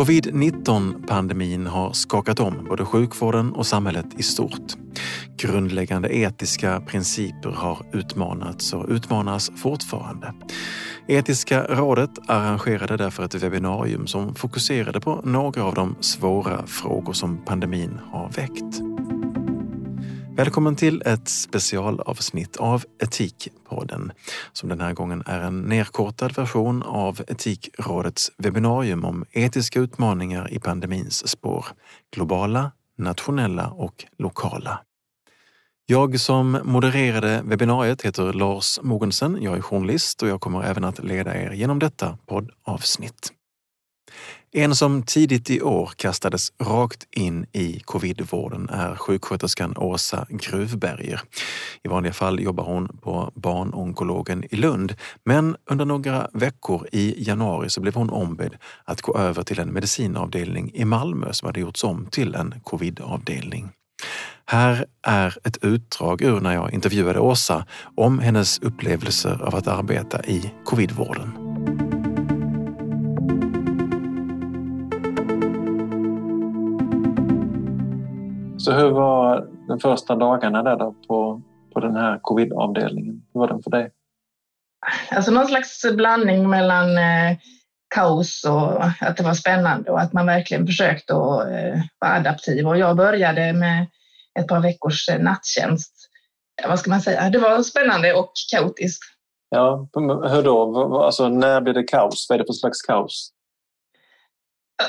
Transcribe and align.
Covid-19-pandemin 0.00 1.66
har 1.66 1.92
skakat 1.92 2.40
om 2.40 2.64
både 2.68 2.84
sjukvården 2.84 3.52
och 3.52 3.66
samhället 3.66 4.06
i 4.18 4.22
stort. 4.22 4.72
Grundläggande 5.36 6.16
etiska 6.16 6.80
principer 6.80 7.50
har 7.50 7.86
utmanats 7.92 8.72
och 8.72 8.86
utmanas 8.88 9.50
fortfarande. 9.56 10.34
Etiska 11.08 11.62
rådet 11.62 12.10
arrangerade 12.26 12.96
därför 12.96 13.24
ett 13.24 13.34
webbinarium 13.34 14.06
som 14.06 14.34
fokuserade 14.34 15.00
på 15.00 15.20
några 15.24 15.64
av 15.64 15.74
de 15.74 15.96
svåra 16.00 16.66
frågor 16.66 17.12
som 17.12 17.44
pandemin 17.44 18.00
har 18.12 18.28
väckt. 18.28 18.89
Välkommen 20.40 20.76
till 20.76 21.02
ett 21.06 21.28
specialavsnitt 21.28 22.56
av 22.56 22.84
Etikpodden 23.02 24.12
som 24.52 24.68
den 24.68 24.80
här 24.80 24.92
gången 24.92 25.22
är 25.26 25.40
en 25.40 25.60
nedkortad 25.62 26.36
version 26.36 26.82
av 26.82 27.20
Etikrådets 27.28 28.32
webbinarium 28.38 29.04
om 29.04 29.24
etiska 29.32 29.80
utmaningar 29.80 30.52
i 30.52 30.58
pandemins 30.58 31.28
spår. 31.28 31.66
Globala, 32.14 32.72
nationella 32.98 33.68
och 33.68 34.04
lokala. 34.18 34.80
Jag 35.86 36.20
som 36.20 36.58
modererade 36.64 37.42
webbinariet 37.44 38.02
heter 38.02 38.32
Lars 38.32 38.78
Mogensen. 38.82 39.42
Jag 39.42 39.56
är 39.56 39.62
journalist 39.62 40.22
och 40.22 40.28
jag 40.28 40.40
kommer 40.40 40.62
även 40.62 40.84
att 40.84 41.04
leda 41.04 41.36
er 41.36 41.50
genom 41.50 41.78
detta 41.78 42.18
poddavsnitt. 42.26 43.32
En 44.52 44.74
som 44.74 45.02
tidigt 45.02 45.50
i 45.50 45.62
år 45.62 45.90
kastades 45.96 46.52
rakt 46.62 47.06
in 47.10 47.46
i 47.52 47.80
covidvården 47.84 48.68
är 48.68 48.94
sjuksköterskan 48.94 49.76
Åsa 49.76 50.26
Gruvberger. 50.28 51.20
I 51.82 51.88
vanliga 51.88 52.12
fall 52.12 52.40
jobbar 52.40 52.64
hon 52.64 52.98
på 53.02 53.32
barnonkologen 53.34 54.44
i 54.50 54.56
Lund, 54.56 54.94
men 55.24 55.56
under 55.70 55.84
några 55.84 56.28
veckor 56.32 56.86
i 56.92 57.24
januari 57.28 57.70
så 57.70 57.80
blev 57.80 57.94
hon 57.94 58.10
ombedd 58.10 58.56
att 58.84 59.02
gå 59.02 59.18
över 59.18 59.42
till 59.42 59.60
en 59.60 59.72
medicinavdelning 59.72 60.70
i 60.74 60.84
Malmö 60.84 61.32
som 61.32 61.46
hade 61.46 61.60
gjorts 61.60 61.84
om 61.84 62.06
till 62.10 62.34
en 62.34 62.54
covidavdelning. 62.64 63.70
Här 64.46 64.84
är 65.06 65.36
ett 65.44 65.64
utdrag 65.64 66.22
ur 66.22 66.40
när 66.40 66.54
jag 66.54 66.74
intervjuade 66.74 67.20
Åsa 67.20 67.66
om 67.96 68.18
hennes 68.18 68.58
upplevelser 68.58 69.42
av 69.42 69.54
att 69.54 69.66
arbeta 69.66 70.24
i 70.24 70.50
covidvården. 70.64 71.49
Så 78.70 78.76
hur 78.76 78.90
var 78.90 79.48
de 79.68 79.80
första 79.80 80.16
dagarna 80.16 80.62
där 80.62 80.76
då 80.76 80.94
på, 81.08 81.42
på 81.72 81.80
den 81.80 81.96
här 81.96 82.18
covidavdelningen? 82.22 83.22
Hur 83.32 83.40
var 83.40 83.48
den 83.48 83.62
för 83.62 83.70
dig? 83.70 83.90
Alltså 85.10 85.30
någon 85.30 85.46
slags 85.46 85.84
blandning 85.92 86.50
mellan 86.50 86.98
eh, 86.98 87.36
kaos 87.94 88.44
och 88.44 88.84
att 89.00 89.16
det 89.16 89.22
var 89.22 89.34
spännande 89.34 89.90
och 89.90 90.00
att 90.00 90.12
man 90.12 90.26
verkligen 90.26 90.66
försökte 90.66 91.12
att 91.12 91.48
eh, 91.48 91.80
vara 91.98 92.12
adaptiv. 92.12 92.68
Och 92.68 92.78
jag 92.78 92.96
började 92.96 93.52
med 93.52 93.86
ett 94.38 94.48
par 94.48 94.60
veckors 94.60 95.08
eh, 95.08 95.18
nattjänst. 95.18 95.94
Vad 96.68 96.78
ska 96.78 96.90
man 96.90 97.00
säga? 97.00 97.30
Det 97.30 97.38
var 97.38 97.62
spännande 97.62 98.14
och 98.14 98.32
kaotiskt. 98.52 99.04
Ja, 99.48 99.88
hur 100.30 100.42
då? 100.42 101.02
Alltså, 101.04 101.28
när 101.28 101.60
blir 101.60 101.74
det 101.74 101.82
kaos? 101.82 102.26
Vad 102.28 102.34
är 102.34 102.38
det 102.38 102.46
för 102.46 102.52
slags 102.52 102.82
kaos? 102.82 103.30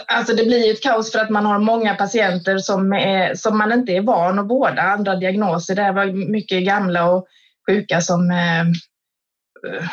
Alltså 0.07 0.33
det 0.35 0.45
blir 0.45 0.71
ett 0.71 0.83
kaos 0.83 1.11
för 1.11 1.19
att 1.19 1.29
man 1.29 1.45
har 1.45 1.59
många 1.59 1.95
patienter 1.95 2.57
som, 2.57 2.93
är, 2.93 3.35
som 3.35 3.57
man 3.57 3.71
inte 3.71 3.91
är 3.91 4.01
van 4.01 4.39
att 4.39 4.49
vårda. 4.49 4.81
Andra 4.81 5.15
diagnoser. 5.15 5.75
Det 5.75 5.91
var 5.91 6.31
mycket 6.31 6.65
gamla 6.65 7.11
och 7.11 7.27
sjuka 7.69 8.01
som, 8.01 8.31
eh, 8.31 8.61
eh, 8.61 9.89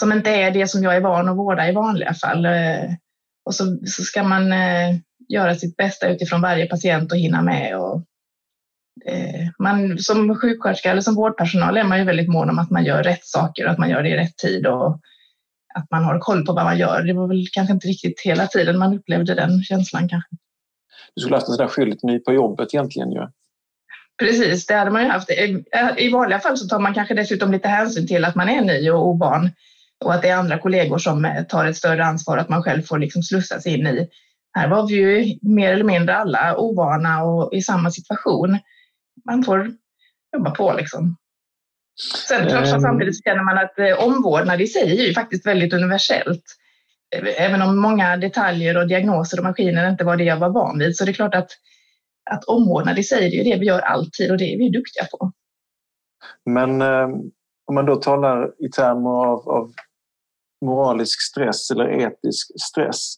som 0.00 0.12
inte 0.12 0.30
är 0.30 0.50
det 0.50 0.68
som 0.68 0.82
jag 0.82 0.96
är 0.96 1.00
van 1.00 1.28
att 1.28 1.36
vårda 1.36 1.68
i 1.68 1.72
vanliga 1.72 2.14
fall. 2.14 2.44
Eh, 2.44 2.90
och 3.44 3.54
så, 3.54 3.78
så 3.86 4.02
ska 4.02 4.22
man 4.22 4.52
eh, 4.52 4.96
göra 5.28 5.54
sitt 5.54 5.76
bästa 5.76 6.08
utifrån 6.08 6.40
varje 6.40 6.66
patient 6.66 7.12
och 7.12 7.18
hinna 7.18 7.42
med. 7.42 7.78
Och, 7.78 8.02
eh, 9.06 9.48
man, 9.58 9.98
som 9.98 10.36
sjuksköterska 10.36 10.90
eller 10.90 11.00
som 11.00 11.14
vårdpersonal 11.14 11.76
är 11.76 11.84
man 11.84 11.98
ju 11.98 12.04
väldigt 12.04 12.28
mån 12.28 12.50
om 12.50 12.58
att 12.58 12.70
man 12.70 12.84
gör 12.84 13.02
rätt 13.02 13.24
saker 13.24 13.64
och 13.64 13.70
att 13.70 13.78
man 13.78 13.90
gör 13.90 14.02
det 14.02 14.08
i 14.08 14.16
rätt 14.16 14.36
tid. 14.36 14.66
Och, 14.66 15.00
att 15.76 15.90
man 15.90 16.04
har 16.04 16.18
koll 16.18 16.46
på 16.46 16.52
vad 16.52 16.64
man 16.64 16.78
gör. 16.78 17.02
Det 17.02 17.12
var 17.12 17.28
väl 17.28 17.46
kanske 17.52 17.72
inte 17.72 17.88
riktigt 17.88 18.20
hela 18.20 18.46
tiden 18.46 18.78
man 18.78 18.98
upplevde 18.98 19.34
den 19.34 19.62
känslan 19.62 20.08
kanske. 20.08 20.30
Du 21.14 21.20
skulle 21.20 21.36
haft 21.36 21.48
en 21.48 21.54
sån 21.54 21.66
där 21.66 21.72
skylt 21.72 22.02
ny 22.02 22.18
på 22.18 22.32
jobbet 22.32 22.74
egentligen 22.74 23.12
ju. 23.12 23.28
Precis, 24.18 24.66
det 24.66 24.74
hade 24.74 24.90
man 24.90 25.02
ju 25.02 25.08
haft. 25.08 25.30
I 25.96 26.10
vanliga 26.12 26.38
fall 26.38 26.56
så 26.56 26.68
tar 26.68 26.78
man 26.78 26.94
kanske 26.94 27.14
dessutom 27.14 27.52
lite 27.52 27.68
hänsyn 27.68 28.06
till 28.06 28.24
att 28.24 28.34
man 28.34 28.48
är 28.48 28.62
ny 28.62 28.90
och 28.90 29.08
ovan 29.08 29.50
och 30.04 30.14
att 30.14 30.22
det 30.22 30.28
är 30.28 30.36
andra 30.36 30.58
kollegor 30.58 30.98
som 30.98 31.24
eh, 31.24 31.42
tar 31.42 31.66
ett 31.66 31.76
större 31.76 32.04
ansvar 32.04 32.38
att 32.38 32.48
man 32.48 32.62
själv 32.62 32.82
får 32.82 32.98
liksom 32.98 33.22
slussas 33.22 33.66
in 33.66 33.86
i. 33.86 34.08
Här 34.52 34.68
var 34.68 34.88
vi 34.88 34.94
ju 34.94 35.38
mer 35.42 35.72
eller 35.72 35.84
mindre 35.84 36.16
alla 36.16 36.56
ovana 36.58 37.24
och 37.24 37.54
i 37.54 37.62
samma 37.62 37.90
situation. 37.90 38.58
Man 39.24 39.44
får 39.44 39.72
jobba 40.36 40.50
på 40.50 40.72
liksom. 40.72 41.16
Sen 42.28 42.48
klart 42.48 42.66
ehm. 42.66 42.80
samtidigt 42.80 43.24
känner 43.24 43.42
man 43.42 43.58
att 43.58 43.78
eh, 43.78 44.06
omvårdnad 44.06 44.60
i 44.60 44.66
sig 44.66 45.00
är 45.00 45.06
ju 45.06 45.14
faktiskt 45.14 45.46
väldigt 45.46 45.72
universellt. 45.72 46.44
Även 47.38 47.62
om 47.62 47.80
många 47.80 48.16
detaljer 48.16 48.76
och 48.76 48.88
diagnoser 48.88 49.38
och 49.38 49.44
maskiner 49.44 49.90
inte 49.90 50.04
var 50.04 50.16
det 50.16 50.24
jag 50.24 50.36
var 50.36 50.48
van 50.48 50.78
vid 50.78 50.96
så 50.96 51.04
det 51.04 51.10
är 51.10 51.14
klart 51.14 51.34
att, 51.34 51.50
att 52.30 52.44
omvårdnad 52.44 52.98
i 52.98 53.02
sig 53.02 53.30
det 53.30 53.40
är 53.40 53.44
det 53.44 53.60
vi 53.60 53.66
gör 53.66 53.80
alltid 53.80 54.30
och 54.30 54.38
det 54.38 54.54
är 54.54 54.58
vi 54.58 54.70
duktiga 54.70 55.04
på. 55.04 55.32
Men 56.44 56.82
eh, 56.82 57.08
om 57.66 57.74
man 57.74 57.86
då 57.86 57.96
talar 57.96 58.64
i 58.64 58.70
termer 58.70 59.26
av, 59.26 59.48
av 59.48 59.72
moralisk 60.64 61.20
stress 61.20 61.70
eller 61.70 61.88
etisk 61.88 62.50
stress. 62.60 63.14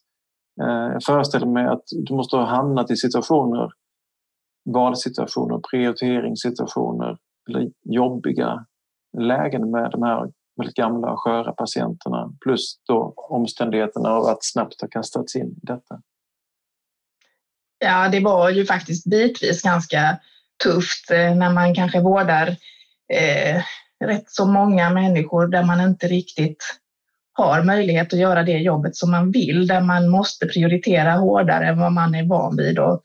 Eh, 0.62 0.92
jag 0.92 1.04
föreställer 1.04 1.46
mig 1.46 1.66
att 1.66 1.84
du 2.06 2.14
måste 2.14 2.36
ha 2.36 2.44
hamnat 2.44 2.90
i 2.90 2.96
situationer, 2.96 3.70
valsituationer, 4.70 5.60
prioriteringssituationer 5.70 7.16
eller 7.48 7.70
jobbiga 7.84 8.66
lägen 9.18 9.70
med 9.70 9.90
de 9.90 10.02
här 10.02 10.32
väldigt 10.56 10.76
gamla 10.76 11.12
och 11.12 11.20
sköra 11.20 11.52
patienterna 11.52 12.32
plus 12.44 12.80
då 12.88 13.14
omständigheterna 13.16 14.08
av 14.08 14.24
att 14.26 14.44
snabbt 14.44 14.80
ha 14.80 14.88
kastats 14.88 15.36
in 15.36 15.46
i 15.46 15.60
detta? 15.66 16.00
Ja, 17.78 18.08
det 18.08 18.20
var 18.20 18.50
ju 18.50 18.64
faktiskt 18.64 19.10
bitvis 19.10 19.62
ganska 19.62 20.18
tufft 20.62 21.10
eh, 21.10 21.34
när 21.34 21.52
man 21.52 21.74
kanske 21.74 22.00
vårdar 22.00 22.48
eh, 23.12 23.62
rätt 24.04 24.30
så 24.30 24.46
många 24.46 24.90
människor 24.90 25.46
där 25.46 25.62
man 25.62 25.80
inte 25.80 26.08
riktigt 26.08 26.64
har 27.32 27.62
möjlighet 27.62 28.12
att 28.12 28.18
göra 28.18 28.42
det 28.42 28.58
jobbet 28.58 28.96
som 28.96 29.10
man 29.10 29.30
vill, 29.30 29.66
där 29.66 29.80
man 29.80 30.08
måste 30.08 30.46
prioritera 30.46 31.12
hårdare 31.12 31.68
än 31.68 31.80
vad 31.80 31.92
man 31.92 32.14
är 32.14 32.26
van 32.26 32.56
vid 32.56 32.78
och 32.78 33.02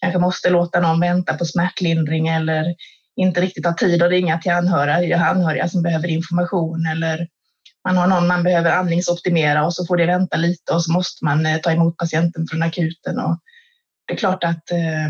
kanske 0.00 0.18
måste 0.18 0.50
låta 0.50 0.80
någon 0.80 1.00
vänta 1.00 1.34
på 1.34 1.44
smärtlindring 1.44 2.28
eller 2.28 2.74
inte 3.16 3.40
riktigt 3.40 3.66
har 3.66 3.72
tid 3.72 4.02
att 4.02 4.10
ringa 4.10 4.38
till 4.38 4.52
anhöriga, 4.52 5.18
anhöriga 5.18 5.68
som 5.68 5.82
behöver 5.82 6.08
information 6.08 6.86
eller 6.86 7.28
man 7.84 7.96
har 7.96 8.06
någon 8.06 8.26
man 8.26 8.42
behöver 8.42 8.72
andningsoptimera 8.72 9.64
och 9.64 9.74
så 9.74 9.86
får 9.86 9.96
det 9.96 10.06
vänta 10.06 10.36
lite 10.36 10.72
och 10.72 10.84
så 10.84 10.92
måste 10.92 11.24
man 11.24 11.46
eh, 11.46 11.58
ta 11.58 11.72
emot 11.72 11.96
patienten 11.96 12.46
från 12.50 12.62
akuten. 12.62 13.18
Och 13.18 13.38
det 14.06 14.12
är 14.12 14.16
klart 14.16 14.44
att, 14.44 14.70
eh, 14.70 15.08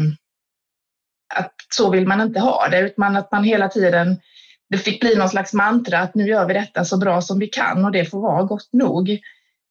att 1.34 1.54
så 1.74 1.90
vill 1.90 2.06
man 2.06 2.20
inte 2.20 2.40
ha 2.40 2.68
det, 2.68 2.80
utan 2.80 3.16
att 3.16 3.32
man 3.32 3.44
hela 3.44 3.68
tiden 3.68 4.20
det 4.68 4.78
fick 4.78 5.00
bli 5.00 5.16
någon 5.16 5.28
slags 5.28 5.52
mantra 5.52 5.98
att 5.98 6.14
nu 6.14 6.26
gör 6.26 6.46
vi 6.46 6.54
detta 6.54 6.84
så 6.84 6.96
bra 6.96 7.20
som 7.20 7.38
vi 7.38 7.46
kan 7.46 7.84
och 7.84 7.92
det 7.92 8.04
får 8.04 8.20
vara 8.20 8.42
gott 8.42 8.68
nog. 8.72 9.20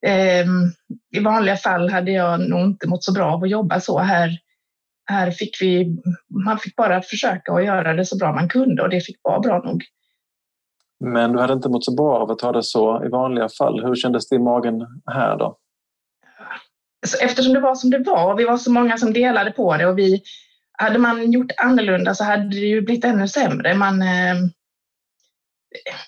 Ehm, 0.05 0.71
I 1.15 1.19
vanliga 1.19 1.57
fall 1.57 1.89
hade 1.89 2.11
jag 2.11 2.49
nog 2.49 2.61
inte 2.61 2.87
mått 2.87 3.03
så 3.03 3.13
bra 3.13 3.33
av 3.33 3.43
att 3.43 3.49
jobba 3.49 3.79
så 3.79 3.99
här 3.99 4.39
här 5.05 5.31
fick 5.31 5.61
vi, 5.61 5.97
man 6.45 6.59
fick 6.59 6.75
bara 6.75 7.01
försöka 7.01 7.53
att 7.53 7.65
göra 7.65 7.93
det 7.93 8.05
så 8.05 8.17
bra 8.17 8.33
man 8.33 8.49
kunde 8.49 8.83
och 8.83 8.89
det 8.89 9.01
fick 9.01 9.19
vara 9.23 9.39
bra 9.39 9.61
nog. 9.65 9.83
Men 10.99 11.31
du 11.31 11.39
hade 11.39 11.53
inte 11.53 11.69
mått 11.69 11.85
så 11.85 11.95
bra 11.95 12.17
av 12.17 12.31
att 12.31 12.41
ha 12.41 12.51
det 12.51 12.63
så 12.63 13.05
i 13.05 13.09
vanliga 13.09 13.49
fall. 13.49 13.85
Hur 13.85 13.95
kändes 13.95 14.29
det 14.29 14.35
i 14.35 14.39
magen 14.39 14.87
här 15.05 15.37
då? 15.37 15.57
Eftersom 17.21 17.53
det 17.53 17.59
var 17.59 17.75
som 17.75 17.89
det 17.89 17.99
var 17.99 18.33
och 18.33 18.39
vi 18.39 18.43
var 18.43 18.57
så 18.57 18.71
många 18.71 18.97
som 18.97 19.13
delade 19.13 19.51
på 19.51 19.77
det 19.77 19.87
och 19.87 19.97
vi 19.97 20.21
hade 20.77 20.99
man 20.99 21.31
gjort 21.31 21.51
annorlunda 21.57 22.15
så 22.15 22.23
hade 22.23 22.49
det 22.49 22.55
ju 22.55 22.81
blivit 22.81 23.05
ännu 23.05 23.27
sämre. 23.27 23.73
Man, 23.73 24.01
eh, 24.01 24.35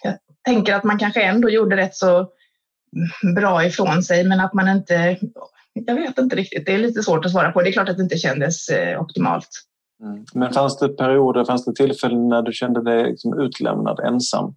jag 0.04 0.18
tänker 0.46 0.76
att 0.76 0.84
man 0.84 1.00
kanske 1.00 1.24
ändå 1.24 1.50
gjorde 1.50 1.78
rätt 1.78 1.96
så 1.96 2.28
bra 3.36 3.66
ifrån 3.66 4.04
sig 4.04 4.24
men 4.24 4.40
att 4.40 4.54
man 4.54 4.68
inte 4.68 5.18
jag 5.88 5.96
vet 5.96 6.18
inte 6.18 6.36
riktigt. 6.36 6.66
Det 6.66 6.74
är 6.74 6.78
lite 6.78 7.04
svårt 7.04 7.26
att 7.26 7.32
svara 7.32 7.52
på. 7.52 7.62
Det 7.62 7.70
är 7.70 7.72
klart 7.72 7.90
att 7.90 7.98
det 7.98 8.04
inte 8.04 8.18
kändes 8.18 8.70
eh, 8.70 9.02
optimalt. 9.02 9.50
Mm. 10.04 10.26
Men 10.34 10.54
fanns 10.54 10.80
det 10.80 10.88
perioder, 10.88 11.46
fanns 11.46 11.66
det 11.66 11.76
tillfällen 11.76 12.30
när 12.30 12.42
du 12.42 12.54
kände 12.54 12.84
dig 12.84 13.04
liksom 13.04 13.40
utlämnad, 13.40 14.00
ensam? 14.00 14.56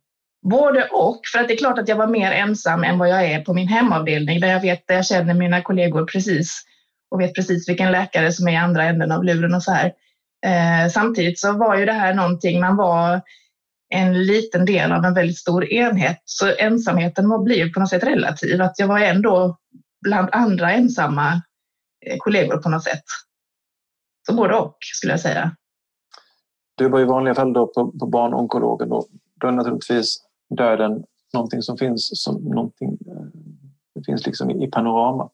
Både 0.51 0.89
och. 0.93 1.21
För 1.33 1.39
att 1.39 1.49
det 1.49 1.55
är 1.55 1.59
klart 1.59 1.79
att 1.79 1.89
jag 1.89 1.97
var 1.97 2.07
mer 2.07 2.33
ensam 2.33 2.85
än 2.85 2.99
vad 2.99 3.09
jag 3.09 3.25
är 3.25 3.41
på 3.41 3.55
min 3.55 3.69
hemavdelning 3.69 4.41
där 4.41 4.49
jag 4.49 4.61
vet, 4.61 4.87
där 4.87 4.95
jag 4.95 5.07
känner 5.07 5.35
mina 5.35 5.63
kollegor 5.63 6.05
precis 6.05 6.63
och 7.11 7.21
vet 7.21 7.35
precis 7.35 7.69
vilken 7.69 7.93
läkare 7.93 8.33
som 8.33 8.49
är 8.49 8.53
i 8.53 8.57
andra 8.57 8.85
änden 8.85 9.13
av 9.13 9.25
luren 9.25 9.55
och 9.55 9.63
så 9.63 9.73
här. 9.73 9.93
Eh, 10.47 10.91
samtidigt 10.91 11.39
så 11.39 11.53
var 11.53 11.77
ju 11.77 11.85
det 11.85 11.93
här 11.93 12.15
någonting, 12.15 12.61
man 12.61 12.77
var 12.77 13.21
en 13.95 14.27
liten 14.27 14.65
del 14.65 14.93
av 14.93 15.05
en 15.05 15.15
väldigt 15.15 15.39
stor 15.39 15.73
enhet, 15.73 16.23
så 16.25 16.55
ensamheten 16.59 17.45
blir 17.45 17.73
på 17.73 17.81
något 17.81 17.89
sätt 17.89 18.05
relativ. 18.05 18.63
Att 18.63 18.79
jag 18.79 18.87
var 18.87 18.99
ändå 18.99 19.57
bland 20.03 20.29
andra 20.33 20.73
ensamma 20.73 21.33
eh, 22.07 22.17
kollegor 22.19 22.57
på 22.57 22.69
något 22.69 22.85
sätt. 22.85 23.05
Så 24.29 24.35
både 24.35 24.55
och 24.55 24.77
skulle 24.81 25.13
jag 25.13 25.21
säga. 25.21 25.57
Du 26.75 26.89
var 26.89 27.01
i 27.01 27.05
vanliga 27.05 27.35
fall 27.35 27.53
då 27.53 27.67
på, 27.67 27.93
på 27.93 28.07
barnonkologen 28.07 28.89
Då, 28.89 29.07
då 29.41 29.47
är 29.47 29.53
naturligtvis 29.53 30.17
döden 30.57 31.05
någonting 31.33 31.63
som 31.63 31.77
finns 31.77 32.11
som 32.13 32.45
någonting, 32.45 32.99
eh, 33.07 33.41
det 33.95 34.05
finns 34.07 34.27
liksom 34.27 34.51
i 34.51 34.71
panoramat. 34.71 35.33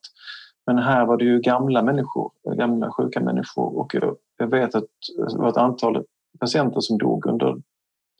Men 0.66 0.78
här 0.78 1.06
var 1.06 1.16
det 1.16 1.24
ju 1.24 1.40
gamla 1.40 1.82
människor, 1.82 2.32
gamla 2.56 2.90
sjuka 2.90 3.20
människor 3.20 3.78
och 3.78 3.94
jag 4.36 4.50
vet 4.50 4.74
att 4.74 4.84
det 5.16 5.38
var 5.38 5.48
ett 5.48 5.56
antal 5.56 6.04
patienter 6.40 6.80
som 6.80 6.98
dog 6.98 7.26
under 7.26 7.56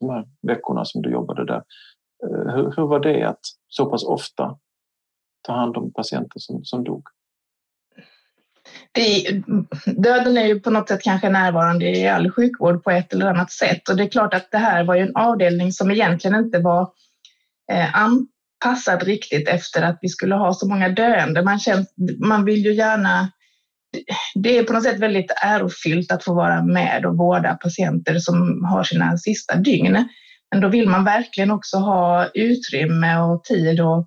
de 0.00 0.10
här 0.10 0.28
veckorna 0.42 0.84
som 0.84 1.02
du 1.02 1.10
jobbade 1.10 1.44
där. 1.44 1.62
Eh, 2.25 2.54
hur, 2.54 2.75
hur 2.76 2.87
var 2.87 3.00
det 3.00 3.22
att 3.22 3.40
så 3.69 3.90
pass 3.90 4.04
ofta 4.04 4.58
ta 5.46 5.52
hand 5.52 5.76
om 5.76 5.93
patienter 5.93 6.40
som, 6.40 6.64
som 6.64 6.84
dog? 6.84 7.02
Det, 8.93 9.43
döden 9.84 10.38
är 10.38 10.46
ju 10.46 10.60
på 10.60 10.70
något 10.70 10.88
sätt 10.88 11.02
kanske 11.02 11.28
närvarande 11.28 11.84
i 11.84 12.08
all 12.08 12.31
sjukvård 12.31 12.84
på 12.84 12.90
ett 12.90 13.12
eller 13.12 13.26
annat 13.26 13.52
sätt 13.52 13.88
och 13.88 13.96
det 13.96 14.02
är 14.02 14.08
klart 14.08 14.34
att 14.34 14.50
det 14.50 14.58
här 14.58 14.84
var 14.84 14.94
ju 14.94 15.02
en 15.02 15.16
avdelning 15.16 15.72
som 15.72 15.90
egentligen 15.90 16.37
inte 16.44 16.58
var 16.58 16.90
eh, 17.72 17.94
anpassad 17.94 19.02
riktigt 19.02 19.48
efter 19.48 19.82
att 19.82 19.98
vi 20.02 20.08
skulle 20.08 20.34
ha 20.34 20.54
så 20.54 20.69
många 20.69 20.88
döende. 20.88 21.43
Man, 21.43 21.58
känns, 21.58 21.94
man 22.19 22.44
vill 22.44 22.64
ju 22.64 22.75
gärna 22.75 23.31
det 24.34 24.58
är 24.58 24.64
på 24.64 24.72
något 24.72 24.82
sätt 24.82 25.00
väldigt 25.00 25.32
ärofyllt 25.42 26.12
att 26.12 26.25
få 26.25 26.34
vara 26.34 26.62
med 26.62 27.06
och 27.06 27.16
vårda 27.16 27.54
patienter 27.54 28.19
som 28.19 28.64
har 28.64 28.84
sina 28.84 29.16
sista 29.16 29.56
dygn. 29.56 30.08
Men 30.50 30.60
då 30.60 30.69
vill 30.69 30.88
man 30.88 31.04
verkligen 31.04 31.50
också 31.50 31.76
ha 31.76 32.28
utrymme 32.34 33.19
och 33.19 33.44
tid 33.44 33.81
och 33.81 34.06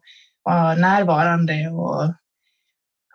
vara 0.50 0.76
närvarande 0.76 1.70
och 1.70 2.14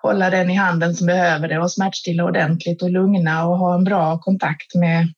hålla 0.02 0.30
den 0.30 0.50
i 0.50 0.54
handen 0.54 0.94
som 0.94 1.06
behöver 1.06 1.48
det 1.48 1.58
och 1.58 1.72
smärtstilla 1.72 2.24
ordentligt 2.24 2.82
och 2.82 2.90
lugna 2.90 3.46
och 3.46 3.58
ha 3.58 3.74
en 3.74 3.84
bra 3.84 4.18
kontakt 4.18 4.74
med, 4.74 5.12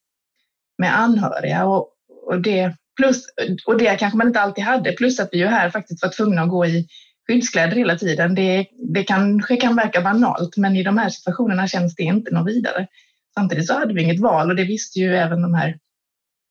med 0.79 0.99
anhöriga. 0.99 1.65
Och, 1.65 1.89
och, 2.27 2.43
det, 2.43 2.77
plus, 2.97 3.25
och 3.67 3.79
det 3.79 3.97
kanske 3.97 4.17
man 4.17 4.27
inte 4.27 4.41
alltid 4.41 4.65
hade, 4.65 4.93
plus 4.93 5.21
att 5.21 5.29
vi 5.33 5.39
ju 5.39 5.47
här 5.47 5.71
faktiskt 5.71 6.03
var 6.03 6.11
tvungna 6.11 6.43
att 6.43 6.49
gå 6.49 6.67
i 6.67 6.87
skyddskläder 7.27 7.77
hela 7.77 7.97
tiden. 7.97 8.35
Det, 8.35 8.67
det 8.95 9.05
kanske 9.05 9.57
kan 9.57 9.77
verka 9.77 10.01
banalt, 10.01 10.57
men 10.57 10.77
i 10.77 10.83
de 10.83 10.99
här 10.99 11.09
situationerna 11.09 11.69
känns 11.69 11.95
det 11.95 12.03
inte 12.03 12.35
något 12.35 12.49
vidare. 12.49 12.87
Samtidigt 13.35 13.67
så 13.67 13.75
hade 13.75 13.95
vi 13.95 14.03
inget 14.03 14.21
val 14.21 14.51
och 14.51 14.57
det 14.57 14.65
visste 14.65 14.99
ju 14.99 15.17
även 15.17 15.43
de 15.43 15.55
här 15.55 15.79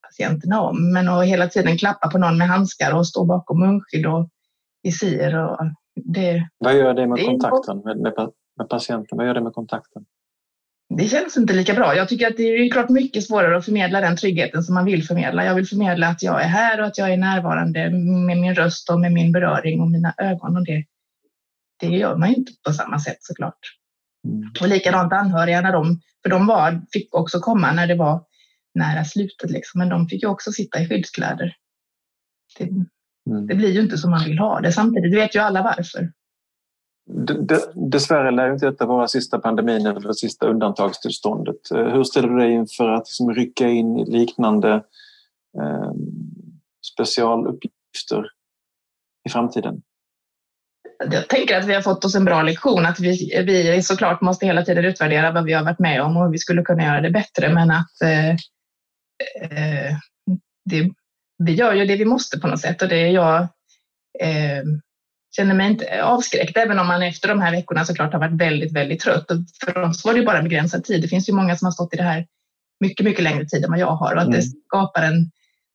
patienterna 0.01 0.61
om. 0.61 0.93
Men 0.93 1.09
att 1.09 1.25
hela 1.25 1.47
tiden 1.47 1.77
klappa 1.77 2.09
på 2.09 2.17
någon 2.17 2.37
med 2.37 2.47
handskar 2.47 2.93
och 2.95 3.07
stå 3.07 3.25
bakom 3.25 3.59
munskydd 3.59 4.05
och 4.05 4.29
visir. 4.85 5.35
Och 5.35 5.57
det, 5.95 6.49
Vad 6.57 6.75
gör 6.75 6.93
det 6.93 7.07
med 7.07 7.17
det 7.17 7.25
kontakten 7.25 7.77
med, 7.85 7.97
med, 7.97 8.13
med 8.57 8.69
patienten? 8.69 9.17
Vad 9.17 9.27
gör 9.27 9.33
det 9.33 9.43
med 9.43 9.53
kontakten? 9.53 10.05
det 10.89 11.07
känns 11.07 11.37
inte 11.37 11.53
lika 11.53 11.73
bra. 11.73 11.95
Jag 11.95 12.09
tycker 12.09 12.27
att 12.27 12.37
det 12.37 12.43
är 12.43 12.71
klart 12.71 12.89
mycket 12.89 13.23
svårare 13.23 13.57
att 13.57 13.65
förmedla 13.65 14.01
den 14.01 14.17
tryggheten 14.17 14.63
som 14.63 14.75
man 14.75 14.85
vill 14.85 15.03
förmedla. 15.03 15.45
Jag 15.45 15.55
vill 15.55 15.67
förmedla 15.67 16.07
att 16.07 16.23
jag 16.23 16.43
är 16.43 16.47
här 16.47 16.79
och 16.79 16.85
att 16.85 16.97
jag 16.97 17.13
är 17.13 17.17
närvarande 17.17 17.89
med 17.89 18.37
min 18.37 18.55
röst 18.55 18.89
och 18.89 18.99
med 18.99 19.11
min 19.11 19.31
beröring 19.31 19.81
och 19.81 19.91
mina 19.91 20.13
ögon. 20.17 20.57
Och 20.57 20.65
det, 20.65 20.85
det 21.79 21.87
gör 21.87 22.15
man 22.15 22.29
inte 22.29 22.51
på 22.67 22.73
samma 22.73 22.99
sätt 22.99 23.17
såklart. 23.19 23.59
Mm. 24.27 24.49
Och 24.61 24.67
likadant 24.67 25.13
anhöriga, 25.13 25.61
när 25.61 25.71
de, 25.71 26.01
för 26.23 26.29
de 26.29 26.47
var, 26.47 26.81
fick 26.91 27.15
också 27.15 27.39
komma 27.39 27.71
när 27.71 27.87
det 27.87 27.95
var 27.95 28.23
nära 28.73 29.05
slutet, 29.05 29.51
liksom, 29.51 29.79
men 29.79 29.89
de 29.89 30.07
fick 30.07 30.23
ju 30.23 30.29
också 30.29 30.51
sitta 30.51 30.79
i 30.79 30.87
skyddskläder. 30.87 31.55
Det, 32.57 32.69
mm. 33.27 33.47
det 33.47 33.55
blir 33.55 33.71
ju 33.71 33.81
inte 33.81 33.97
som 33.97 34.11
man 34.11 34.25
vill 34.25 34.39
ha 34.39 34.61
det. 34.61 34.71
Samtidigt 34.71 35.15
vet 35.15 35.35
ju 35.35 35.39
alla 35.39 35.63
varför. 35.63 36.11
Dessvärre 37.91 38.31
lär 38.31 38.53
inte 38.53 38.65
detta 38.65 38.85
vara 38.85 39.07
sista 39.07 39.39
pandemin 39.39 39.85
eller 39.85 40.13
sista 40.13 40.47
undantagstillståndet. 40.47 41.71
Eh, 41.71 41.93
hur 41.93 42.03
ställer 42.03 42.27
du 42.27 42.37
dig 42.37 42.51
inför 42.51 42.89
att 42.89 43.07
liksom 43.07 43.33
rycka 43.33 43.67
in 43.67 43.99
i 43.99 44.11
liknande 44.11 44.73
eh, 45.57 45.91
specialuppgifter 46.93 48.25
i 49.25 49.29
framtiden? 49.29 49.81
Jag 51.11 51.27
tänker 51.27 51.57
att 51.57 51.65
vi 51.65 51.73
har 51.73 51.81
fått 51.81 52.05
oss 52.05 52.15
en 52.15 52.25
bra 52.25 52.41
lektion, 52.41 52.85
att 52.85 52.99
vi, 52.99 53.43
vi 53.45 53.81
såklart 53.81 54.21
måste 54.21 54.45
hela 54.45 54.61
tiden 54.61 54.85
utvärdera 54.85 55.31
vad 55.31 55.43
vi 55.43 55.53
har 55.53 55.63
varit 55.63 55.79
med 55.79 56.01
om 56.01 56.17
och 56.17 56.23
hur 56.23 56.31
vi 56.31 56.37
skulle 56.37 56.61
kunna 56.61 56.83
göra 56.83 57.01
det 57.01 57.09
bättre, 57.11 57.53
men 57.53 57.71
att 57.71 58.01
eh, 58.03 58.29
eh, 59.41 59.95
det, 60.65 60.91
vi 61.37 61.53
gör 61.53 61.73
ju 61.73 61.85
det 61.85 61.95
vi 61.95 62.05
måste 62.05 62.39
på 62.39 62.47
något 62.47 62.61
sätt 62.61 62.81
och 62.81 62.87
det 62.87 62.97
är 62.97 63.09
jag 63.09 63.41
eh, 64.19 64.63
känner 65.35 65.53
mig 65.55 65.71
inte 65.71 66.03
avskräckt, 66.03 66.57
även 66.57 66.79
om 66.79 66.87
man 66.87 67.03
efter 67.03 67.27
de 67.27 67.39
här 67.39 67.51
veckorna 67.51 67.85
såklart 67.85 68.13
har 68.13 68.19
varit 68.19 68.41
väldigt, 68.41 68.73
väldigt 68.73 69.01
trött. 69.01 69.31
Och 69.31 69.37
för 69.65 69.81
oss 69.81 70.05
var 70.05 70.13
det 70.13 70.25
bara 70.25 70.41
begränsad 70.41 70.83
tid. 70.83 71.01
Det 71.01 71.07
finns 71.07 71.29
ju 71.29 71.33
många 71.33 71.55
som 71.55 71.65
har 71.65 71.71
stått 71.71 71.93
i 71.93 71.97
det 71.97 72.03
här 72.03 72.27
mycket, 72.79 73.05
mycket 73.05 73.23
längre 73.23 73.45
tid 73.45 73.63
än 73.63 73.71
vad 73.71 73.79
jag 73.79 73.95
har 73.95 74.13
och 74.13 74.21
att 74.21 74.27
mm. 74.27 74.39
det 74.39 74.43
skapar 74.67 75.03
en 75.03 75.31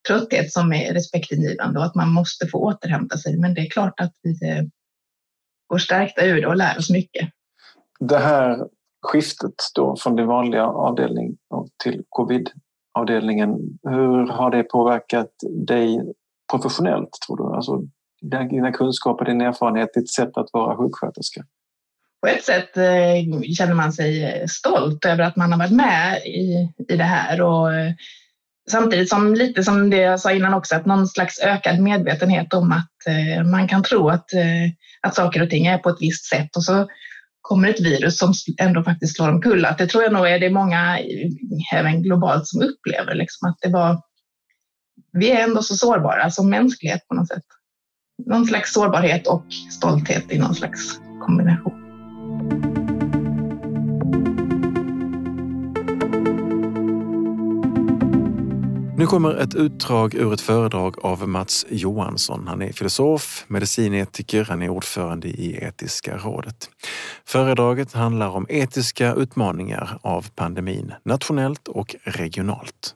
trötthet 0.09 0.53
som 0.53 0.73
är 0.73 0.95
respektingivande 0.95 1.79
och 1.79 1.85
att 1.85 1.95
man 1.95 2.12
måste 2.12 2.47
få 2.47 2.59
återhämta 2.59 3.17
sig. 3.17 3.37
Men 3.37 3.55
det 3.55 3.61
är 3.61 3.71
klart 3.71 4.01
att 4.01 4.12
vi 4.23 4.49
eh, 4.49 4.62
går 5.67 5.79
stärkta 5.79 6.25
ur 6.25 6.41
det 6.41 6.47
och 6.47 6.57
lär 6.57 6.79
oss 6.79 6.91
mycket. 6.91 7.29
Det 8.01 8.19
här 8.19 8.59
skiftet 9.03 9.55
då 9.75 9.97
från 9.97 10.17
din 10.17 10.27
vanliga 10.27 10.65
avdelning 10.65 11.37
till 11.83 12.03
avdelningen, 13.00 13.50
hur 13.82 14.26
har 14.26 14.50
det 14.50 14.62
påverkat 14.62 15.31
dig 15.67 16.00
professionellt 16.50 17.11
tror 17.26 17.37
du? 17.37 17.56
Alltså, 17.56 17.82
dina 18.50 18.73
kunskaper, 18.73 19.25
din 19.25 19.41
erfarenhet, 19.41 19.94
ditt 19.94 20.14
sätt 20.14 20.37
att 20.37 20.49
vara 20.52 20.76
sjuksköterska? 20.76 21.44
På 22.20 22.26
ett 22.26 22.44
sätt 22.44 22.76
eh, 22.76 23.52
känner 23.58 23.75
man 23.75 23.93
sig 23.93 24.25
eh, 24.25 24.47
stolt 24.47 25.05
över 25.05 25.25
att 25.25 25.37
man 25.37 25.52
har 25.52 25.58
varit 25.58 25.73
med 25.73 26.17
i, 26.26 26.69
i 26.88 26.97
det 26.97 27.05
här 27.05 27.43
och 27.43 27.75
eh, 27.75 27.93
samtidigt 28.70 29.08
som 29.08 29.35
lite 29.35 29.62
som 29.62 29.91
det 29.91 29.97
jag 29.97 30.20
sa 30.20 30.32
innan 30.32 30.55
också, 30.55 30.76
att 30.76 30.87
någon 30.87 31.06
slags 31.06 31.41
ökad 31.41 31.81
medvetenhet 31.81 32.55
om 32.55 32.73
att 32.73 32.87
man 33.50 33.69
kan 33.69 33.82
tro 33.82 34.08
att, 34.08 34.31
att 35.00 35.14
saker 35.14 35.43
och 35.43 35.50
ting 35.50 35.67
är 35.67 35.79
på 35.79 35.88
ett 35.88 36.00
visst 36.00 36.25
sätt 36.25 36.56
och 36.56 36.64
så 36.64 36.87
kommer 37.41 37.69
ett 37.69 37.81
virus 37.81 38.19
som 38.19 38.33
ändå 38.61 38.83
faktiskt 38.83 39.17
slår 39.17 39.29
omkull. 39.29 39.65
Att 39.65 39.79
det 39.79 39.87
tror 39.87 40.03
jag 40.03 40.13
nog 40.13 40.27
är 40.27 40.39
det 40.39 40.51
många, 40.51 40.99
även 41.75 42.03
globalt, 42.03 42.47
som 42.47 42.63
upplever 42.63 43.15
liksom 43.15 43.49
att 43.49 43.57
det 43.61 43.69
var. 43.69 44.03
Vi 45.13 45.31
är 45.31 45.45
ändå 45.45 45.63
så 45.63 45.75
sårbara 45.75 46.31
som 46.31 46.50
mänsklighet 46.50 47.09
på 47.09 47.14
något 47.14 47.29
sätt 47.29 47.43
någon 48.26 48.47
slags 48.47 48.73
sårbarhet 48.73 49.26
och 49.26 49.45
stolthet 49.71 50.33
i 50.33 50.38
någon 50.38 50.55
slags 50.55 51.00
kombination. 51.26 51.89
Nu 59.00 59.07
kommer 59.07 59.35
ett 59.35 59.54
utdrag 59.54 60.14
ur 60.14 60.33
ett 60.33 60.40
föredrag 60.40 61.04
av 61.04 61.28
Mats 61.28 61.66
Johansson. 61.71 62.47
Han 62.49 62.62
är 62.62 62.73
filosof, 62.73 63.45
medicinetiker, 63.49 64.45
han 64.45 64.62
är 64.62 64.69
ordförande 64.69 65.28
i 65.28 65.59
Etiska 65.62 66.16
rådet. 66.16 66.71
Föredraget 67.26 67.92
handlar 67.92 68.28
om 68.28 68.47
etiska 68.49 69.14
utmaningar 69.14 69.99
av 70.02 70.26
pandemin, 70.35 70.92
nationellt 71.04 71.69
och 71.69 71.97
regionalt 72.04 72.95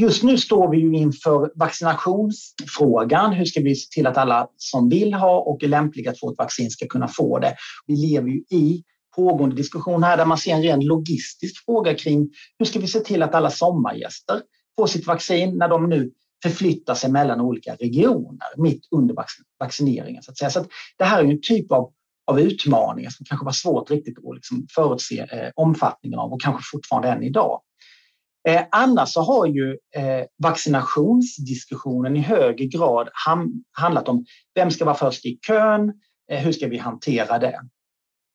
just 0.00 0.22
nu 0.22 0.38
står 0.38 0.70
vi 0.70 0.78
ju 0.78 0.96
inför 0.96 1.52
vaccinationsfrågan. 1.54 3.32
Hur 3.32 3.44
ska 3.44 3.60
vi 3.60 3.74
se 3.74 3.88
till 3.94 4.06
att 4.06 4.16
alla 4.16 4.48
som 4.56 4.88
vill 4.88 5.14
ha 5.14 5.40
och 5.40 5.62
är 5.62 5.68
lämpliga 5.68 6.10
att 6.10 6.20
få 6.20 6.32
ett 6.32 6.38
vaccin 6.38 6.70
ska 6.70 6.86
kunna 6.86 7.08
få 7.08 7.38
det? 7.38 7.54
Vi 7.86 7.96
lever 7.96 8.28
ju 8.28 8.38
i 8.50 8.82
pågående 9.20 9.56
diskussion 9.56 10.02
här 10.02 10.16
där 10.16 10.24
man 10.24 10.38
ser 10.38 10.54
en 10.54 10.62
ren 10.62 10.80
logistisk 10.80 11.64
fråga 11.64 11.94
kring 11.94 12.28
hur 12.58 12.66
ska 12.66 12.80
vi 12.80 12.86
se 12.86 13.00
till 13.00 13.22
att 13.22 13.34
alla 13.34 13.50
sommargäster 13.50 14.42
får 14.78 14.86
sitt 14.86 15.06
vaccin 15.06 15.58
när 15.58 15.68
de 15.68 15.88
nu 15.88 16.10
förflyttar 16.42 16.94
sig 16.94 17.10
mellan 17.10 17.40
olika 17.40 17.74
regioner 17.74 18.48
mitt 18.56 18.88
under 18.90 19.14
vaccineringen. 19.60 20.22
Så 20.22 20.30
att 20.30 20.38
säga. 20.38 20.50
Så 20.50 20.60
att 20.60 20.68
det 20.98 21.04
här 21.04 21.24
är 21.24 21.28
en 21.28 21.40
typ 21.42 21.72
av, 21.72 21.92
av 22.26 22.40
utmaningar 22.40 23.10
som 23.10 23.26
kanske 23.26 23.44
var 23.44 23.52
svårt 23.52 23.90
riktigt 23.90 24.18
att 24.18 24.34
liksom 24.34 24.66
förutse 24.74 25.20
eh, 25.20 25.50
omfattningen 25.56 26.18
av 26.18 26.32
och 26.32 26.40
kanske 26.40 26.62
fortfarande 26.72 27.08
än 27.08 27.22
idag. 27.22 27.60
Eh, 28.48 28.62
annars 28.70 29.08
så 29.08 29.20
har 29.20 29.46
ju 29.46 29.70
eh, 29.70 30.26
vaccinationsdiskussionen 30.42 32.16
i 32.16 32.20
högre 32.20 32.66
grad 32.66 33.08
ham 33.26 33.64
handlat 33.72 34.08
om 34.08 34.24
vem 34.54 34.70
ska 34.70 34.84
vara 34.84 34.94
först 34.94 35.26
i 35.26 35.38
kön? 35.46 35.92
Eh, 36.32 36.38
hur 36.38 36.52
ska 36.52 36.68
vi 36.68 36.78
hantera 36.78 37.38
det? 37.38 37.60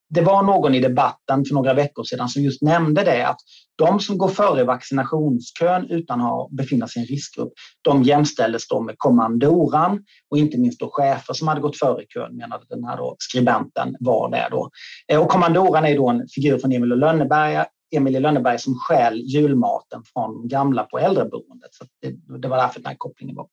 Det 0.09 0.21
var 0.21 0.43
någon 0.43 0.75
i 0.75 0.79
debatten 0.79 1.45
för 1.45 1.53
några 1.53 1.73
veckor 1.73 2.03
sedan 2.03 2.29
som 2.29 2.43
just 2.43 2.61
nämnde 2.61 3.03
det 3.03 3.27
att 3.27 3.39
de 3.77 3.99
som 3.99 4.17
går 4.17 4.27
före 4.27 4.63
vaccinationskön 4.63 5.89
utan 5.89 6.21
att 6.21 6.51
befinna 6.51 6.87
sig 6.87 7.01
i 7.01 7.05
en 7.05 7.07
riskgrupp, 7.07 7.53
de 7.81 8.03
jämställdes 8.03 8.67
då 8.67 8.81
med 8.81 8.95
kommandoran 8.97 10.03
och 10.29 10.37
inte 10.37 10.57
minst 10.57 10.79
då 10.79 10.89
chefer 10.91 11.33
som 11.33 11.47
hade 11.47 11.61
gått 11.61 11.79
före 11.79 12.05
kön 12.05 12.35
menade 12.37 12.65
den 12.69 12.83
här 12.83 12.97
då 12.97 13.15
skribenten 13.19 13.95
var 13.99 14.31
det 14.31 14.47
då. 14.51 14.69
Eh, 15.11 15.19
och 15.19 15.29
kommandoran 15.29 15.85
är 15.85 15.95
då 15.95 16.09
en 16.09 16.27
figur 16.35 16.57
från 16.57 16.71
Emil 16.71 16.89
Lönneberga 16.89 17.65
Emilie 17.95 18.19
Lönneberg 18.19 18.59
som 18.59 18.75
stjäl 18.75 19.21
julmaten 19.21 20.03
från 20.13 20.47
gamla 20.47 20.83
på 20.83 20.99
äldreboendet. 20.99 21.73
Så 21.73 21.85
det, 22.01 22.37
det 22.41 22.47
var 22.47 22.57
därför 22.57 22.79
den 22.79 22.87
här 22.87 22.95
kopplingen 22.97 23.35
var. 23.35 23.47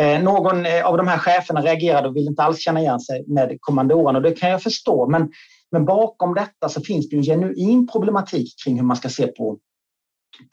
Eh, 0.00 0.22
någon 0.22 0.66
eh, 0.66 0.86
av 0.86 0.96
de 0.96 1.08
här 1.08 1.18
cheferna 1.18 1.62
reagerade 1.62 2.08
och 2.08 2.16
ville 2.16 2.30
inte 2.30 2.42
alls 2.42 2.58
känna 2.60 2.80
igen 2.80 3.00
sig 3.00 3.24
med 3.26 3.56
kommandoran 3.60 4.16
och 4.16 4.22
det 4.22 4.32
kan 4.32 4.50
jag 4.50 4.62
förstå. 4.62 5.08
Men, 5.08 5.32
men 5.70 5.84
bakom 5.84 6.34
detta 6.34 6.68
så 6.68 6.80
finns 6.80 7.08
det 7.08 7.16
en 7.16 7.22
genuin 7.22 7.88
problematik 7.92 8.54
kring 8.64 8.76
hur 8.76 8.84
man 8.84 8.96
ska 8.96 9.08
se 9.08 9.26
på, 9.26 9.58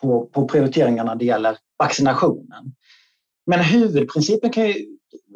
på, 0.02 0.26
på 0.26 0.48
prioriteringarna 0.48 1.12
när 1.12 1.20
det 1.20 1.26
gäller 1.26 1.58
vaccinationen. 1.80 2.74
Men 3.46 3.60
huvudprincipen 3.60 4.50
kan 4.50 4.68
ju 4.68 4.74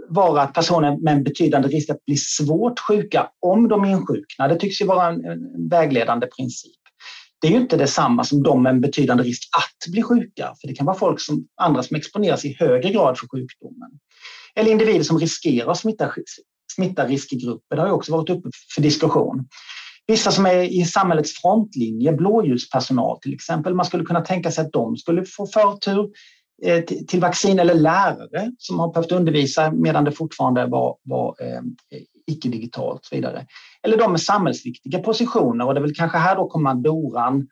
vara 0.10 0.42
att 0.42 0.54
personer 0.54 0.98
med 0.98 1.14
en 1.14 1.24
betydande 1.24 1.68
risk 1.68 1.90
att 1.90 2.06
bli 2.06 2.18
svårt 2.18 2.80
sjuka 2.80 3.30
om 3.40 3.68
de 3.68 3.86
insjuknar. 3.86 4.50
Det 4.50 4.56
tycks 4.56 4.82
ju 4.82 4.86
vara 4.86 5.08
en, 5.08 5.26
en 5.26 5.70
vägledande 5.70 6.28
princip. 6.28 6.81
Det 7.42 7.48
är 7.48 7.52
ju 7.52 7.58
inte 7.58 7.78
detsamma 7.78 8.24
som 8.24 8.44
de 8.44 8.64
med 8.64 8.70
en 8.70 8.82
betydande 8.82 9.24
risk 9.24 9.50
att 9.58 9.92
bli 9.92 10.02
sjuka, 10.02 10.56
för 10.62 10.68
det 10.68 10.74
kan 10.74 10.86
vara 10.86 10.98
folk 10.98 11.22
som 11.22 11.48
andra 11.62 11.84
som 11.84 11.98
exponeras 11.98 12.46
i 12.46 12.56
högre 12.60 12.90
grad 12.90 13.18
för 13.20 13.28
sjukdomen. 13.28 13.92
Eller 14.56 14.72
individer 14.72 15.04
som 15.04 15.20
riskerar 15.20 15.72
att 15.72 15.78
smitta, 15.78 16.12
smitta 16.76 17.08
riskgrupper. 17.08 17.76
Det 17.76 17.82
har 17.82 17.88
ju 17.88 17.94
också 17.94 18.12
varit 18.12 18.30
uppe 18.30 18.50
för 18.76 18.82
diskussion. 18.82 19.48
Vissa 20.08 20.32
som 20.32 20.46
är 20.46 20.82
i 20.82 20.86
samhällets 20.86 21.42
frontlinje, 21.42 22.14
blåljuspersonal 22.14 23.20
till 23.20 23.34
exempel, 23.34 23.74
man 23.74 23.86
skulle 23.86 24.04
kunna 24.04 24.22
tänka 24.22 24.52
sig 24.52 24.66
att 24.66 24.74
de 24.74 24.98
skulle 24.98 25.26
få 25.26 25.48
förtur 25.48 26.10
eh, 26.64 26.84
till 26.84 27.20
vaccin 27.20 27.60
eller 27.60 27.74
lärare 27.74 28.52
som 28.58 28.80
har 28.80 28.94
behövt 28.94 29.12
undervisa 29.12 29.72
medan 29.72 30.04
det 30.04 30.12
fortfarande 30.12 30.66
var, 30.66 30.98
var 31.04 31.36
eh, 31.42 31.62
icke-digitalt 32.28 33.00
och 33.00 33.06
så 33.06 33.16
vidare. 33.16 33.46
Eller 33.84 33.98
de 33.98 34.12
med 34.12 34.22
samhällsviktiga 34.22 35.00
positioner 35.00 35.68
och 35.68 35.74
det 35.74 35.80
är 35.80 35.82
väl 35.82 35.96
kanske 35.96 36.18
här 36.18 36.36
då 36.36 36.48
kommandoran 36.48 37.48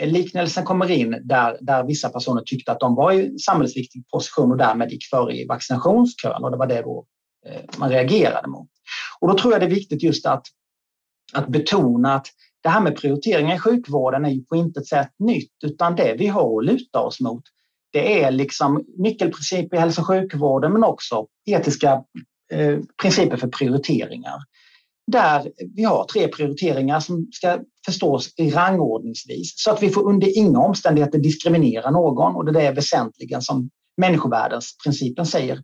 eh, 0.00 0.12
liknelsen 0.12 0.64
kommer 0.64 0.90
in 0.90 1.20
där, 1.24 1.58
där 1.60 1.84
vissa 1.84 2.08
personer 2.08 2.42
tyckte 2.42 2.72
att 2.72 2.80
de 2.80 2.94
var 2.94 3.12
i 3.12 3.38
samhällsviktig 3.38 4.08
position 4.08 4.50
och 4.50 4.56
därmed 4.56 4.90
gick 4.90 5.04
före 5.04 5.36
i 5.36 5.46
vaccinationskön 5.46 6.44
och 6.44 6.50
det 6.50 6.56
var 6.56 6.66
det 6.66 6.82
då 6.82 7.06
eh, 7.46 7.60
man 7.78 7.90
reagerade 7.90 8.48
mot. 8.48 8.68
Och 9.20 9.28
då 9.28 9.34
tror 9.34 9.52
jag 9.52 9.62
det 9.62 9.66
är 9.66 9.70
viktigt 9.70 10.02
just 10.02 10.26
att, 10.26 10.46
att 11.32 11.48
betona 11.48 12.14
att 12.14 12.26
det 12.62 12.68
här 12.68 12.80
med 12.80 12.96
prioriteringar 12.96 13.56
i 13.56 13.58
sjukvården 13.58 14.24
är 14.24 14.30
ju 14.30 14.44
på 14.44 14.56
intet 14.56 14.86
sätt 14.86 15.10
nytt 15.18 15.52
utan 15.64 15.96
det 15.96 16.16
vi 16.18 16.26
har 16.26 16.58
att 16.58 16.66
luta 16.66 17.00
oss 17.00 17.20
mot 17.20 17.42
det 17.92 18.22
är 18.22 18.30
liksom 18.30 18.84
nyckelprinciper 18.98 19.76
i 19.76 19.80
hälso 19.80 20.00
och 20.00 20.06
sjukvården 20.06 20.72
men 20.72 20.84
också 20.84 21.26
etiska 21.46 22.04
Eh, 22.52 22.78
principer 23.02 23.36
för 23.36 23.48
prioriteringar. 23.48 24.38
Där 25.12 25.52
vi 25.76 25.84
har 25.84 26.04
tre 26.04 26.28
prioriteringar 26.28 27.00
som 27.00 27.28
ska 27.32 27.58
förstås 27.86 28.34
i 28.36 28.50
rangordningsvis 28.50 29.52
så 29.56 29.70
att 29.70 29.82
vi 29.82 29.90
får 29.90 30.08
under 30.08 30.38
inga 30.38 30.58
omständigheter 30.58 31.18
diskriminera 31.18 31.90
någon 31.90 32.36
och 32.36 32.52
det 32.52 32.62
är 32.62 32.74
väsentligen 32.74 33.42
som 33.42 33.70
människovärdesprincipen 33.96 35.26
säger. 35.26 35.62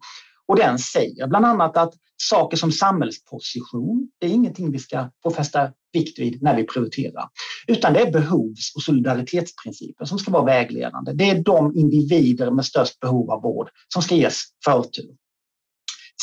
Och 0.49 0.57
den 0.57 0.79
säger 0.79 1.27
bland 1.27 1.47
annat 1.47 1.77
att 1.77 1.95
saker 2.17 2.57
som 2.57 2.73
samhällsposition, 2.73 4.09
det 4.19 4.27
är 4.27 4.31
ingenting 4.31 4.73
vi 4.73 4.79
ska 4.79 5.11
få 5.23 5.31
fästa 5.31 5.73
vikt 5.93 6.19
vid 6.19 6.43
när 6.43 6.57
vi 6.57 6.65
prioriterar. 6.65 7.29
Utan 7.67 7.93
det 7.93 8.01
är 8.01 8.13
behovs 8.13 8.73
och 8.77 8.83
solidaritetsprincipen 8.83 10.07
som 10.07 10.19
ska 10.19 10.31
vara 10.31 10.45
vägledande. 10.45 11.13
Det 11.13 11.31
är 11.31 11.43
de 11.43 11.77
individer 11.77 12.51
med 12.51 12.65
störst 12.65 13.01
behov 13.01 13.31
av 13.31 13.43
vård 13.43 13.71
som 13.89 14.03
ska 14.03 14.15
ges 14.15 14.43
förtur. 14.65 15.15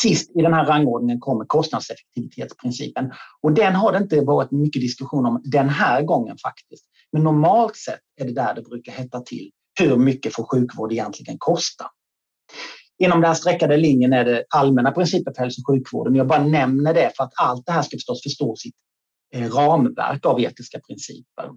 Sist 0.02 0.32
i 0.36 0.42
den 0.42 0.54
här 0.54 0.66
rangordningen 0.66 1.20
kommer 1.20 1.46
kostnadseffektivitetsprincipen 1.46 3.12
och 3.42 3.52
den 3.52 3.76
har 3.76 3.92
det 3.92 3.98
inte 3.98 4.22
varit 4.22 4.52
mycket 4.52 4.82
diskussion 4.82 5.26
om 5.26 5.42
den 5.44 5.70
här 5.70 6.02
gången 6.02 6.38
faktiskt. 6.38 6.86
Men 7.12 7.24
normalt 7.24 7.76
sett 7.76 8.00
är 8.22 8.26
det 8.26 8.34
där 8.34 8.54
det 8.56 8.62
brukar 8.62 8.92
hetta 8.92 9.20
till. 9.20 9.52
Hur 9.80 9.98
mycket 9.98 10.36
får 10.36 10.44
sjukvård 10.44 10.92
egentligen 10.92 11.38
kosta? 11.40 11.86
Inom 13.04 13.22
den 13.22 13.28
här 13.28 13.36
streckade 13.36 13.78
linjen 13.78 14.14
är 14.14 14.26
det 14.26 14.46
allmänna 14.50 14.92
principer 14.92 15.34
för 15.36 15.44
hälso 15.44 15.62
och 15.62 15.76
sjukvården. 15.76 16.16
Jag 16.16 16.28
bara 16.28 16.44
nämner 16.44 16.94
det 16.94 17.12
för 17.18 17.24
att 17.24 17.34
allt 17.42 17.66
det 17.66 17.72
här 17.72 17.82
ska 17.82 17.96
förstås 17.96 18.24
förstås 18.24 18.62
sitt 18.62 18.76
eh, 19.34 19.50
ramverk 19.52 20.26
av 20.26 20.42
etiska 20.42 20.80
principer. 20.80 21.50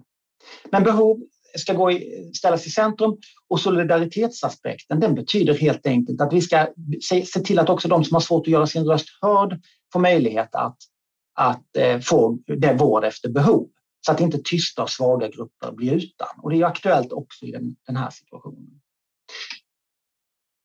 Men 0.71 0.83
behov 0.83 1.21
ska 1.57 1.73
gå 1.73 1.91
i, 1.91 2.31
ställas 2.33 2.67
i 2.67 2.69
centrum 2.69 3.17
och 3.49 3.59
solidaritetsaspekten 3.59 4.99
den 4.99 5.15
betyder 5.15 5.53
helt 5.53 5.87
enkelt 5.87 6.21
att 6.21 6.33
vi 6.33 6.41
ska 6.41 6.67
se, 7.09 7.25
se, 7.25 7.39
till 7.39 7.59
att 7.59 7.69
också 7.69 7.87
de 7.87 8.03
som 8.03 8.15
har 8.15 8.21
svårt 8.21 8.47
att 8.47 8.51
göra 8.51 8.67
sin 8.67 8.85
röst 8.85 9.07
hörd 9.21 9.61
får 9.93 9.99
möjlighet 9.99 10.55
att, 10.55 10.77
att 11.35 11.77
eh, 11.77 11.99
få 11.99 12.39
det 12.47 12.73
vård 12.73 13.03
efter 13.03 13.29
behov 13.29 13.67
så 14.05 14.11
att 14.11 14.21
inte 14.21 14.37
tysta 14.43 14.83
och 14.83 14.89
svaga 14.89 15.27
grupper 15.27 15.71
blir 15.71 15.93
utan. 15.93 16.27
Och 16.41 16.49
det 16.49 16.61
är 16.61 16.65
aktuellt 16.65 17.11
också 17.11 17.45
i 17.45 17.51
den, 17.51 17.75
den 17.87 17.97
här 17.97 18.09
situationen. 18.09 18.81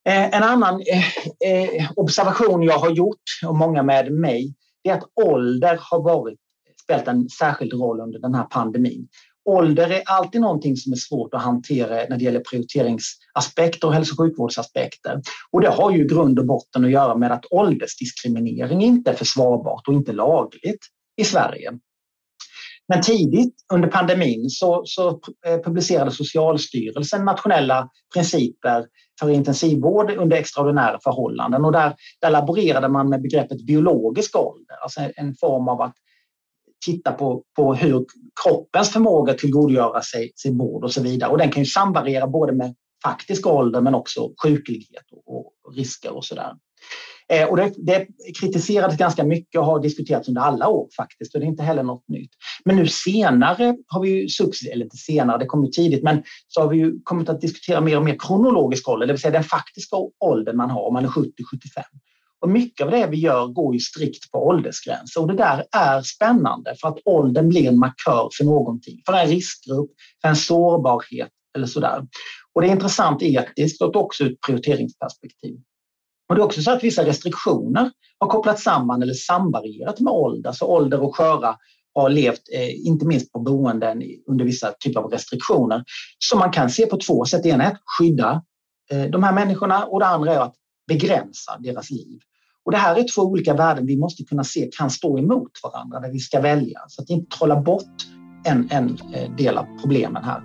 Eh, 0.04 0.37
en 0.37 0.42
annan 0.42 0.80
eh, 0.80 1.52
eh, 1.52 1.90
observation 1.96 2.62
jag 2.62 2.78
har 2.78 2.90
gjort, 2.90 3.22
och 3.46 3.56
många 3.56 3.82
med 3.82 4.12
mig, 4.12 4.54
är 4.82 4.92
att 4.92 5.04
ålder 5.14 5.78
har 5.80 6.02
varit, 6.02 6.38
spelat 6.82 7.08
en 7.08 7.28
särskild 7.28 7.72
roll 7.72 8.00
under 8.00 8.18
den 8.18 8.34
här 8.34 8.44
pandemin. 8.44 9.08
Ålder 9.44 9.90
är 9.90 10.02
alltid 10.06 10.40
någonting 10.40 10.76
som 10.76 10.92
är 10.92 10.96
svårt 10.96 11.34
att 11.34 11.42
hantera 11.42 11.94
när 12.08 12.16
det 12.16 12.25
gäller 12.25 12.40
prioriteringsaspekter 12.40 13.88
och 13.88 13.94
hälso 13.94 14.12
och 14.12 14.18
sjukvårdsaspekter. 14.18 15.20
Och 15.50 15.61
det 15.61 15.68
har 15.68 15.90
ju 15.90 16.06
grund 16.06 16.38
och 16.38 16.46
botten 16.46 16.84
att 16.84 16.90
göra 16.90 17.16
med 17.16 17.32
att 17.32 17.44
åldersdiskriminering 17.50 18.82
inte 18.82 19.11
är 19.11 19.14
försvarbart 19.14 19.88
och 19.88 19.94
inte 19.94 20.12
lagligt 20.12 20.80
i 21.20 21.25
Sverige. 21.25 21.72
Men 22.88 23.02
tidigt 23.02 23.54
under 23.72 23.88
pandemin 23.88 24.50
så, 24.50 24.82
så 24.84 25.20
eh, 25.46 25.58
publicerade 25.64 26.11
Socialstyrelsen 26.11 27.25
nationella 27.25 27.88
principer 28.14 28.87
för 29.20 29.30
intensivvård 29.30 30.11
under 30.11 30.37
extraordinära 30.37 30.99
förhållanden. 31.04 31.64
Och 31.64 31.72
där, 31.72 31.94
där 32.20 32.30
laborerade 32.30 32.88
man 32.88 33.08
med 33.08 33.22
begreppet 33.22 33.66
biologisk 33.66 34.37
ålder, 34.37 34.76
alltså 34.82 35.00
en 35.16 35.34
form 35.34 35.68
av 35.68 35.80
att 35.80 35.94
titta 36.84 37.12
på, 37.12 37.42
på 37.56 37.74
hur 37.74 38.06
kroppens 38.44 38.90
förmåga 38.90 39.32
att 39.32 39.38
tillgodogöra 39.38 40.02
sig, 40.02 40.32
sig 40.42 40.54
vård 40.54 40.84
och 40.84 40.92
så 40.92 41.02
vidare. 41.02 41.30
Och 41.30 41.38
den 41.38 41.50
kan 41.50 41.62
ju 41.62 41.66
samvariera 41.66 42.26
både 42.26 42.52
med 42.52 42.74
faktisk 43.04 43.46
ålder 43.46 43.80
men 43.80 43.94
också 43.94 44.30
sjuklighet 44.42 45.04
och, 45.12 45.52
och 45.64 45.74
risker 45.76 46.16
och 46.16 46.24
så 46.24 46.34
där. 46.34 46.52
Eh, 47.28 47.48
och 47.48 47.56
det, 47.56 47.72
det 47.76 48.06
kritiserades 48.40 48.96
ganska 48.96 49.24
mycket 49.24 49.60
och 49.60 49.66
har 49.66 49.80
diskuterats 49.80 50.28
under 50.28 50.42
alla 50.42 50.68
år 50.68 50.88
faktiskt, 50.96 51.34
och 51.34 51.40
det 51.40 51.46
är 51.46 51.48
inte 51.48 51.62
heller 51.62 51.82
något 51.82 52.08
nytt. 52.08 52.30
Men 52.64 52.76
nu 52.76 52.86
senare 52.86 53.76
har 53.86 54.00
vi 54.00 54.10
ju 54.10 54.28
successivt, 54.28 54.72
eller 54.72 54.84
inte 54.84 54.96
senare, 54.96 55.38
det 55.38 55.46
kom 55.46 55.64
ju 55.64 55.70
tidigt, 55.70 56.02
men 56.02 56.22
så 56.48 56.60
har 56.60 56.68
vi 56.68 56.76
ju 56.76 57.00
kommit 57.02 57.28
att 57.28 57.40
diskutera 57.40 57.80
mer 57.80 57.96
och 57.96 58.04
mer 58.04 58.16
kronologisk 58.18 58.88
ålder, 58.88 59.06
det 59.06 59.12
vill 59.12 59.20
säga 59.20 59.32
den 59.32 59.44
faktiska 59.44 59.96
åldern 60.20 60.56
man 60.56 60.70
har 60.70 60.82
om 60.82 60.94
man 60.94 61.04
är 61.04 61.08
70-75. 61.08 61.22
Och 62.42 62.49
mycket 62.49 62.84
av 62.84 62.90
det 62.90 63.06
vi 63.06 63.16
gör 63.16 63.46
går 63.46 63.75
ju 63.75 63.80
strikt 63.80 64.30
på 64.30 64.46
åldersgränser 64.46 65.20
och 65.20 65.28
det 65.28 65.37
där 65.37 65.64
är 65.72 66.02
spännande 66.02 66.75
för 66.80 66.88
att 66.88 66.99
åldern 67.04 67.49
blir 67.49 67.68
en 67.68 67.78
markör 67.78 68.28
för 68.37 68.44
någonting, 68.44 69.02
för 69.06 69.12
en 69.12 69.26
riskgrupp, 69.26 69.90
för 70.22 70.28
en 70.28 70.37
sårbarhet 70.37 71.28
eller 71.56 71.66
sådär. 71.66 72.06
Och 72.52 72.62
det 72.62 72.68
är 72.68 72.72
intressant 72.72 73.22
etiskt 73.22 73.82
och 73.82 73.96
också 73.96 74.25
ur 74.25 74.32
ett 74.32 74.40
prioriteringsperspektiv. 74.46 75.56
Och 76.28 76.34
det 76.34 76.40
är 76.40 76.44
också 76.44 76.62
så 76.62 76.70
att 76.70 76.84
vissa 76.84 77.04
restriktioner 77.04 77.90
har 78.18 78.28
kopplats 78.28 78.62
samman 78.62 79.02
eller 79.02 79.14
samvarierat 79.14 80.00
med 80.00 80.12
ålder. 80.12 80.52
Så 80.52 80.66
ålder 80.66 81.02
och 81.02 81.16
sköra 81.16 81.56
har 81.94 82.11
levt, 82.11 82.42
eh, 82.54 82.87
inte 82.87 83.06
minst 83.06 83.32
på 83.32 83.38
boenden 83.38 84.02
under 84.26 84.44
vissa 84.44 84.72
typer 84.72 85.00
av 85.00 85.11
restriktioner. 85.11 85.84
Som 86.18 86.38
man 86.38 86.50
kan 86.50 86.70
se 86.70 86.87
på 86.87 86.96
två 86.96 87.25
sätt. 87.25 87.42
Det 87.42 87.49
ena 87.49 87.64
är 87.64 87.72
att 87.72 87.82
skydda 87.99 88.42
eh, 88.90 89.04
de 89.04 89.22
här 89.22 89.32
människorna 89.32 89.84
och 89.84 90.00
det 90.00 90.06
andra 90.06 90.34
är 90.34 90.38
att 90.40 90.54
begränsa 90.88 91.58
deras 91.58 91.90
liv. 91.90 92.20
Och 92.64 92.73
det 92.73 92.78
här 92.78 92.97
är 92.97 93.04
två 93.14 93.23
olika 93.23 93.54
värden 93.54 93.87
vi 93.87 93.97
måste 93.97 94.25
kunna 94.25 94.45
se 94.45 94.69
kan 94.78 94.90
stå 94.90 95.19
emot 95.19 95.50
varandra 95.62 96.00
när 96.00 96.12
vi 96.12 96.19
ska 96.19 96.40
välja. 96.40 96.81
Så 96.88 97.02
att 97.02 97.11
inte 97.11 97.37
trolla 97.37 97.61
bort 97.61 98.07
en, 98.45 98.69
en 98.71 98.99
eh, 99.14 99.37
del 99.37 99.59
av 99.59 99.66
problemen 99.81 100.25
här. 100.25 100.42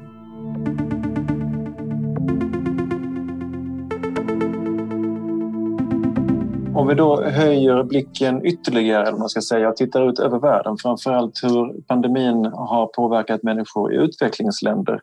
Om 6.75 6.87
vi 6.87 6.95
då 6.95 7.23
höjer 7.23 7.83
blicken 7.83 8.45
ytterligare, 8.45 9.07
eller 9.07 9.17
man 9.17 9.29
ska 9.29 9.41
säga, 9.41 9.69
och 9.69 9.75
tittar 9.75 10.09
ut 10.09 10.19
över 10.19 10.39
världen, 10.39 10.77
framförallt 10.77 11.43
hur 11.43 11.81
pandemin 11.81 12.45
har 12.45 12.87
påverkat 12.95 13.43
människor 13.43 13.93
i 13.93 13.97
utvecklingsländer, 13.97 14.99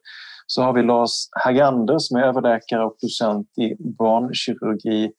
så 0.47 0.63
har 0.63 0.73
vi 0.73 0.83
Lars 0.83 1.29
Hagander 1.45 1.99
som 1.99 2.17
är 2.17 2.23
överläkare 2.23 2.85
och 2.85 2.97
docent 3.03 3.59
i 3.59 3.75
barnkirurgi, 3.99 5.13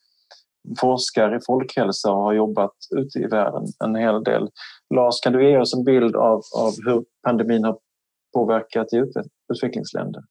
forskare 0.80 1.38
i 1.38 1.40
folkhälsa 1.46 2.12
och 2.12 2.24
har 2.24 2.34
jobbat 2.34 2.74
ute 2.98 3.20
i 3.20 3.28
världen 3.28 3.64
en 3.84 3.96
hel 3.96 4.24
del. 4.24 4.50
Lars, 4.96 5.20
kan 5.24 5.34
du 5.34 5.50
ge 5.50 5.58
oss 5.58 5.74
en 5.74 5.84
bild 5.84 6.16
av, 6.16 6.42
av 6.56 6.74
hur 6.86 7.04
pandemin 7.28 7.64
har 7.64 7.78
påverkat 8.34 8.94
i 8.94 9.04
utvecklingsländer? 9.54 10.22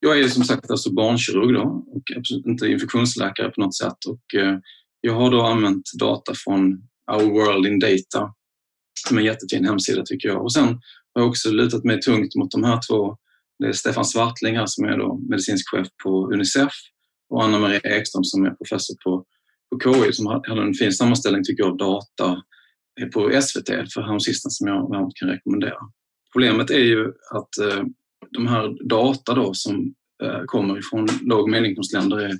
Jag 0.00 0.20
är 0.20 0.28
som 0.28 0.44
sagt 0.44 0.70
alltså 0.70 0.92
barnkirurg 0.92 1.54
då, 1.54 1.84
och 1.86 2.02
absolut 2.16 2.46
inte 2.46 2.66
infektionsläkare 2.66 3.50
på 3.50 3.60
något 3.60 3.76
sätt. 3.76 3.98
Och, 4.08 4.40
eh, 4.40 4.58
jag 5.00 5.14
har 5.14 5.30
då 5.30 5.42
använt 5.42 5.82
data 6.00 6.32
från 6.44 6.82
Our 7.12 7.30
World 7.30 7.66
in 7.66 7.78
Data 7.78 8.34
som 9.08 9.16
är 9.16 9.20
en 9.20 9.26
jättefin 9.26 9.64
hemsida 9.64 10.02
tycker 10.02 10.28
jag. 10.28 10.42
Och 10.42 10.52
sen 10.52 10.64
har 11.14 11.22
jag 11.22 11.28
också 11.28 11.50
lutat 11.50 11.84
mig 11.84 12.00
tungt 12.00 12.34
mot 12.34 12.50
de 12.50 12.64
här 12.64 12.80
två. 12.88 13.16
Det 13.58 13.66
är 13.66 13.72
Stefan 13.72 14.04
Svartling 14.04 14.56
här 14.56 14.66
som 14.66 14.84
är 14.84 14.98
då 14.98 15.20
medicinsk 15.28 15.70
chef 15.70 15.86
på 16.02 16.32
Unicef 16.32 16.72
och 17.30 17.44
Anna-Maria 17.44 17.80
Ekström 17.80 18.24
som 18.24 18.44
är 18.44 18.50
professor 18.50 18.94
på 19.04 19.24
på 19.70 19.80
KI 19.80 20.12
som 20.12 20.26
hade 20.26 20.62
en 20.62 20.74
fin 20.74 20.92
sammanställning 20.92 21.44
tycker 21.44 21.62
jag 21.62 21.70
av 21.70 21.76
data 21.76 22.42
eh, 23.00 23.08
på 23.08 23.40
SVT 23.42 23.68
för 23.92 24.02
häromsistens 24.02 24.58
som 24.58 24.68
jag 24.68 24.88
varmt 24.88 25.14
kan 25.14 25.28
rekommendera. 25.28 25.78
Problemet 26.32 26.70
är 26.70 26.84
ju 26.84 27.06
att 27.08 27.58
eh, 27.58 27.84
de 28.30 28.46
här 28.46 28.88
data 28.88 29.34
då 29.34 29.54
som 29.54 29.94
eh, 30.22 30.40
kommer 30.46 30.78
ifrån 30.78 31.08
låg 31.22 31.42
och 31.42 31.50
medelinkomstländer 31.50 32.18
är 32.18 32.38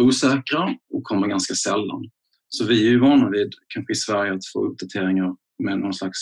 osäkra 0.00 0.76
och 0.94 1.04
kommer 1.04 1.26
ganska 1.26 1.54
sällan. 1.54 2.10
Så 2.48 2.64
vi 2.64 2.86
är 2.86 2.90
ju 2.90 3.00
vana 3.00 3.30
vid, 3.30 3.54
kanske 3.68 3.92
i 3.92 3.96
Sverige, 3.96 4.34
att 4.34 4.46
få 4.52 4.66
uppdateringar 4.66 5.36
med 5.58 5.78
någon 5.78 5.94
slags 5.94 6.18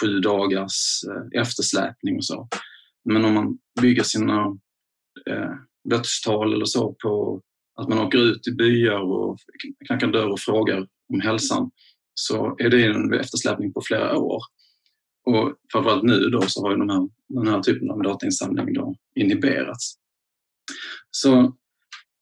sju 0.00 0.20
dagars 0.20 1.00
eh, 1.08 1.40
eftersläpning 1.40 2.16
och 2.16 2.24
så. 2.24 2.48
Men 3.04 3.24
om 3.24 3.34
man 3.34 3.58
bygger 3.80 4.02
sina 4.02 4.58
eh, 5.30 5.54
dödstal 5.90 6.54
eller 6.54 6.64
så 6.64 6.94
på 7.02 7.40
att 7.80 7.88
man 7.88 7.98
åker 7.98 8.18
ut 8.18 8.48
i 8.48 8.52
byar 8.52 9.00
och 9.00 9.38
knackar 9.86 10.06
dörr 10.06 10.32
och 10.32 10.40
frågar 10.40 10.86
om 11.12 11.20
hälsan 11.20 11.70
så 12.14 12.56
är 12.58 12.70
det 12.70 12.86
en 12.86 13.14
eftersläpning 13.14 13.72
på 13.72 13.80
flera 13.84 14.18
år. 14.18 14.42
Och 15.26 15.54
framförallt 15.72 16.02
nu 16.02 16.18
då 16.18 16.42
så 16.42 16.62
har 16.62 16.70
ju 16.70 16.76
de 16.76 16.88
här, 16.88 17.08
den 17.28 17.46
här 17.46 17.60
typen 17.60 17.90
av 17.90 18.02
datainsamling 18.02 18.74
då 18.74 18.96
inhiberats. 19.14 19.94
Så 21.10 21.56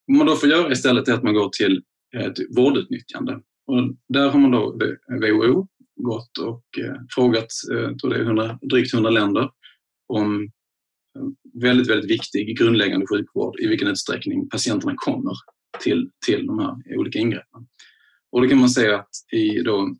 vad 0.07 0.17
man 0.17 0.27
då 0.27 0.37
får 0.37 0.49
göra 0.49 0.73
istället 0.73 1.09
är 1.09 1.13
att 1.13 1.23
man 1.23 1.35
går 1.35 1.49
till 1.49 1.83
ett 2.17 2.57
vårdutnyttjande. 2.57 3.41
Och 3.67 3.95
där 4.09 4.29
har 4.29 4.39
man 4.39 4.51
då 4.51 4.79
WHO 5.09 5.67
gått 5.97 6.39
och 6.39 6.65
eh, 6.79 6.95
frågat, 7.15 7.47
eh, 7.73 7.79
jag 7.79 7.99
tror 7.99 8.11
det 8.11 8.17
är 8.17 8.25
100, 8.25 8.59
drygt 8.63 8.95
100 8.95 9.11
länder, 9.11 9.51
om 10.07 10.51
väldigt, 11.63 11.91
väldigt 11.91 12.11
viktig 12.11 12.59
grundläggande 12.59 13.07
sjukvård, 13.07 13.61
i 13.61 13.67
vilken 13.67 13.89
utsträckning 13.89 14.49
patienterna 14.49 14.95
kommer 14.97 15.33
till, 15.81 16.11
till 16.27 16.47
de 16.47 16.59
här 16.59 16.99
olika 16.99 17.19
ingreppen. 17.19 17.67
Och 18.33 18.43
då 18.43 18.49
kan 18.49 18.59
man 18.59 18.71
säga 18.71 18.99
att 18.99 19.11
i 19.33 19.63
då 19.63 19.97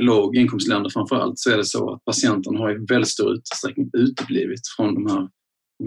låginkomstländer 0.00 0.90
framför 0.90 1.16
allt 1.16 1.38
så 1.38 1.50
är 1.50 1.56
det 1.56 1.64
så 1.64 1.94
att 1.94 2.04
patienterna 2.04 2.58
har 2.58 2.70
i 2.70 2.86
väldigt 2.88 3.08
stor 3.08 3.32
utsträckning 3.32 3.90
uteblivit 3.92 4.60
från 4.76 4.94
de 4.94 5.06
här 5.12 5.28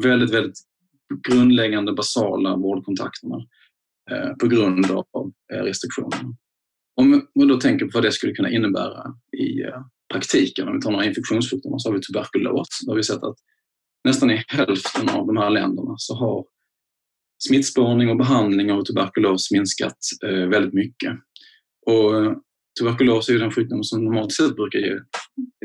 väldigt, 0.03 0.33
väldigt 0.33 0.57
grundläggande 1.29 1.93
basala 1.93 2.55
vårdkontakterna 2.55 3.37
eh, 4.11 4.35
på 4.39 4.47
grund 4.47 4.91
av 4.91 5.31
eh, 5.53 5.63
restriktionerna. 5.63 6.35
Om 6.95 7.27
man 7.35 7.47
då 7.47 7.59
tänker 7.59 7.85
på 7.85 7.91
vad 7.93 8.03
det 8.03 8.11
skulle 8.11 8.33
kunna 8.33 8.49
innebära 8.49 9.15
i 9.37 9.61
eh, 9.61 9.81
praktiken, 10.13 10.67
om 10.67 10.75
vi 10.75 10.81
tar 10.81 10.91
några 10.91 11.05
infektionssjukdomar 11.05 11.77
så 11.77 11.89
har 11.89 11.95
vi 11.95 12.01
tuberkulos. 12.01 12.67
Då 12.85 12.91
har 12.91 12.97
vi 12.97 13.03
sett 13.03 13.23
att 13.23 13.37
nästan 14.03 14.31
i 14.31 14.43
hälften 14.47 15.09
av 15.09 15.27
de 15.27 15.37
här 15.37 15.49
länderna 15.49 15.95
så 15.97 16.15
har 16.15 16.45
smittspårning 17.47 18.09
och 18.09 18.17
behandling 18.17 18.71
av 18.71 18.83
tuberkulos 18.83 19.51
minskat 19.51 19.97
eh, 20.25 20.47
väldigt 20.47 20.73
mycket. 20.73 21.11
Och 21.85 22.23
eh, 22.23 22.33
tuberkulos 22.79 23.29
är 23.29 23.39
den 23.39 23.51
sjukdom 23.51 23.83
som 23.83 24.05
normalt 24.05 24.33
sett 24.33 24.55
brukar 24.55 24.79
ge, 24.79 24.99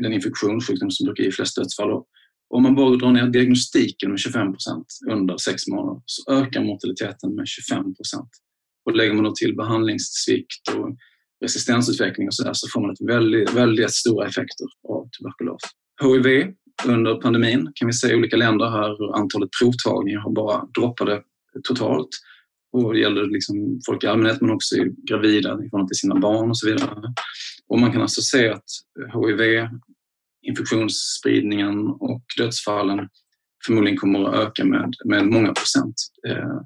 den 0.01 0.13
infektionssjukdom 0.13 0.91
som 0.91 1.05
brukar 1.05 1.23
ge 1.23 1.31
flest 1.31 1.55
dödsfall. 1.55 1.91
Och 1.91 2.07
om 2.53 2.63
man 2.63 2.75
bara 2.75 2.95
drar 2.95 3.11
ner 3.11 3.27
diagnostiken 3.27 4.09
med 4.09 4.19
25 4.19 4.53
procent 4.53 4.85
under 5.11 5.37
sex 5.37 5.67
månader 5.67 6.01
så 6.05 6.31
ökar 6.31 6.63
mortaliteten 6.63 7.35
med 7.35 7.47
25 7.47 7.95
procent. 7.95 8.29
Och 8.85 8.95
lägger 8.95 9.13
man 9.13 9.23
då 9.23 9.31
till 9.35 9.55
behandlingssvikt 9.55 10.67
och 10.75 10.97
resistensutveckling 11.43 12.27
och 12.27 12.33
så 12.33 12.43
där 12.43 12.53
så 12.53 12.67
får 12.73 12.81
man 12.81 12.91
ett 12.91 13.01
väldigt, 13.01 13.53
väldigt 13.53 13.91
stora 13.91 14.27
effekter 14.27 14.65
av 14.89 15.09
tuberkulos. 15.09 15.61
HIV 16.01 16.53
under 16.85 17.15
pandemin 17.15 17.71
kan 17.75 17.87
vi 17.87 17.93
se 17.93 18.11
i 18.11 18.15
olika 18.15 18.37
länder 18.37 18.69
här 18.69 18.89
hur 18.89 19.15
antalet 19.15 19.49
provtagningar 19.61 20.19
har 20.19 20.31
bara 20.31 20.65
droppade 20.65 21.21
totalt. 21.63 22.09
Och 22.71 22.93
det 22.93 22.99
gäller 22.99 23.27
liksom 23.27 23.79
folk 23.85 24.03
i 24.03 24.07
allmänhet 24.07 24.41
men 24.41 24.49
också 24.49 24.75
gravida 25.09 25.49
i 25.53 25.69
förhållande 25.69 25.89
till 25.89 25.99
sina 25.99 26.15
barn 26.15 26.49
och 26.49 26.57
så 26.57 26.67
vidare. 26.67 27.13
Och 27.67 27.79
man 27.79 27.91
kan 27.91 28.01
alltså 28.01 28.21
se 28.21 28.49
att 28.49 28.69
HIV, 29.13 29.67
infektionsspridningen 30.41 31.87
och 31.87 32.23
dödsfallen 32.37 33.09
förmodligen 33.65 33.97
kommer 33.97 34.23
att 34.23 34.35
öka 34.35 34.65
med, 34.65 34.93
med 35.05 35.25
många 35.25 35.53
procent 35.53 35.95
eh, 36.27 36.57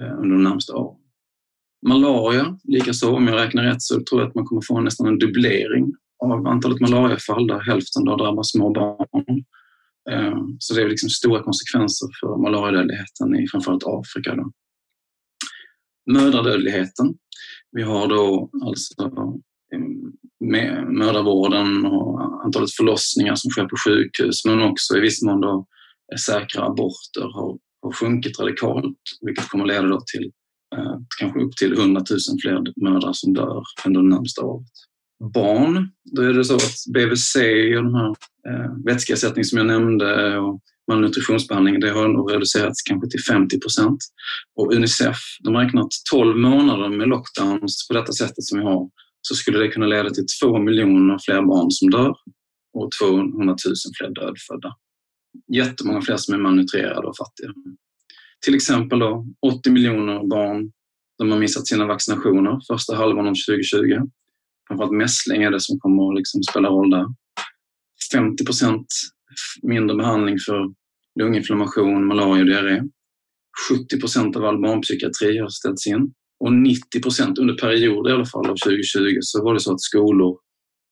eh 0.00 0.18
under 0.18 0.36
de 0.36 0.42
närmaste 0.42 0.72
åren. 0.72 1.00
Malaria 1.86 2.58
likaså, 2.64 3.16
om 3.16 3.26
jag 3.26 3.36
räknar 3.36 3.62
rätt 3.62 3.82
så 3.82 4.00
tror 4.02 4.20
jag 4.20 4.28
att 4.28 4.34
man 4.34 4.44
kommer 4.44 4.62
få 4.66 4.80
nästan 4.80 5.06
en 5.06 5.18
dubblering 5.18 5.94
av 6.32 6.46
antalet 6.46 6.80
malariafall 6.80 7.46
där 7.46 7.60
hälften 7.60 8.04
då 8.04 8.16
drabbar 8.16 8.42
små 8.42 8.72
barn. 8.72 9.44
Eh, 10.10 10.38
så 10.58 10.74
det 10.74 10.82
är 10.82 10.88
liksom 10.88 11.08
stora 11.08 11.42
konsekvenser 11.42 12.08
för 12.20 12.42
malariadödligheten 12.42 13.36
i 13.36 13.48
framförallt 13.48 13.84
Afrika. 13.86 14.34
Då 14.34 14.52
mödradödligheten. 16.10 17.14
Vi 17.72 17.82
har 17.82 18.08
då 18.08 18.50
alltså 18.64 19.02
eh, 19.72 19.80
med 20.40 20.92
mödravården 20.92 21.86
och 21.86 22.44
antalet 22.44 22.70
förlossningar 22.76 23.34
som 23.34 23.50
sker 23.50 23.64
på 23.64 23.76
sjukhus 23.86 24.44
men 24.44 24.62
också 24.62 24.96
i 24.96 25.00
viss 25.00 25.22
mån 25.22 25.40
då 25.40 25.66
säkra 26.26 26.64
aborter 26.64 27.22
har, 27.34 27.58
har 27.82 27.92
sjunkit 27.92 28.38
radikalt 28.40 28.98
vilket 29.20 29.48
kommer 29.48 29.66
leda 29.66 29.86
då 29.86 30.00
till 30.12 30.32
eh, 30.76 30.96
kanske 31.20 31.40
upp 31.40 31.56
till 31.56 31.72
100 31.72 32.02
000 32.10 32.18
fler 32.42 32.84
mödrar 32.84 33.12
som 33.12 33.34
dör 33.34 33.62
under 33.86 34.02
det 34.02 34.08
närmsta 34.08 34.44
året. 34.44 34.72
Barn, 35.34 35.90
då 36.04 36.22
är 36.22 36.32
det 36.32 36.44
så 36.44 36.54
att 36.54 36.92
BVC 36.94 37.36
och 37.76 37.84
de 37.84 37.94
här 37.94 38.08
eh, 38.48 38.84
vätskeersättning 38.84 39.44
som 39.44 39.58
jag 39.58 39.66
nämnde 39.66 40.38
och 40.38 40.60
malnutritionsbehandling 40.90 41.80
det 41.80 41.90
har 41.90 42.08
nog 42.08 42.32
reducerats 42.32 42.82
kanske 42.82 43.10
till 43.10 43.24
50 43.28 43.60
procent. 43.60 43.98
Och 44.56 44.72
Unicef 44.74 45.18
de 45.44 45.54
har 45.54 45.64
räknat 45.64 45.88
12 46.12 46.36
månader 46.36 46.88
med 46.88 47.08
lockdowns 47.08 47.88
på 47.88 47.94
detta 47.94 48.12
sättet 48.12 48.44
som 48.44 48.58
vi 48.58 48.64
har 48.64 48.90
så 49.20 49.34
skulle 49.34 49.58
det 49.58 49.68
kunna 49.68 49.86
leda 49.86 50.10
till 50.10 50.26
2 50.42 50.58
miljoner 50.58 51.18
fler 51.24 51.42
barn 51.42 51.70
som 51.70 51.90
dör 51.90 52.14
och 52.74 52.88
200 53.02 53.44
000 53.44 53.56
fler 53.98 54.10
dödfödda. 54.14 54.76
Jättemånga 55.52 56.02
fler 56.02 56.16
som 56.16 56.34
är 56.34 56.38
malnutrerade 56.38 57.06
och 57.06 57.16
fattiga. 57.16 57.52
Till 58.44 58.54
exempel 58.54 58.98
då 58.98 59.26
80 59.46 59.70
miljoner 59.70 60.28
barn 60.28 60.72
de 61.18 61.30
har 61.30 61.38
missat 61.38 61.66
sina 61.66 61.86
vaccinationer 61.86 62.60
första 62.72 62.96
halvan 62.96 63.26
av 63.26 63.34
2020. 63.48 64.10
Framförallt 64.68 64.92
mässling 64.92 65.42
är 65.42 65.50
det 65.50 65.60
som 65.60 65.78
kommer 65.80 66.08
att 66.08 66.16
liksom 66.16 66.42
spela 66.42 66.68
roll 66.68 66.90
där. 66.90 67.06
50 68.12 68.44
procent 68.44 68.86
mindre 69.62 69.96
behandling 69.96 70.38
för 70.46 70.74
lunginflammation, 71.20 72.06
malaria 72.06 72.40
och 72.40 72.46
diarré. 72.46 72.82
70 73.70 74.00
procent 74.00 74.36
av 74.36 74.44
all 74.44 74.60
barnpsykiatri 74.60 75.38
har 75.38 75.48
ställts 75.48 75.86
in 75.86 76.12
och 76.40 76.52
90 76.52 77.02
procent 77.02 77.38
under 77.38 77.54
perioder 77.54 78.10
i 78.10 78.14
alla 78.14 78.26
fall 78.26 78.50
av 78.50 78.56
2020 78.56 79.18
så 79.20 79.44
var 79.44 79.54
det 79.54 79.60
så 79.60 79.72
att 79.72 79.80
skolor 79.80 80.38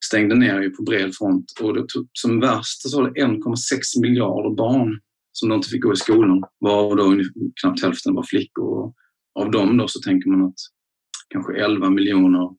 stängde 0.05 0.35
ner 0.35 0.71
på 0.71 0.83
bred 0.83 1.15
front 1.15 1.45
och 1.61 1.75
det 1.75 1.89
tog, 1.89 2.09
som 2.13 2.41
värst 2.41 2.91
så 2.91 3.03
var 3.03 3.11
det 3.11 3.21
1,6 3.21 4.01
miljarder 4.03 4.57
barn 4.57 5.01
som 5.33 5.49
de 5.49 5.55
inte 5.55 5.69
fick 5.69 5.83
gå 5.83 5.93
i 5.93 5.97
skolan, 5.97 6.43
varav 6.61 6.97
då 6.97 7.23
knappt 7.61 7.83
hälften 7.83 8.15
var 8.15 8.23
flickor. 8.23 8.65
Och 8.65 8.95
av 9.41 9.51
dem 9.51 9.77
då 9.77 9.89
så 9.89 10.01
tänker 10.01 10.31
man 10.31 10.45
att 10.45 10.55
kanske 11.29 11.65
11 11.65 11.91
miljoner 11.91 12.51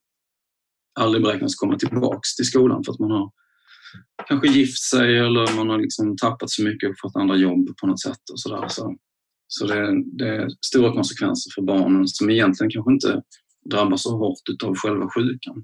aldrig 1.00 1.24
beräknas 1.24 1.56
komma 1.56 1.78
tillbaks 1.78 2.36
till 2.36 2.46
skolan 2.46 2.84
för 2.84 2.92
att 2.92 3.00
man 3.00 3.12
har 3.12 3.32
kanske 4.28 4.48
gift 4.48 4.84
sig 4.84 5.18
eller 5.18 5.56
man 5.56 5.70
har 5.70 5.80
liksom 5.80 6.18
tappat 6.18 6.50
så 6.50 6.64
mycket 6.64 6.90
och 6.90 6.96
fått 7.02 7.16
andra 7.16 7.36
jobb 7.36 7.78
på 7.82 7.88
något 7.88 8.02
sätt 8.02 8.30
och 8.32 8.40
sådär. 8.40 8.68
Så, 8.68 8.96
så 9.48 9.68
det, 9.68 10.04
det 10.18 10.28
är 10.28 10.50
stora 10.66 10.92
konsekvenser 10.92 11.52
för 11.56 11.62
barnen 11.62 12.08
som 12.08 12.30
egentligen 12.30 12.72
kanske 12.72 12.92
inte 12.92 13.22
drabbas 13.72 14.04
så 14.04 14.18
hårt 14.18 14.64
av 14.64 14.76
själva 14.76 15.10
sjukan. 15.16 15.64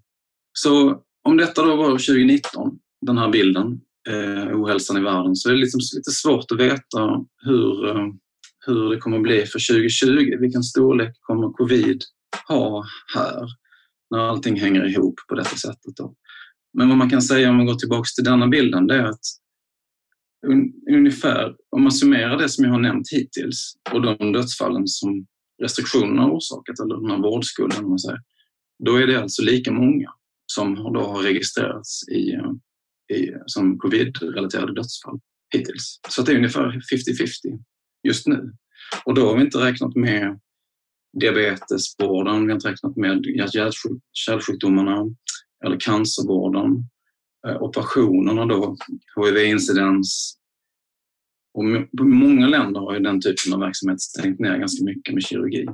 Så 0.53 1.01
om 1.23 1.37
detta 1.37 1.65
då 1.65 1.75
var 1.75 1.89
2019, 1.89 2.79
den 3.05 3.17
här 3.17 3.29
bilden, 3.29 3.81
eh, 4.09 4.61
ohälsan 4.61 4.97
i 4.97 5.01
världen, 5.01 5.35
så 5.35 5.49
är 5.49 5.53
det 5.53 5.59
liksom 5.59 5.79
lite 5.95 6.11
svårt 6.11 6.51
att 6.51 6.59
veta 6.59 7.25
hur, 7.41 7.87
eh, 7.89 8.07
hur 8.65 8.89
det 8.89 8.97
kommer 8.97 9.17
att 9.17 9.23
bli 9.23 9.45
för 9.45 9.59
2020. 9.59 10.37
Vilken 10.39 10.63
storlek 10.63 11.15
kommer 11.21 11.53
covid 11.53 12.03
ha 12.47 12.85
här 13.15 13.47
när 14.09 14.19
allting 14.19 14.59
hänger 14.59 14.85
ihop 14.85 15.15
på 15.29 15.35
detta 15.35 15.55
sättet? 15.55 15.95
Då? 15.95 16.15
Men 16.73 16.89
vad 16.89 16.97
man 16.97 17.09
kan 17.09 17.21
säga 17.21 17.49
om 17.49 17.57
man 17.57 17.65
går 17.65 17.75
tillbaka 17.75 18.07
till 18.15 18.23
denna 18.23 18.47
bilden 18.47 18.87
det 18.87 18.95
är 18.95 19.03
att 19.03 19.25
ungefär, 20.89 21.55
om 21.69 21.83
man 21.83 21.91
summerar 21.91 22.37
det 22.37 22.49
som 22.49 22.65
jag 22.65 22.71
har 22.71 22.79
nämnt 22.79 23.11
hittills 23.11 23.73
och 23.93 24.01
de 24.01 24.33
dödsfallen 24.33 24.87
som 24.87 25.25
restriktionerna 25.61 26.21
har 26.21 26.31
orsakat, 26.31 26.79
eller 26.79 26.95
den 26.95 27.09
här 27.09 27.17
vårdskulden, 27.17 27.89
man 27.89 27.99
säger, 27.99 28.19
då 28.85 28.95
är 28.95 29.07
det 29.07 29.21
alltså 29.21 29.41
lika 29.41 29.71
många 29.71 30.09
som 30.45 30.75
då 30.75 31.01
har 31.01 31.23
registrerats 31.23 32.07
i, 32.09 32.37
i, 33.15 33.31
som 33.45 33.77
covid-relaterade 33.77 34.73
dödsfall 34.73 35.19
hittills. 35.53 35.99
Så 36.09 36.21
det 36.21 36.31
är 36.31 36.35
ungefär 36.35 36.81
50-50 36.93 37.63
just 38.03 38.27
nu. 38.27 38.53
Och 39.05 39.13
då 39.13 39.27
har 39.27 39.35
vi 39.35 39.41
inte 39.41 39.57
räknat 39.57 39.95
med 39.95 40.39
diabetesvården, 41.13 42.45
vi 42.45 42.51
har 42.51 42.55
inte 42.55 42.69
räknat 42.69 42.95
med 42.95 43.25
hjärt-kärlsjukdomarna, 43.25 45.05
eller 45.65 45.79
cancervården, 45.79 46.83
eh, 47.47 47.61
operationerna 47.61 48.45
då, 48.45 48.77
HIV-incidens. 49.15 50.35
Och 51.53 51.65
många 52.05 52.47
länder 52.47 52.79
har 52.79 52.93
ju 52.93 52.99
den 52.99 53.21
typen 53.21 53.53
av 53.53 53.59
verksamhet 53.59 54.01
stängt 54.01 54.39
ner 54.39 54.57
ganska 54.57 54.85
mycket 54.85 55.13
med 55.13 55.23
kirurgi. 55.23 55.65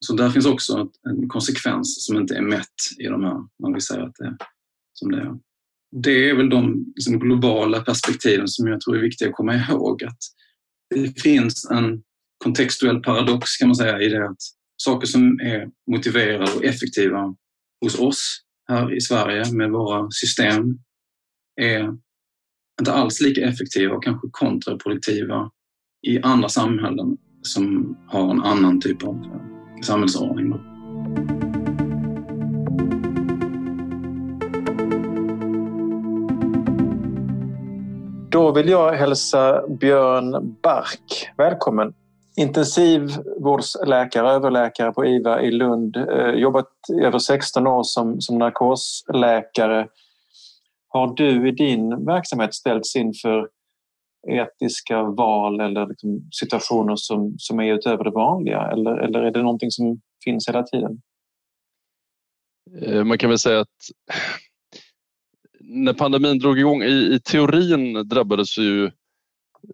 Så 0.00 0.12
där 0.12 0.30
finns 0.30 0.46
också 0.46 0.90
en 1.08 1.28
konsekvens 1.28 2.06
som 2.06 2.16
inte 2.16 2.34
är 2.34 2.42
mätt 2.42 2.64
i 2.98 3.04
de 3.04 3.24
här, 3.24 3.38
när 3.58 3.74
vi 3.74 3.80
säger 3.80 4.02
att 4.02 4.14
det 4.18 4.26
är 4.26 4.36
som 4.92 5.10
det 5.10 5.20
är. 5.20 5.38
Det 6.02 6.30
är 6.30 6.36
väl 6.36 6.50
de 6.50 6.92
liksom, 6.96 7.18
globala 7.18 7.80
perspektiven 7.80 8.48
som 8.48 8.66
jag 8.66 8.80
tror 8.80 8.96
är 8.96 9.02
viktiga 9.02 9.28
att 9.28 9.34
komma 9.34 9.54
ihåg. 9.54 10.04
Att 10.04 10.18
det 10.94 11.20
finns 11.20 11.70
en 11.70 12.02
kontextuell 12.38 13.02
paradox 13.02 13.56
kan 13.56 13.68
man 13.68 13.76
säga 13.76 14.00
i 14.00 14.08
det 14.08 14.28
att 14.28 14.42
saker 14.76 15.06
som 15.06 15.40
är 15.40 15.68
motiverade 15.90 16.52
och 16.52 16.64
effektiva 16.64 17.34
hos 17.80 17.98
oss 17.98 18.42
här 18.68 18.96
i 18.96 19.00
Sverige 19.00 19.52
med 19.52 19.70
våra 19.70 20.10
system 20.10 20.78
är 21.60 21.96
inte 22.80 22.92
alls 22.92 23.20
lika 23.20 23.40
effektiva 23.40 23.94
och 23.94 24.04
kanske 24.04 24.28
kontraproduktiva 24.30 25.50
i 26.06 26.20
andra 26.22 26.48
samhällen 26.48 27.16
som 27.42 27.96
har 28.08 28.30
en 28.30 28.42
annan 28.42 28.80
typ 28.80 29.02
av 29.02 29.40
samhällsordning. 29.82 30.52
Då 38.30 38.52
vill 38.52 38.68
jag 38.68 38.92
hälsa 38.92 39.62
Björn 39.80 40.56
Bark 40.62 41.30
välkommen. 41.36 41.94
Intensivvårdsläkare, 42.38 44.30
överläkare 44.30 44.92
på 44.92 45.06
IVA 45.06 45.42
i 45.42 45.50
Lund. 45.50 45.96
Eh, 45.96 46.30
jobbat 46.30 46.68
i 46.92 47.04
över 47.04 47.18
16 47.18 47.66
år 47.66 47.82
som, 47.82 48.20
som 48.20 48.38
narkosläkare. 48.38 49.88
Har 50.88 51.14
du 51.14 51.48
i 51.48 51.52
din 51.52 52.04
verksamhet 52.04 52.54
ställts 52.54 52.96
inför 52.96 53.48
etiska 54.28 55.02
val 55.02 55.60
eller 55.60 55.86
liksom 55.86 56.28
situationer 56.32 56.96
som, 56.96 57.34
som 57.38 57.60
är 57.60 57.74
utöver 57.74 58.04
det 58.04 58.10
vanliga? 58.10 58.70
Eller, 58.72 58.96
eller 58.96 59.22
är 59.22 59.30
det 59.30 59.42
någonting 59.42 59.70
som 59.70 60.00
finns 60.24 60.48
hela 60.48 60.62
tiden? 60.62 61.00
Eh, 62.82 63.04
man 63.04 63.18
kan 63.18 63.30
väl 63.30 63.38
säga 63.38 63.60
att 63.60 63.76
när 65.60 65.92
pandemin 65.92 66.38
drog 66.38 66.58
igång, 66.58 66.82
i, 66.82 67.14
i 67.14 67.20
teorin 67.20 68.08
drabbades 68.08 68.58
ju 68.58 68.90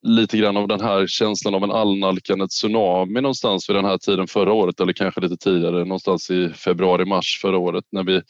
lite 0.03 0.38
grann 0.38 0.57
av 0.57 0.68
den 0.68 0.81
här 0.81 1.07
känslan 1.07 1.55
av 1.55 1.64
en 1.64 1.70
allnalkande 1.70 2.47
tsunami 2.49 3.20
någonstans 3.20 3.68
vid 3.68 3.77
den 3.77 3.85
här 3.85 3.99
tiden 3.99 4.27
förra 4.27 4.53
året 4.53 4.81
eller 4.81 4.92
kanske 4.92 5.20
lite 5.20 5.37
tidigare, 5.37 5.79
någonstans 5.79 6.31
i 6.31 6.49
februari-mars 6.49 7.38
förra 7.42 7.59
året 7.59 7.85
när 7.92 8.05
vi 8.05 8.23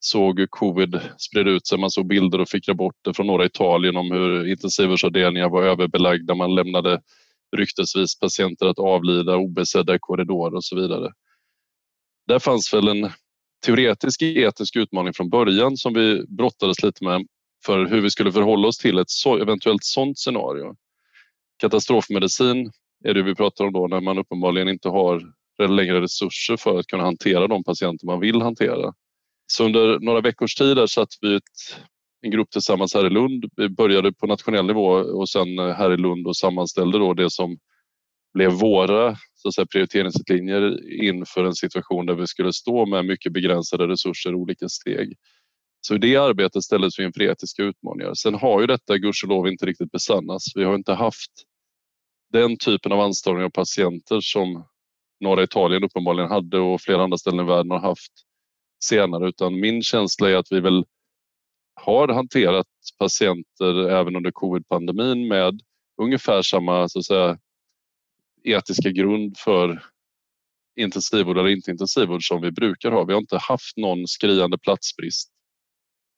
såg 0.00 0.38
hur 0.38 0.46
covid 0.46 1.00
spred 1.18 1.48
ut 1.48 1.66
sig. 1.66 1.78
Man 1.78 1.90
såg 1.90 2.06
bilder 2.06 2.40
och 2.40 2.48
fick 2.48 2.68
rapporter 2.68 3.12
från 3.12 3.26
norra 3.26 3.46
Italien 3.46 3.96
om 3.96 4.10
hur 4.10 4.46
intensivvårdsavdelningar 4.48 5.48
var 5.48 5.62
överbelagda. 5.62 6.34
Man 6.34 6.54
lämnade 6.54 7.00
ryktesvis 7.56 8.18
patienter 8.18 8.66
att 8.66 8.78
avlida 8.78 9.36
obesedda 9.36 9.94
i 9.94 9.98
korridorer 10.00 10.54
och 10.54 10.64
så 10.64 10.76
vidare. 10.76 11.12
Där 12.26 12.38
fanns 12.38 12.74
väl 12.74 12.88
en 12.88 13.10
teoretisk 13.66 14.22
etisk 14.22 14.76
utmaning 14.76 15.12
från 15.12 15.30
början 15.30 15.76
som 15.76 15.94
vi 15.94 16.26
brottades 16.28 16.82
lite 16.82 17.04
med 17.04 17.26
för 17.66 17.86
hur 17.86 18.00
vi 18.00 18.10
skulle 18.10 18.32
förhålla 18.32 18.68
oss 18.68 18.78
till 18.78 18.98
ett 18.98 19.06
eventuellt 19.40 19.84
sådant 19.84 20.18
scenario. 20.18 20.74
Katastrofmedicin 21.58 22.70
är 23.04 23.14
det 23.14 23.22
vi 23.22 23.34
pratar 23.34 23.64
om 23.64 23.72
då 23.72 23.86
när 23.86 24.00
man 24.00 24.18
uppenbarligen 24.18 24.68
inte 24.68 24.88
har 24.88 25.22
längre 25.68 26.00
resurser 26.00 26.56
för 26.56 26.78
att 26.78 26.86
kunna 26.86 27.02
hantera 27.02 27.46
de 27.46 27.64
patienter 27.64 28.06
man 28.06 28.20
vill 28.20 28.42
hantera. 28.42 28.94
Så 29.46 29.64
under 29.64 29.98
några 29.98 30.20
veckors 30.20 30.54
tid 30.54 30.76
där 30.76 30.86
satt 30.86 31.08
vi 31.20 31.34
ett, 31.34 31.42
en 32.22 32.30
grupp 32.30 32.50
tillsammans 32.50 32.94
här 32.94 33.06
i 33.06 33.10
Lund. 33.10 33.44
Vi 33.56 33.68
började 33.68 34.12
på 34.12 34.26
nationell 34.26 34.66
nivå 34.66 34.88
och 34.90 35.28
sen 35.28 35.58
eh, 35.58 35.74
här 35.74 35.92
i 35.92 35.96
Lund 35.96 36.26
och 36.26 36.36
sammanställde 36.36 36.98
då 36.98 37.14
det 37.14 37.30
som 37.30 37.58
blev 38.34 38.50
våra 38.52 39.16
så 39.34 39.48
att 39.48 39.54
säga, 39.54 39.66
prioriteringslinjer 39.66 40.92
inför 41.02 41.44
en 41.44 41.54
situation 41.54 42.06
där 42.06 42.14
vi 42.14 42.26
skulle 42.26 42.52
stå 42.52 42.86
med 42.86 43.04
mycket 43.04 43.32
begränsade 43.32 43.88
resurser 43.88 44.30
i 44.30 44.34
olika 44.34 44.68
steg. 44.68 45.14
Så 45.80 45.94
i 45.94 45.98
det 45.98 46.16
arbetet 46.16 46.62
ställdes 46.64 46.98
vi 46.98 47.04
inför 47.04 47.22
etiska 47.22 47.62
utmaningar. 47.62 48.14
Sen 48.14 48.34
har 48.34 48.60
ju 48.60 48.66
detta 48.66 48.98
gudskelov 48.98 49.48
inte 49.48 49.66
riktigt 49.66 49.92
besannats. 49.92 50.44
Vi 50.54 50.64
har 50.64 50.74
inte 50.74 50.92
haft 50.92 51.30
den 52.32 52.56
typen 52.56 52.92
av 52.92 53.00
anstrångning 53.00 53.44
av 53.44 53.50
patienter 53.50 54.20
som 54.20 54.66
norra 55.20 55.42
Italien 55.42 55.84
uppenbarligen 55.84 56.30
hade 56.30 56.58
och 56.58 56.80
flera 56.80 57.02
andra 57.02 57.18
ställen 57.18 57.40
i 57.40 57.48
världen 57.48 57.70
har 57.70 57.80
haft 57.80 58.12
senare 58.84 59.28
utan 59.28 59.60
min 59.60 59.82
känsla 59.82 60.30
är 60.30 60.36
att 60.36 60.52
vi 60.52 60.60
väl 60.60 60.84
har 61.74 62.08
hanterat 62.08 62.66
patienter 62.98 63.88
även 63.90 64.16
under 64.16 64.30
covid-pandemin 64.30 65.28
med 65.28 65.60
ungefär 66.02 66.42
samma 66.42 66.88
så 66.88 66.98
att 66.98 67.04
säga, 67.04 67.38
etiska 68.44 68.90
grund 68.90 69.38
för 69.38 69.82
intensivvård 70.76 71.38
eller 71.38 71.48
inte 71.48 71.70
intensivvård 71.70 72.28
som 72.28 72.40
vi 72.40 72.50
brukar 72.52 72.90
ha. 72.90 73.04
Vi 73.04 73.12
har 73.12 73.20
inte 73.20 73.38
haft 73.38 73.76
någon 73.76 74.06
skriande 74.06 74.58
platsbrist 74.58 75.32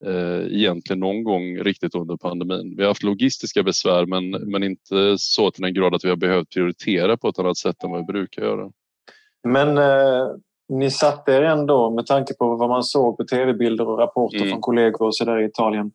eh, 0.06 0.56
egentligen 0.56 1.00
någon 1.00 1.24
gång 1.24 1.56
riktigt 1.56 1.94
under 1.94 2.16
pandemin. 2.16 2.74
Vi 2.76 2.82
har 2.82 2.90
haft 2.90 3.02
logistiska 3.02 3.62
besvär 3.62 4.06
men, 4.06 4.30
men 4.30 4.62
inte 4.62 5.14
så 5.18 5.50
till 5.50 5.62
den 5.62 5.74
grad 5.74 5.94
att 5.94 6.04
vi 6.04 6.08
har 6.08 6.16
behövt 6.16 6.50
prioritera 6.50 7.16
på 7.16 7.28
ett 7.28 7.38
annat 7.38 7.56
sätt 7.56 7.84
än 7.84 7.90
vad 7.90 8.00
vi 8.00 8.12
brukar 8.12 8.42
göra. 8.42 8.70
Men 9.48 9.78
eh, 9.78 10.26
ni 10.68 10.90
satte 10.90 11.32
er 11.32 11.42
ändå, 11.42 11.90
med 11.90 12.06
tanke 12.06 12.34
på 12.34 12.56
vad 12.56 12.68
man 12.68 12.82
såg 12.82 13.16
på 13.16 13.24
tv-bilder 13.24 13.88
och 13.88 13.98
rapporter 13.98 14.36
mm. 14.36 14.50
från 14.50 14.60
kollegor 14.60 15.06
och 15.06 15.16
så 15.16 15.24
där 15.24 15.42
i 15.42 15.44
Italien, 15.44 15.90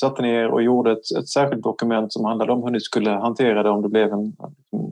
satte 0.00 0.22
ni 0.22 0.28
er 0.28 0.48
och 0.48 0.62
gjorde 0.62 0.92
ett, 0.92 1.16
ett 1.18 1.28
särskilt 1.28 1.62
dokument 1.62 2.12
som 2.12 2.24
handlade 2.24 2.52
om 2.52 2.62
hur 2.62 2.70
ni 2.70 2.80
skulle 2.80 3.10
hantera 3.10 3.62
det 3.62 3.70
om 3.70 3.82
det 3.82 3.88
blev 3.88 4.12
en, 4.12 4.36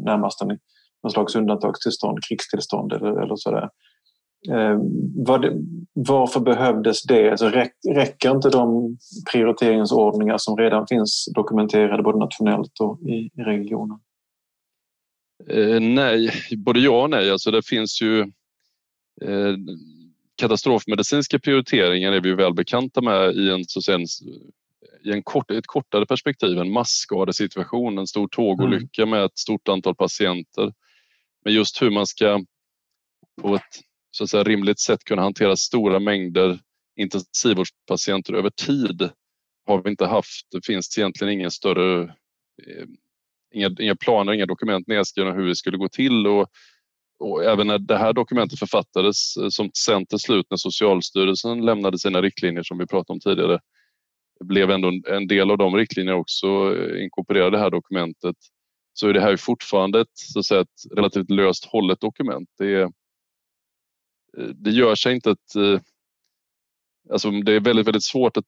närmast 0.05 0.43
en, 0.43 0.59
någon 1.03 1.11
slags 1.13 1.37
undantagstillstånd, 1.37 2.19
krigstillstånd 2.29 2.93
eller, 2.93 3.23
eller 3.23 3.37
sådär. 3.37 3.69
Eh, 4.47 4.79
var 5.17 5.53
varför 5.93 6.41
behövdes 6.41 7.03
det? 7.03 7.31
Alltså, 7.31 7.49
räck, 7.49 7.73
räcker 7.89 8.31
inte 8.31 8.51
de 8.51 8.97
prioriteringsordningar 9.33 10.39
som 10.39 10.57
redan 10.57 10.87
finns 10.87 11.29
dokumenterade 11.35 12.03
både 12.03 12.19
nationellt 12.19 12.81
och 12.81 13.01
i, 13.01 13.31
regionen? 13.37 13.99
Eh, 15.47 15.81
nej, 15.81 16.31
både 16.57 16.81
ja 16.81 17.03
och 17.03 17.11
nej. 17.11 17.31
Alltså 17.31 17.51
det 17.51 17.67
finns 17.67 18.03
ju 18.03 18.21
eh, 19.21 19.55
katastrofmedicinska 20.37 21.39
prioriteringar 21.39 22.13
är 22.13 22.21
vi 22.21 22.35
väl 22.35 22.55
bekanta 22.55 23.01
med 23.01 23.35
i 23.35 23.51
en, 23.51 23.65
så 23.65 23.83
sen, 23.83 24.03
i 25.05 25.13
en 25.13 25.23
kort, 25.23 25.51
ett 25.51 25.67
kortare 25.67 26.07
perspektiv, 26.07 26.59
en 26.59 26.73
massskadesituation, 26.73 27.99
en 27.99 28.07
stor 28.07 28.29
tågolycka 28.29 29.03
mm. 29.03 29.11
med 29.11 29.25
ett 29.25 29.39
stort 29.39 29.69
antal 29.69 29.95
patienter. 29.95 30.73
Men 31.45 31.55
just 31.55 31.83
hur 31.83 31.91
man 31.91 32.07
ska 32.07 32.45
på 33.43 33.55
ett 33.55 33.88
så 34.11 34.25
att 34.25 34.31
säga, 34.31 34.45
rimligt 34.45 34.81
sätt 34.81 35.05
kunna 35.05 35.23
hantera 35.23 35.57
stora 35.57 35.99
mängder 35.99 36.59
intensivvårdspatienter 36.97 38.35
över 38.35 38.51
tid 38.51 39.11
har 39.67 39.83
vi 39.83 39.91
inte 39.91 40.07
haft. 40.07 40.47
Det 40.51 40.67
finns 40.67 40.99
egentligen 40.99 41.33
ingen 41.33 41.51
större, 41.51 42.03
eh, 42.03 42.87
inga, 43.55 43.71
inga 43.81 43.97
planer, 43.97 44.33
inga 44.33 44.47
dokument 44.47 44.87
nedskrivna 44.87 45.33
hur 45.33 45.47
det 45.47 45.57
skulle 45.57 45.79
gå 45.79 45.89
till 45.89 46.27
och, 46.27 46.47
och 47.19 47.45
även 47.45 47.67
när 47.67 47.79
det 47.79 47.99
här 47.99 48.13
dokumentet 48.13 48.59
författades 48.59 49.37
eh, 49.37 49.49
som 49.49 49.71
sen 49.75 50.07
till 50.07 50.19
slut 50.19 50.47
när 50.51 50.57
Socialstyrelsen 50.57 51.67
lämnade 51.67 51.99
sina 51.99 52.23
riktlinjer 52.23 52.63
som 52.63 52.79
vi 52.79 52.87
pratade 52.87 53.13
om 53.13 53.21
tidigare 53.21 53.61
blev 54.45 54.71
ändå 54.71 54.93
en 55.09 55.27
del 55.27 55.51
av 55.51 55.59
de 55.59 55.77
riktlinjerna 55.77 56.19
också 56.19 56.47
eh, 56.47 57.05
inkorporerade 57.05 57.57
det 57.57 57.63
här 57.63 57.71
dokumentet 57.71 58.37
så 58.93 59.09
är 59.09 59.13
det 59.13 59.21
här 59.21 59.37
fortfarande 59.37 60.01
ett, 60.01 60.09
så 60.15 60.39
att 60.39 60.47
säga, 60.47 60.61
ett 60.61 60.97
relativt 60.97 61.31
löst 61.31 61.65
hållet 61.65 62.01
dokument. 62.01 62.49
Det 62.59 62.75
är, 62.75 62.89
det 64.55 64.71
gör 64.71 64.95
sig 64.95 65.15
inte 65.15 65.31
att 65.31 65.55
eh, 65.57 65.81
Alltså 67.11 67.31
det 67.31 67.53
är 67.53 67.61
väldigt, 67.61 67.87
väldigt 67.87 68.05
svårt 68.05 68.37
att 68.37 68.45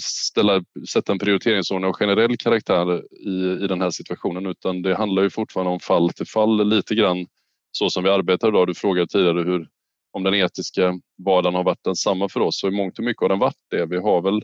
ställa, 0.00 0.64
sätta 0.88 1.12
en 1.12 1.18
prioriteringsordning 1.18 1.88
av 1.88 1.92
generell 1.94 2.36
karaktär 2.36 3.02
i, 3.26 3.64
i 3.64 3.66
den 3.66 3.80
här 3.80 3.90
situationen 3.90 4.46
utan 4.46 4.82
det 4.82 4.94
handlar 4.94 5.22
ju 5.22 5.30
fortfarande 5.30 5.72
om 5.72 5.80
fall 5.80 6.10
till 6.10 6.26
fall 6.26 6.68
lite 6.68 6.94
grann 6.94 7.26
så 7.72 7.90
som 7.90 8.04
vi 8.04 8.10
arbetar 8.10 8.48
idag. 8.48 8.66
Du 8.66 8.74
frågade 8.74 9.06
tidigare 9.06 9.42
hur, 9.42 9.68
om 10.12 10.22
den 10.22 10.34
etiska 10.34 11.00
vardagen 11.24 11.54
har 11.54 11.64
varit 11.64 11.84
densamma 11.84 12.28
för 12.28 12.40
oss 12.40 12.64
och 12.64 12.72
i 12.72 12.76
mångt 12.76 12.98
och 12.98 13.04
mycket 13.04 13.20
har 13.22 13.28
den 13.28 13.38
varit 13.38 13.64
det. 13.70 13.86
Vi 13.86 13.96
har 13.96 14.22
väl 14.22 14.42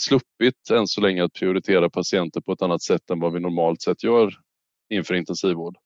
sluppit 0.00 0.70
än 0.70 0.86
så 0.86 1.00
länge 1.00 1.24
att 1.24 1.32
prioritera 1.32 1.90
patienter 1.90 2.40
på 2.40 2.52
ett 2.52 2.62
annat 2.62 2.82
sätt 2.82 3.10
än 3.10 3.20
vad 3.20 3.32
vi 3.32 3.40
normalt 3.40 3.82
sett 3.82 4.04
gör 4.04 4.34
inför 4.90 5.14
intensivvård. 5.14 5.76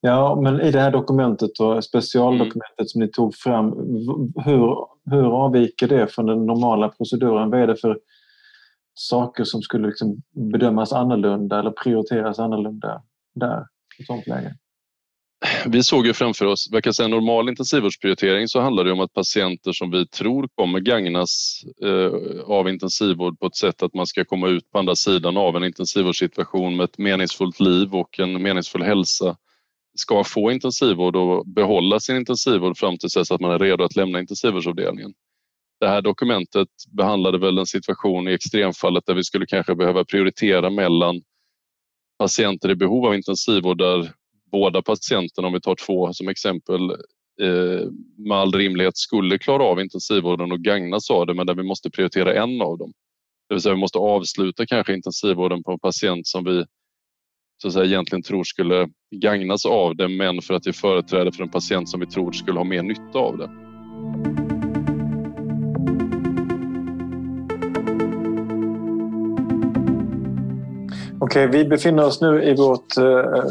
Ja, 0.00 0.40
men 0.42 0.60
i 0.60 0.70
det 0.70 0.80
här 0.80 0.90
dokumentet 0.90 1.60
och 1.60 1.84
specialdokumentet 1.84 2.78
mm. 2.78 2.86
som 2.86 3.00
ni 3.00 3.08
tog 3.08 3.34
fram, 3.34 3.72
hur, 4.44 4.76
hur 5.10 5.44
avviker 5.44 5.88
det 5.88 6.06
från 6.06 6.26
den 6.26 6.46
normala 6.46 6.88
proceduren? 6.88 7.50
Vad 7.50 7.60
är 7.60 7.66
det 7.66 7.76
för 7.76 7.98
saker 8.94 9.44
som 9.44 9.62
skulle 9.62 9.88
liksom 9.88 10.22
bedömas 10.52 10.92
annorlunda 10.92 11.58
eller 11.58 11.70
prioriteras 11.70 12.38
annorlunda 12.38 13.02
där 13.34 13.66
i 13.98 14.04
sånt 14.04 14.26
läge? 14.26 14.54
Vi 15.66 15.82
såg 15.82 16.06
ju 16.06 16.12
framför 16.12 16.46
oss, 16.46 16.68
vad 16.72 16.84
kan 16.84 16.94
säga 16.94 17.08
normal 17.08 17.48
intensivvårdsprioritering 17.48 18.48
så 18.48 18.60
handlar 18.60 18.84
det 18.84 18.92
om 18.92 19.00
att 19.00 19.12
patienter 19.12 19.72
som 19.72 19.90
vi 19.90 20.06
tror 20.06 20.48
kommer 20.54 20.80
gagnas 20.80 21.62
eh, 21.84 22.40
av 22.46 22.68
intensivvård 22.68 23.38
på 23.38 23.46
ett 23.46 23.56
sätt 23.56 23.82
att 23.82 23.94
man 23.94 24.06
ska 24.06 24.24
komma 24.24 24.48
ut 24.48 24.70
på 24.70 24.78
andra 24.78 24.94
sidan 24.94 25.36
av 25.36 25.56
en 25.56 25.64
intensivvårdssituation 25.64 26.76
med 26.76 26.84
ett 26.84 26.98
meningsfullt 26.98 27.60
liv 27.60 27.94
och 27.94 28.20
en 28.20 28.42
meningsfull 28.42 28.82
hälsa 28.82 29.36
ska 29.94 30.24
få 30.24 30.52
intensivvård 30.52 31.16
och 31.16 31.46
behålla 31.46 32.00
sin 32.00 32.16
intensivvård 32.16 32.78
fram 32.78 32.98
till 32.98 33.08
dess 33.14 33.30
att 33.30 33.40
man 33.40 33.50
är 33.50 33.58
redo 33.58 33.84
att 33.84 33.96
lämna 33.96 34.20
intensivvårdsavdelningen. 34.20 35.14
Det 35.80 35.88
här 35.88 36.02
dokumentet 36.02 36.68
behandlade 36.96 37.38
väl 37.38 37.58
en 37.58 37.66
situation 37.66 38.28
i 38.28 38.32
extremfallet 38.32 39.06
där 39.06 39.14
vi 39.14 39.24
skulle 39.24 39.46
kanske 39.46 39.74
behöva 39.74 40.04
prioritera 40.04 40.70
mellan 40.70 41.22
patienter 42.18 42.70
i 42.70 42.74
behov 42.74 43.06
av 43.06 43.14
intensivvård 43.14 43.78
där 43.78 44.12
båda 44.52 44.82
patienterna, 44.82 45.46
om 45.46 45.54
vi 45.54 45.60
tar 45.60 45.74
två 45.74 46.12
som 46.12 46.28
exempel, 46.28 46.90
eh, 47.42 47.88
med 48.16 48.38
all 48.38 48.52
rimlighet 48.52 48.96
skulle 48.96 49.38
klara 49.38 49.64
av 49.64 49.80
intensivvården 49.80 50.52
och 50.52 50.60
gagnas 50.60 51.10
av 51.10 51.26
det 51.26 51.34
men 51.34 51.46
där 51.46 51.54
vi 51.54 51.62
måste 51.62 51.90
prioritera 51.90 52.34
en 52.42 52.62
av 52.62 52.78
dem. 52.78 52.92
Det 53.48 53.54
vill 53.54 53.62
säga 53.62 53.74
vi 53.74 53.80
måste 53.80 53.98
avsluta 53.98 54.66
kanske 54.66 54.94
intensivvården 54.94 55.62
på 55.62 55.72
en 55.72 55.78
patient 55.78 56.26
som 56.26 56.44
vi 56.44 56.64
så 57.62 57.68
att 57.68 57.74
säga, 57.74 57.84
egentligen 57.84 58.22
tror 58.22 58.44
skulle 58.44 58.88
gagnas 59.10 59.66
av 59.66 59.96
det 59.96 60.08
men 60.08 60.42
för 60.42 60.54
att 60.54 60.66
vi 60.66 60.72
företräder 60.72 61.30
för 61.30 61.42
en 61.42 61.48
patient 61.48 61.88
som 61.88 62.00
vi 62.00 62.06
tror 62.06 62.32
skulle 62.32 62.58
ha 62.58 62.64
mer 62.64 62.82
nytta 62.82 63.18
av 63.18 63.38
det. 63.38 63.50
Okej, 71.20 71.46
vi 71.46 71.64
befinner 71.64 72.04
oss 72.04 72.20
nu 72.20 72.44
i 72.44 72.54
vårt 72.54 72.96
eh, 72.96 73.44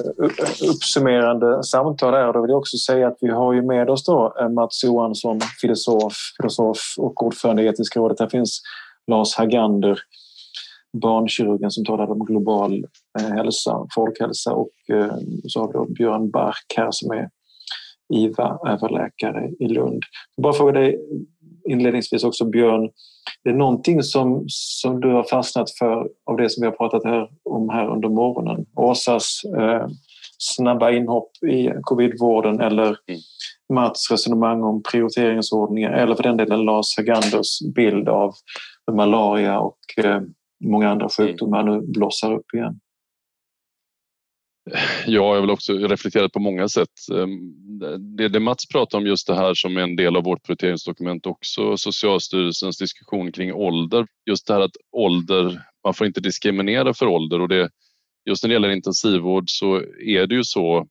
uppsummerande 0.69 1.63
samtal 1.63 2.13
här. 2.13 2.33
Då 2.33 2.41
vill 2.41 2.49
jag 2.49 2.59
också 2.59 2.77
säga 2.77 3.07
att 3.07 3.17
vi 3.21 3.29
har 3.29 3.53
ju 3.53 3.61
med 3.61 3.89
oss 3.89 4.05
då 4.05 4.35
eh, 4.39 4.49
Mats 4.49 4.83
Johansson, 4.83 5.39
filosof, 5.61 6.13
filosof 6.37 6.77
och 6.97 7.25
ordförande 7.25 7.63
i 7.63 7.67
Etiska 7.67 7.99
rådet. 7.99 8.19
Här 8.19 8.27
finns 8.27 8.61
Lars 9.07 9.35
Hagander, 9.35 9.99
barnkirurgen 10.93 11.71
som 11.71 11.85
talar 11.85 12.11
om 12.11 12.25
global 12.25 12.85
uh, 13.21 13.35
hälsa, 13.35 13.87
folkhälsa 13.95 14.53
och 14.53 14.71
uh, 14.93 15.13
så 15.47 15.59
har 15.59 15.85
vi 15.87 15.93
Björn 15.93 16.31
Bark 16.31 16.65
här 16.77 16.89
som 16.91 17.11
är 17.11 17.29
IVA-överläkare 18.13 19.49
i 19.59 19.67
Lund. 19.67 20.03
Jag 20.35 20.43
bara 20.43 20.53
fråga 20.53 20.71
dig 20.71 20.99
inledningsvis 21.69 22.23
också 22.23 22.45
Björn, 22.45 22.89
det 23.43 23.49
är 23.49 23.53
någonting 23.53 24.03
som, 24.03 24.43
som 24.47 25.01
du 25.01 25.07
har 25.07 25.23
fastnat 25.23 25.71
för 25.79 26.07
av 26.25 26.37
det 26.37 26.49
som 26.49 26.61
vi 26.61 26.67
har 26.67 26.75
pratat 26.75 27.03
här, 27.03 27.29
om 27.43 27.69
här 27.69 27.87
under 27.87 28.09
morgonen. 28.09 28.65
Åsas 28.75 29.41
eh, 29.57 29.87
snabba 30.37 30.91
inhopp 30.91 31.31
i 31.51 31.69
covidvården 31.81 32.61
eller 32.61 32.85
mm. 32.85 33.21
Mats 33.73 34.11
resonemang 34.11 34.63
om 34.63 34.83
prioriteringsordningar 34.91 35.91
eller 35.91 36.15
för 36.15 36.23
den 36.23 36.37
delen 36.37 36.65
Lars 36.65 36.97
Haganders 36.97 37.59
bild 37.75 38.09
av 38.09 38.33
malaria 38.91 39.59
och 39.59 39.79
eh, 39.97 40.21
många 40.61 40.89
andra 40.89 41.09
sjukdomar 41.09 41.63
nu 41.63 41.81
blossar 41.81 42.33
upp 42.33 42.53
igen. 42.53 42.79
Ja, 45.05 45.35
jag 45.35 45.41
väl 45.41 45.49
också 45.49 45.73
reflekterat 45.73 46.31
på 46.31 46.39
många 46.39 46.67
sätt. 46.67 46.89
Ehm, 47.13 47.39
det, 48.15 48.29
det 48.29 48.39
Mats 48.39 48.67
pratar 48.67 48.97
om 48.97 49.05
just 49.05 49.27
det 49.27 49.35
här 49.35 49.53
som 49.53 49.77
är 49.77 49.81
en 49.81 49.95
del 49.95 50.15
av 50.15 50.23
vårt 50.23 50.43
prioriteringsdokument 50.43 51.25
också 51.25 51.77
Socialstyrelsens 51.77 52.77
diskussion 52.77 53.31
kring 53.31 53.53
ålder. 53.53 54.07
Just 54.25 54.47
det 54.47 54.53
här 54.53 54.61
att 54.61 54.75
ålder, 54.91 55.61
man 55.83 55.93
får 55.93 56.07
inte 56.07 56.21
diskriminera 56.21 56.93
för 56.93 57.05
ålder 57.07 57.41
och 57.41 57.49
det, 57.49 57.69
just 58.25 58.43
när 58.43 58.47
det 58.47 58.53
gäller 58.53 58.69
intensivvård 58.69 59.43
så 59.47 59.75
är 60.05 60.27
det 60.27 60.35
ju 60.35 60.43
så 60.43 60.87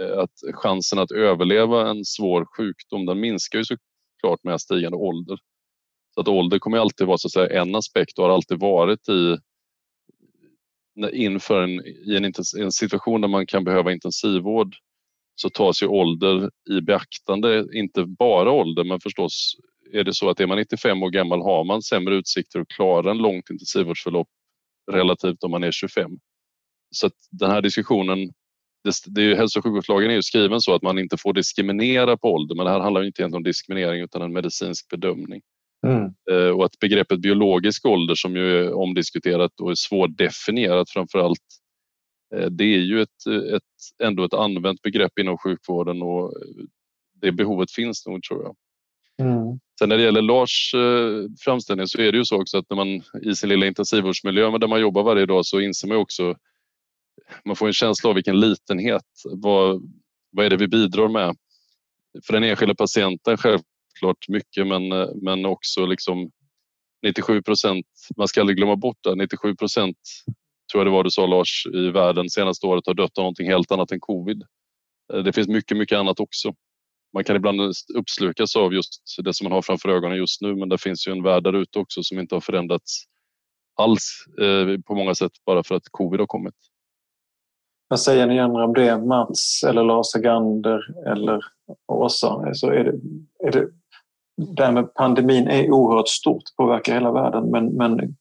eh, 0.00 0.18
att 0.18 0.54
chansen 0.54 0.98
att 0.98 1.10
överleva 1.10 1.90
en 1.90 2.04
svår 2.04 2.46
sjukdom 2.56 3.06
den 3.06 3.20
minskar 3.20 3.58
ju 3.58 3.64
såklart 3.64 4.44
med 4.44 4.60
stigande 4.60 4.96
ålder. 4.96 5.38
Att 6.18 6.28
ålder 6.28 6.58
kommer 6.58 6.78
alltid 6.78 7.06
vara 7.06 7.18
så 7.18 7.28
att 7.28 7.32
säga, 7.32 7.62
en 7.62 7.74
aspekt 7.74 8.18
och 8.18 8.24
har 8.24 8.34
alltid 8.34 8.60
varit 8.60 9.08
i 9.08 9.38
inför 11.12 11.62
en, 11.62 11.86
i 11.86 12.16
en, 12.16 12.32
en 12.60 12.72
situation 12.72 13.20
där 13.20 13.28
man 13.28 13.46
kan 13.46 13.64
behöva 13.64 13.92
intensivvård 13.92 14.76
så 15.34 15.50
tas 15.50 15.82
ju 15.82 15.86
ålder 15.86 16.50
i 16.70 16.80
beaktande, 16.80 17.66
inte 17.72 18.04
bara 18.04 18.50
ålder 18.50 18.84
men 18.84 19.00
förstås 19.00 19.56
är 19.92 20.04
det 20.04 20.14
så 20.14 20.30
att 20.30 20.40
är 20.40 20.46
man 20.46 20.58
95 20.58 21.02
år 21.02 21.10
gammal 21.10 21.42
har 21.42 21.64
man 21.64 21.82
sämre 21.82 22.14
utsikter 22.14 22.60
att 22.60 22.68
klara 22.68 23.10
en 23.10 23.18
långt 23.18 23.50
intensivvårdsförlopp 23.50 24.28
relativt 24.92 25.42
om 25.44 25.50
man 25.50 25.64
är 25.64 25.72
25. 25.72 26.10
Så 26.90 27.06
att 27.06 27.12
den 27.30 27.50
här 27.50 27.62
diskussionen, 27.62 28.18
det, 28.84 28.92
det 29.06 29.22
är 29.22 29.36
hälso 29.36 29.58
och 29.58 29.64
sjukvårdslagen 29.64 30.10
är 30.10 30.14
ju 30.14 30.22
skriven 30.22 30.60
så 30.60 30.74
att 30.74 30.82
man 30.82 30.98
inte 30.98 31.16
får 31.16 31.32
diskriminera 31.32 32.16
på 32.16 32.32
ålder 32.32 32.54
men 32.56 32.66
det 32.66 32.72
här 32.72 32.80
handlar 32.80 33.04
inte 33.04 33.24
om 33.24 33.42
diskriminering 33.42 34.02
utan 34.02 34.22
en 34.22 34.32
medicinsk 34.32 34.88
bedömning. 34.88 35.42
Mm. 35.86 36.14
Eh, 36.30 36.50
och 36.56 36.64
att 36.64 36.78
begreppet 36.78 37.20
biologisk 37.20 37.86
ålder 37.86 38.14
som 38.14 38.36
ju 38.36 38.58
är 38.58 38.72
omdiskuterat 38.72 39.60
och 39.60 39.70
är 39.70 39.74
svårdefinierat 39.74 40.90
framför 40.90 41.18
allt 41.18 41.44
eh, 42.34 42.46
det 42.46 42.64
är 42.64 42.78
ju 42.78 43.02
ett, 43.02 43.26
ett, 43.54 44.02
ändå 44.02 44.24
ett 44.24 44.34
använt 44.34 44.82
begrepp 44.82 45.18
inom 45.18 45.38
sjukvården 45.38 46.02
och 46.02 46.34
det 47.20 47.32
behovet 47.32 47.70
finns 47.70 48.06
nog 48.06 48.22
tror 48.22 48.42
jag. 48.42 48.56
Mm. 49.26 49.58
Sen 49.78 49.88
när 49.88 49.96
det 49.96 50.02
gäller 50.02 50.22
Lars 50.22 50.74
eh, 50.74 51.30
framställning 51.40 51.86
så 51.86 52.00
är 52.00 52.12
det 52.12 52.18
ju 52.18 52.24
så 52.24 52.40
också 52.40 52.58
att 52.58 52.70
när 52.70 52.76
man 52.76 53.02
i 53.22 53.34
sin 53.34 53.48
lilla 53.48 53.66
intensivvårdsmiljö 53.66 54.58
där 54.58 54.68
man 54.68 54.80
jobbar 54.80 55.02
varje 55.02 55.26
dag 55.26 55.46
så 55.46 55.60
inser 55.60 55.88
man 55.88 55.96
också 55.96 56.34
man 57.44 57.56
får 57.56 57.66
en 57.66 57.72
känsla 57.72 58.08
av 58.08 58.14
vilken 58.14 58.40
litenhet. 58.40 59.04
Vad, 59.24 59.82
vad 60.30 60.46
är 60.46 60.50
det 60.50 60.56
vi 60.56 60.68
bidrar 60.68 61.08
med? 61.08 61.36
För 62.26 62.32
den 62.32 62.44
enskilda 62.44 62.74
patienten 62.74 63.36
själv, 63.36 63.58
självklart 63.98 64.28
mycket 64.28 64.66
men, 64.66 64.88
men 65.22 65.46
också 65.46 65.86
liksom 65.86 66.30
97 67.06 67.42
procent, 67.42 67.86
man 68.16 68.28
ska 68.28 68.40
aldrig 68.40 68.56
glömma 68.56 68.76
bort 68.76 68.98
det, 69.00 69.14
97 69.14 69.56
procent 69.56 69.96
tror 70.72 70.80
jag 70.80 70.86
det 70.86 70.90
var 70.90 71.04
du 71.04 71.10
sa 71.10 71.26
Lars 71.26 71.66
i 71.74 71.90
världen 71.90 72.30
senaste 72.30 72.66
året 72.66 72.86
har 72.86 72.94
dött 72.94 73.18
av 73.18 73.22
någonting 73.22 73.50
helt 73.50 73.72
annat 73.72 73.92
än 73.92 74.00
covid. 74.00 74.42
Eh, 75.12 75.22
det 75.22 75.32
finns 75.32 75.48
mycket, 75.48 75.76
mycket 75.76 75.98
annat 75.98 76.20
också. 76.20 76.54
Man 77.14 77.24
kan 77.24 77.36
ibland 77.36 77.60
uppslukas 77.94 78.56
av 78.56 78.74
just 78.74 79.02
det 79.24 79.34
som 79.34 79.44
man 79.44 79.52
har 79.52 79.62
framför 79.62 79.88
ögonen 79.88 80.18
just 80.18 80.40
nu 80.40 80.56
men 80.56 80.68
det 80.68 80.78
finns 80.78 81.08
ju 81.08 81.12
en 81.12 81.22
värld 81.22 81.44
där 81.44 81.52
ute 81.52 81.78
också 81.78 82.02
som 82.02 82.18
inte 82.18 82.34
har 82.34 82.40
förändrats 82.40 83.04
alls 83.76 84.24
eh, 84.40 84.80
på 84.80 84.94
många 84.94 85.14
sätt 85.14 85.32
bara 85.46 85.62
för 85.62 85.74
att 85.74 85.88
covid 85.90 86.20
har 86.20 86.26
kommit. 86.26 86.54
Vad 87.88 88.00
säger 88.00 88.26
ni 88.26 88.38
andra 88.38 88.64
om 88.64 88.74
det? 88.74 88.98
Mats 88.98 89.62
eller 89.64 89.84
Lars 89.84 90.14
Agander 90.14 90.80
eller 91.06 91.40
Åsa? 91.86 92.28
Alltså 92.28 92.66
är 92.66 92.84
det, 92.84 92.92
är 93.46 93.52
det 93.52 93.68
det 94.38 94.64
här 94.64 94.72
med 94.72 94.94
pandemin 94.94 95.48
är 95.48 95.70
oerhört 95.70 96.08
stort, 96.08 96.42
påverkar 96.56 96.94
hela 96.94 97.12
världen 97.12 97.50
men, 97.50 97.66
men 97.66 98.16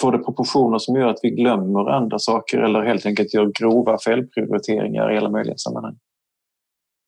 får 0.00 0.12
det 0.12 0.18
proportioner 0.18 0.78
som 0.78 0.96
gör 0.96 1.08
att 1.08 1.20
vi 1.22 1.30
glömmer 1.30 1.90
andra 1.90 2.18
saker 2.18 2.58
eller 2.58 2.82
helt 2.82 3.06
enkelt 3.06 3.34
gör 3.34 3.52
grova 3.60 3.98
felprioriteringar 3.98 5.12
i 5.12 5.18
alla 5.18 5.30
möjliga 5.30 5.56
sammanhang? 5.56 5.98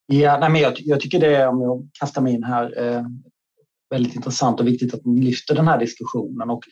Ja, 0.07 0.39
nej, 0.41 0.51
men 0.51 0.61
jag, 0.61 0.73
jag 0.79 1.01
tycker 1.01 1.21
det 1.21 1.37
är, 1.37 1.49
om 1.49 1.63
jag 1.63 1.89
kastar 2.01 2.23
mig 2.23 2.35
in 2.35 2.45
här, 2.45 2.87
eh, 2.87 3.03
väldigt 3.91 4.17
intressant 4.17 4.61
och 4.61 4.67
viktigt 4.67 4.95
att 4.95 5.05
ni 5.05 5.23
lyfter 5.23 5.55
den 5.55 5.69
här 5.69 5.79
diskussionen. 5.79 6.51
Och 6.51 6.63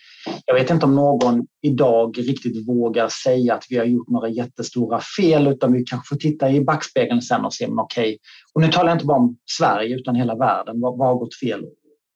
jag 0.46 0.54
vet 0.54 0.70
inte 0.70 0.86
om 0.86 0.94
någon 0.94 1.46
idag 1.62 2.18
riktigt 2.18 2.68
vågar 2.68 3.08
säga 3.08 3.54
att 3.54 3.64
vi 3.68 3.78
har 3.78 3.84
gjort 3.84 4.08
några 4.08 4.28
jättestora 4.28 5.00
fel 5.20 5.46
utan 5.46 5.72
vi 5.72 5.84
kanske 5.84 6.14
får 6.14 6.20
titta 6.20 6.50
i 6.50 6.60
backspegeln 6.60 7.22
sen 7.22 7.44
och 7.44 7.54
se, 7.54 7.68
men 7.68 7.78
okej. 7.78 8.02
Okay. 8.02 8.18
Och 8.54 8.60
nu 8.60 8.68
talar 8.68 8.88
jag 8.88 8.96
inte 8.96 9.06
bara 9.06 9.18
om 9.18 9.36
Sverige 9.58 9.96
utan 9.96 10.14
hela 10.14 10.34
världen. 10.34 10.80
Vad, 10.80 10.98
vad 10.98 11.08
har 11.08 11.14
gått 11.14 11.34
fel 11.34 11.64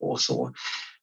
och 0.02 0.20
så? 0.20 0.52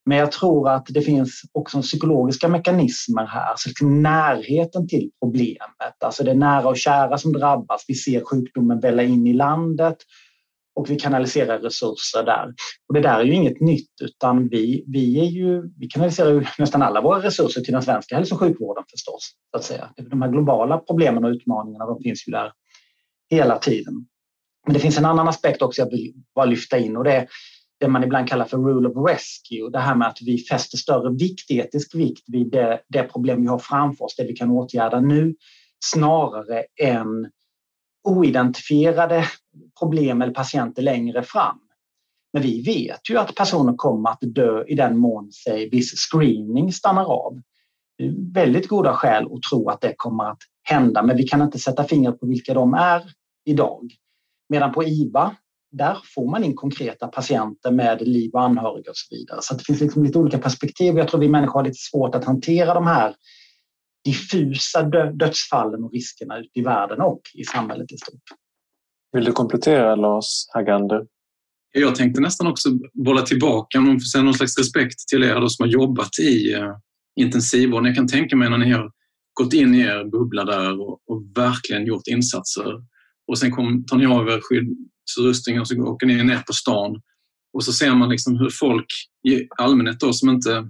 Men 0.05 0.17
jag 0.17 0.31
tror 0.31 0.69
att 0.69 0.85
det 0.89 1.01
finns 1.01 1.41
också 1.51 1.81
psykologiska 1.81 2.47
mekanismer 2.47 3.25
här, 3.25 3.53
så 3.57 3.69
liksom 3.69 4.01
närheten 4.01 4.87
till 4.87 5.11
problemet. 5.21 6.03
Alltså 6.03 6.23
det 6.23 6.31
är 6.31 6.35
nära 6.35 6.67
och 6.67 6.77
kära 6.77 7.17
som 7.17 7.33
drabbas. 7.33 7.85
Vi 7.87 7.95
ser 7.95 8.23
sjukdomen 8.23 8.79
välla 8.79 9.03
in 9.03 9.27
i 9.27 9.33
landet 9.33 9.97
och 10.75 10.89
vi 10.89 10.95
kanaliserar 10.95 11.59
resurser 11.59 12.23
där. 12.23 12.53
Och 12.87 12.93
det 12.93 13.01
där 13.01 13.19
är 13.19 13.23
ju 13.23 13.33
inget 13.33 13.61
nytt 13.61 14.01
utan 14.01 14.47
vi, 14.47 14.83
vi, 14.87 15.19
är 15.19 15.23
ju, 15.23 15.61
vi 15.77 15.87
kanaliserar 15.87 16.31
ju 16.31 16.45
nästan 16.57 16.81
alla 16.81 17.01
våra 17.01 17.23
resurser 17.23 17.61
till 17.61 17.73
den 17.73 17.83
svenska 17.83 18.15
hälso 18.15 18.35
och 18.35 18.39
sjukvården 18.39 18.83
förstås. 18.91 19.31
Så 19.51 19.57
att 19.57 19.63
säga. 19.63 19.89
De 20.09 20.21
här 20.21 20.29
globala 20.29 20.77
problemen 20.77 21.25
och 21.25 21.29
utmaningarna 21.29 21.85
de 21.85 22.03
finns 22.03 22.27
ju 22.27 22.31
där 22.31 22.51
hela 23.29 23.57
tiden. 23.57 23.93
Men 24.65 24.73
det 24.73 24.79
finns 24.79 24.97
en 24.97 25.05
annan 25.05 25.27
aspekt 25.27 25.61
också 25.61 25.81
jag 25.81 25.89
vill 25.89 26.13
bara 26.35 26.45
lyfta 26.45 26.77
in 26.77 26.97
och 26.97 27.03
det 27.03 27.13
är 27.13 27.27
det 27.79 27.87
man 27.87 28.03
ibland 28.03 28.29
kallar 28.29 28.45
för 28.45 28.57
rule 28.57 28.89
of 28.89 29.09
rescue. 29.09 29.69
Det 29.69 29.79
här 29.79 29.95
med 29.95 30.07
att 30.07 30.21
vi 30.21 30.37
fäster 30.37 30.77
större 30.77 31.13
vikt, 31.13 31.51
etisk 31.51 31.95
vikt 31.95 32.23
vid 32.27 32.51
det, 32.51 32.81
det 32.87 33.03
problem 33.03 33.41
vi 33.41 33.47
har 33.47 33.59
framför 33.59 34.05
oss, 34.05 34.15
det 34.15 34.23
vi 34.23 34.35
kan 34.35 34.51
åtgärda 34.51 34.99
nu 34.99 35.35
snarare 35.85 36.65
än 36.81 37.31
oidentifierade 38.03 39.25
problem 39.79 40.21
eller 40.21 40.33
patienter 40.33 40.81
längre 40.81 41.23
fram. 41.23 41.59
Men 42.33 42.41
vi 42.41 42.61
vet 42.61 43.09
ju 43.09 43.17
att 43.17 43.35
personer 43.35 43.73
kommer 43.77 44.09
att 44.09 44.19
dö 44.21 44.63
i 44.67 44.75
den 44.75 44.97
mån 44.97 45.31
sig 45.31 45.69
viss 45.69 45.91
screening 45.91 46.73
stannar 46.73 47.05
av. 47.05 47.41
Det 47.97 48.05
är 48.05 48.33
väldigt 48.33 48.67
goda 48.67 48.93
skäl 48.93 49.25
att 49.25 49.41
tro 49.41 49.69
att 49.69 49.81
det 49.81 49.93
kommer 49.97 50.23
att 50.23 50.37
hända, 50.63 51.03
men 51.03 51.17
vi 51.17 51.23
kan 51.23 51.41
inte 51.41 51.59
sätta 51.59 51.83
fingret 51.83 52.19
på 52.19 52.27
vilka 52.27 52.53
de 52.53 52.73
är 52.73 53.03
idag. 53.45 53.91
Medan 54.49 54.73
på 54.73 54.83
IVA, 54.83 55.35
där 55.71 55.97
får 56.15 56.31
man 56.31 56.43
in 56.43 56.55
konkreta 56.55 57.07
patienter 57.07 57.71
med 57.71 58.07
liv 58.07 58.31
och 58.33 58.41
anhöriga 58.41 58.89
och 58.89 58.97
så 58.97 59.15
vidare. 59.15 59.39
Så 59.41 59.53
det 59.53 59.63
finns 59.63 59.81
liksom 59.81 60.03
lite 60.03 60.17
olika 60.17 60.37
perspektiv. 60.37 60.97
Jag 60.97 61.07
tror 61.07 61.19
vi 61.19 61.29
människor 61.29 61.53
har 61.53 61.63
lite 61.63 61.79
svårt 61.91 62.15
att 62.15 62.25
hantera 62.25 62.73
de 62.73 62.87
här 62.87 63.15
diffusa 64.05 64.83
dödsfallen 65.13 65.83
och 65.83 65.91
riskerna 65.93 66.39
ute 66.39 66.59
i 66.59 66.61
världen 66.61 67.01
och 67.01 67.21
i 67.33 67.43
samhället 67.43 67.91
i 67.91 67.97
stort. 67.97 68.23
Vill 69.11 69.25
du 69.25 69.31
komplettera 69.31 69.95
Lars 69.95 70.45
Hagander? 70.53 71.05
Jag 71.71 71.95
tänkte 71.95 72.21
nästan 72.21 72.47
också 72.47 72.69
bolla 72.93 73.21
tillbaka 73.21 73.79
någon, 73.79 73.99
någon 74.23 74.33
slags 74.33 74.57
respekt 74.57 74.99
till 75.07 75.23
er 75.23 75.47
som 75.47 75.63
har 75.63 75.67
jobbat 75.67 76.19
i 76.19 76.55
uh, 76.55 76.75
intensivvården. 77.15 77.85
Jag 77.85 77.95
kan 77.95 78.07
tänka 78.07 78.35
mig 78.35 78.49
när 78.49 78.57
ni 78.57 78.71
har 78.71 78.91
gått 79.33 79.53
in 79.53 79.75
i 79.75 79.79
er 79.79 80.11
bubbla 80.11 80.45
där 80.45 80.81
och, 80.81 80.99
och 81.07 81.23
verkligen 81.35 81.85
gjort 81.85 82.07
insatser. 82.07 82.83
Och 83.27 83.37
sen 83.37 83.51
kom, 83.51 83.85
tar 83.85 83.97
ni 83.97 84.05
av 84.05 84.27
er 84.27 84.39
skyddsrustningen 84.41 84.89
och 85.17 85.67
så 85.67 85.75
åker 85.83 86.07
ni 86.07 86.23
ner 86.23 86.43
på 86.47 86.53
stan 86.53 87.01
och 87.53 87.63
så 87.63 87.73
ser 87.73 87.95
man 87.95 88.09
liksom 88.09 88.37
hur 88.37 88.49
folk 88.49 88.85
i 89.27 89.47
allmänhet 89.57 89.99
då 89.99 90.13
som 90.13 90.29
inte 90.29 90.69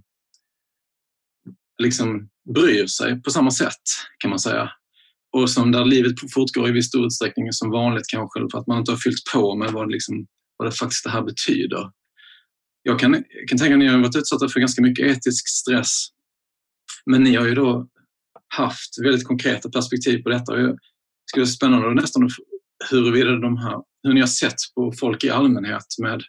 liksom 1.82 2.30
bryr 2.54 2.88
sig 2.88 3.22
på 3.22 3.32
samma 3.32 3.52
sätt 3.52 3.82
kan 4.18 4.30
man 4.30 4.40
säga. 4.40 4.72
Och 5.32 5.50
som 5.50 5.72
där 5.72 5.86
livet 5.86 6.14
fortgår 6.34 6.70
i 6.70 6.72
viss 6.72 6.96
utsträckning 6.96 7.54
som 7.54 7.70
vanligt 7.72 8.08
kanske 8.08 8.40
för 8.52 8.58
att 8.58 8.68
man 8.68 8.80
inte 8.80 8.92
har 8.92 8.98
fyllt 8.98 9.24
på 9.34 9.56
med 9.56 9.72
vad, 9.72 9.92
liksom, 9.92 10.28
vad 10.58 10.68
det 10.68 10.72
faktiskt 10.72 11.04
det 11.04 11.10
här 11.10 11.22
betyder. 11.22 11.92
Jag 12.84 13.00
kan, 13.00 13.14
jag 13.14 13.50
kan 13.50 13.58
tänka 13.58 13.74
att 13.74 13.80
ni 13.80 13.88
har 13.88 14.00
varit 14.00 14.16
utsatta 14.16 14.50
för 14.50 14.60
ganska 14.60 14.82
mycket 14.82 15.06
etisk 15.18 15.48
stress. 15.48 16.08
Men 17.06 17.24
ni 17.24 17.36
har 17.36 17.46
ju 17.46 17.56
då 17.56 17.88
haft 18.48 19.00
väldigt 19.04 19.28
konkreta 19.28 19.70
perspektiv 19.70 20.24
på 20.24 20.30
detta. 20.30 20.56
Det 20.56 20.78
skulle 21.26 21.44
vara 21.44 21.52
spännande 21.52 22.02
nästan 22.02 22.30
huruvida 22.90 23.36
de 23.36 23.58
här, 23.58 23.78
hur 24.04 24.14
ni 24.14 24.20
har 24.20 24.28
sett 24.28 24.56
på 24.76 24.94
folk 25.00 25.24
i 25.24 25.30
allmänhet 25.30 25.86
med 26.02 26.22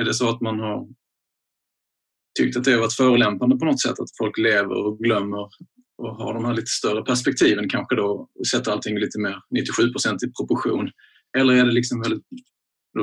är 0.00 0.04
det 0.04 0.14
så 0.14 0.28
att 0.28 0.40
man 0.40 0.58
har 0.58 0.88
tyckt 2.38 2.56
att 2.56 2.64
det 2.64 2.72
har 2.72 2.80
varit 2.80 2.92
förolämpande 2.92 3.56
på 3.56 3.64
något 3.64 3.82
sätt 3.82 4.00
att 4.00 4.16
folk 4.18 4.38
lever 4.38 4.86
och 4.86 4.98
glömmer 4.98 5.48
och 5.98 6.16
har 6.16 6.34
de 6.34 6.44
här 6.44 6.54
lite 6.54 6.66
större 6.66 7.04
perspektiven 7.04 7.68
kanske 7.68 7.96
då 7.96 8.28
och 8.38 8.46
sätter 8.46 8.72
allting 8.72 8.98
lite 8.98 9.18
mer 9.18 9.36
97 9.50 9.82
i 9.82 10.32
proportion? 10.38 10.90
Eller 11.38 11.54
är 11.54 11.64
det 11.64 11.72
liksom 11.72 12.00
väldigt 12.00 12.24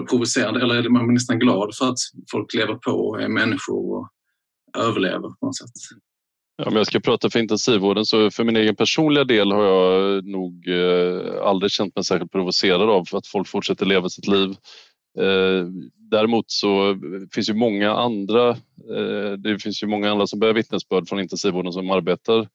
provocerande 0.09 0.61
eller 0.61 0.75
är 0.75 0.89
man 0.89 1.13
nästan 1.13 1.39
glad 1.39 1.75
för 1.75 1.89
att 1.89 1.97
folk 2.31 2.53
lever 2.53 2.75
på 2.75 2.91
och 2.91 3.21
är 3.21 3.29
människor 3.29 3.97
och 3.97 4.09
överlever 4.77 5.29
på 5.29 5.45
något 5.45 5.57
sätt? 5.57 5.99
Om 6.65 6.75
jag 6.75 6.87
ska 6.87 6.99
prata 6.99 7.29
för 7.29 7.39
intensivvården 7.39 8.05
så 8.05 8.31
för 8.31 8.43
min 8.43 8.55
egen 8.55 8.75
personliga 8.75 9.23
del 9.23 9.51
har 9.51 9.63
jag 9.63 10.25
nog 10.25 10.67
eh, 10.67 11.41
aldrig 11.41 11.71
känt 11.71 11.95
mig 11.95 12.05
särskilt 12.05 12.31
provocerad 12.31 12.81
av 12.81 13.05
att 13.11 13.27
folk 13.27 13.47
fortsätter 13.47 13.85
leva 13.85 14.09
sitt 14.09 14.27
liv. 14.27 14.49
Eh, 15.19 15.65
däremot 16.11 16.45
så 16.47 16.97
finns 17.33 17.49
ju 17.49 17.53
många 17.53 17.91
andra, 17.91 18.49
eh, 18.95 19.31
det 19.37 19.59
finns 19.59 19.83
ju 19.83 19.87
många 19.87 20.11
andra 20.11 20.27
som 20.27 20.39
bär 20.39 20.53
vittnesbörd 20.53 21.09
från 21.09 21.19
intensivvården 21.19 21.73
som 21.73 21.91
arbetar 21.91 22.47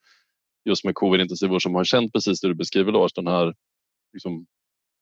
just 0.65 0.85
med 0.85 0.95
covid-intensivvård 0.95 1.63
som 1.63 1.75
har 1.75 1.85
känt 1.85 2.13
precis 2.13 2.41
det 2.41 2.49
du 2.49 2.55
beskriver 2.55 2.93
Lars, 2.93 3.13
den 3.13 3.27
här 3.27 3.55
liksom, 4.13 4.47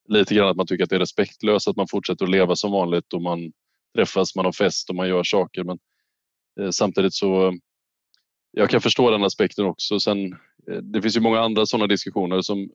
lite 0.08 0.34
grann 0.34 0.48
att 0.48 0.56
man 0.56 0.66
tycker 0.66 0.84
att 0.84 0.90
det 0.90 0.96
är 0.96 1.00
respektlöst 1.00 1.68
att 1.68 1.76
man 1.76 1.88
fortsätter 1.88 2.24
att 2.24 2.30
leva 2.30 2.56
som 2.56 2.72
vanligt 2.72 3.12
och 3.12 3.22
man 3.22 3.52
träffas, 3.94 4.34
man 4.36 4.44
har 4.44 4.52
fest 4.52 4.90
och 4.90 4.96
man 4.96 5.08
gör 5.08 5.24
saker. 5.24 5.64
Men 5.64 5.78
samtidigt 6.72 7.14
så 7.14 7.58
jag 8.52 8.70
kan 8.70 8.80
förstå 8.80 9.10
den 9.10 9.24
aspekten 9.24 9.64
också. 9.64 10.00
Sen, 10.00 10.32
eh, 10.70 10.76
det 10.82 11.02
finns 11.02 11.16
ju 11.16 11.20
många 11.20 11.40
andra 11.40 11.66
sådana 11.66 11.86
diskussioner 11.86 12.40
som 12.40 12.70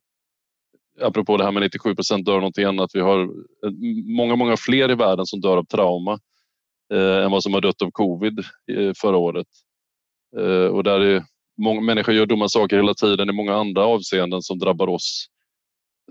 apropå 1.01 1.37
det 1.37 1.43
här 1.43 1.51
med 1.51 1.61
97 1.61 1.95
procent 1.95 2.25
dör 2.25 2.35
någonting 2.35 2.63
annat. 2.63 2.89
Vi 2.93 2.99
har 2.99 3.21
eh, 3.21 3.71
många, 4.17 4.35
många 4.35 4.57
fler 4.57 4.91
i 4.91 4.95
världen 4.95 5.25
som 5.25 5.41
dör 5.41 5.57
av 5.57 5.63
trauma 5.63 6.19
eh, 6.93 7.23
än 7.23 7.31
vad 7.31 7.43
som 7.43 7.53
har 7.53 7.61
dött 7.61 7.81
av 7.81 7.91
covid 7.91 8.39
eh, 8.71 8.91
förra 9.01 9.17
året. 9.17 9.47
Eh, 10.37 10.67
och 10.67 10.83
där 10.83 10.99
är 10.99 11.23
många 11.57 11.81
människor 11.81 12.13
gör 12.13 12.25
dumma 12.25 12.49
saker 12.49 12.75
hela 12.75 12.93
tiden 12.93 13.29
i 13.29 13.33
många 13.33 13.55
andra 13.55 13.85
avseenden 13.85 14.41
som 14.41 14.59
drabbar 14.59 14.87
oss. 14.87 15.27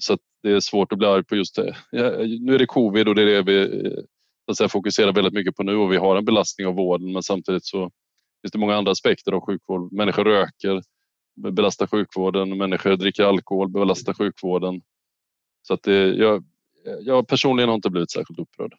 Så 0.00 0.18
det 0.42 0.50
är 0.50 0.61
svårt 0.61 0.92
att 0.92 0.98
bli 0.98 1.09
arg 1.09 1.24
på 1.24 1.37
just 1.37 1.57
det. 1.57 1.76
Ja, 1.90 2.11
nu 2.40 2.55
är 2.55 2.59
det 2.59 2.66
covid 2.66 3.09
och 3.09 3.14
det 3.14 3.22
är 3.22 3.26
det 3.26 3.42
vi 3.42 3.87
eh, 3.87 3.92
så 4.44 4.50
att 4.50 4.57
säga, 4.57 4.68
fokuserar 4.68 5.12
väldigt 5.12 5.35
mycket 5.35 5.57
på 5.57 5.62
nu 5.62 5.76
och 5.76 5.92
vi 5.92 5.96
har 5.96 6.16
en 6.16 6.24
belastning 6.24 6.66
av 6.66 6.74
vården 6.74 7.12
men 7.12 7.22
samtidigt 7.22 7.64
så 7.64 7.90
finns 8.46 8.52
det 8.52 8.59
många 8.59 8.76
andra 8.76 8.92
aspekter 8.92 9.32
av 9.32 9.40
sjukvård. 9.40 9.92
Människor 9.92 10.24
röker, 10.24 10.82
belastar 11.37 11.87
sjukvården, 11.87 12.59
människor 12.59 12.96
dricker 12.96 13.24
alkohol, 13.24 13.68
belastar 13.68 14.14
sjukvården. 14.14 14.80
Så 15.62 15.74
att 15.74 15.82
det, 15.82 16.14
jag, 16.14 16.44
jag 17.00 17.28
personligen 17.28 17.68
har 17.68 17.74
inte 17.74 17.90
blivit 17.90 18.11
särskilt 18.11 18.38
upprörd. 18.38 18.72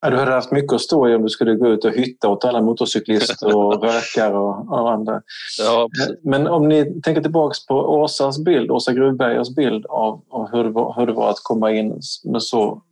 Ja, 0.00 0.10
du 0.10 0.16
hade 0.16 0.32
haft 0.32 0.52
mycket 0.52 0.72
att 0.72 0.80
stå 0.80 1.08
i 1.08 1.14
om 1.14 1.22
du 1.22 1.28
skulle 1.28 1.54
gå 1.54 1.68
ut 1.68 1.84
och 1.84 1.92
hytta 1.92 2.28
åt 2.28 2.44
alla 2.44 2.62
motorcyklister 2.62 3.56
och 3.56 3.82
rökare 3.84 4.38
och, 4.38 4.72
och 4.72 4.92
andra. 4.92 5.22
Ja, 5.58 5.88
Men 6.22 6.46
om 6.46 6.68
ni 6.68 7.00
tänker 7.00 7.22
tillbaka 7.22 7.54
på 7.68 7.74
Åsas 7.74 8.44
bild, 8.44 8.70
Åsa 8.70 8.92
Gruvbergers 8.92 9.54
bild 9.54 9.86
av, 9.86 10.24
av 10.28 10.52
hur, 10.52 10.64
det 10.64 10.70
var, 10.70 10.94
hur 10.96 11.06
det 11.06 11.12
var 11.12 11.30
att 11.30 11.40
komma 11.42 11.72
in 11.72 12.00
med 12.24 12.42
så 12.42 12.82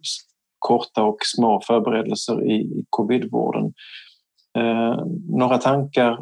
korta 0.59 1.03
och 1.03 1.19
små 1.37 1.61
förberedelser 1.67 2.51
i, 2.51 2.55
i 2.55 2.85
covidvården. 2.91 3.73
Eh, 4.59 5.05
några 5.29 5.59
tankar 5.59 6.19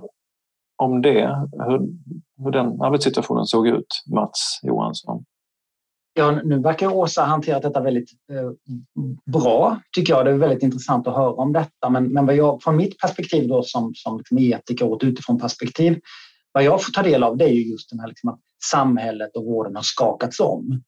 om 0.77 1.03
det? 1.03 1.49
Hur, 1.53 1.81
hur 2.45 2.51
den 2.51 2.83
arbetssituationen 2.83 3.47
såg 3.47 3.69
ut, 3.69 4.03
Mats 4.15 4.61
Johansson? 4.63 5.25
Ja, 6.15 6.31
nu 6.31 6.59
verkar 6.59 6.95
Åsa 6.95 7.21
ha 7.21 7.29
hanterat 7.29 7.63
detta 7.63 7.81
väldigt 7.81 8.11
eh, 8.33 8.51
bra, 9.33 9.81
tycker 9.97 10.13
jag. 10.13 10.25
Det 10.25 10.31
är 10.31 10.37
väldigt 10.37 10.63
intressant 10.63 11.07
att 11.07 11.15
höra 11.15 11.33
om 11.33 11.53
detta. 11.53 11.91
Men, 11.91 12.13
men 12.13 12.27
vad 12.27 12.37
jag, 12.37 12.63
från 12.63 12.77
mitt 12.77 12.99
perspektiv 12.99 13.49
då, 13.49 13.63
som, 13.63 13.93
som 13.95 14.19
liksom 14.19 14.39
etiker 14.39 14.93
och 14.93 15.01
utifrån 15.03 15.39
perspektiv, 15.39 16.01
vad 16.53 16.65
jag 16.65 16.85
får 16.85 16.93
ta 16.93 17.03
del 17.03 17.23
av 17.23 17.37
det 17.37 17.45
är 17.45 17.71
just 17.71 17.91
den 17.91 18.01
här 18.01 18.09
liksom 18.09 18.31
att 18.31 18.41
samhället 18.71 19.37
och 19.37 19.45
vården 19.45 19.77
har 19.77 19.83
skakats 19.83 20.41
om. 20.41 20.83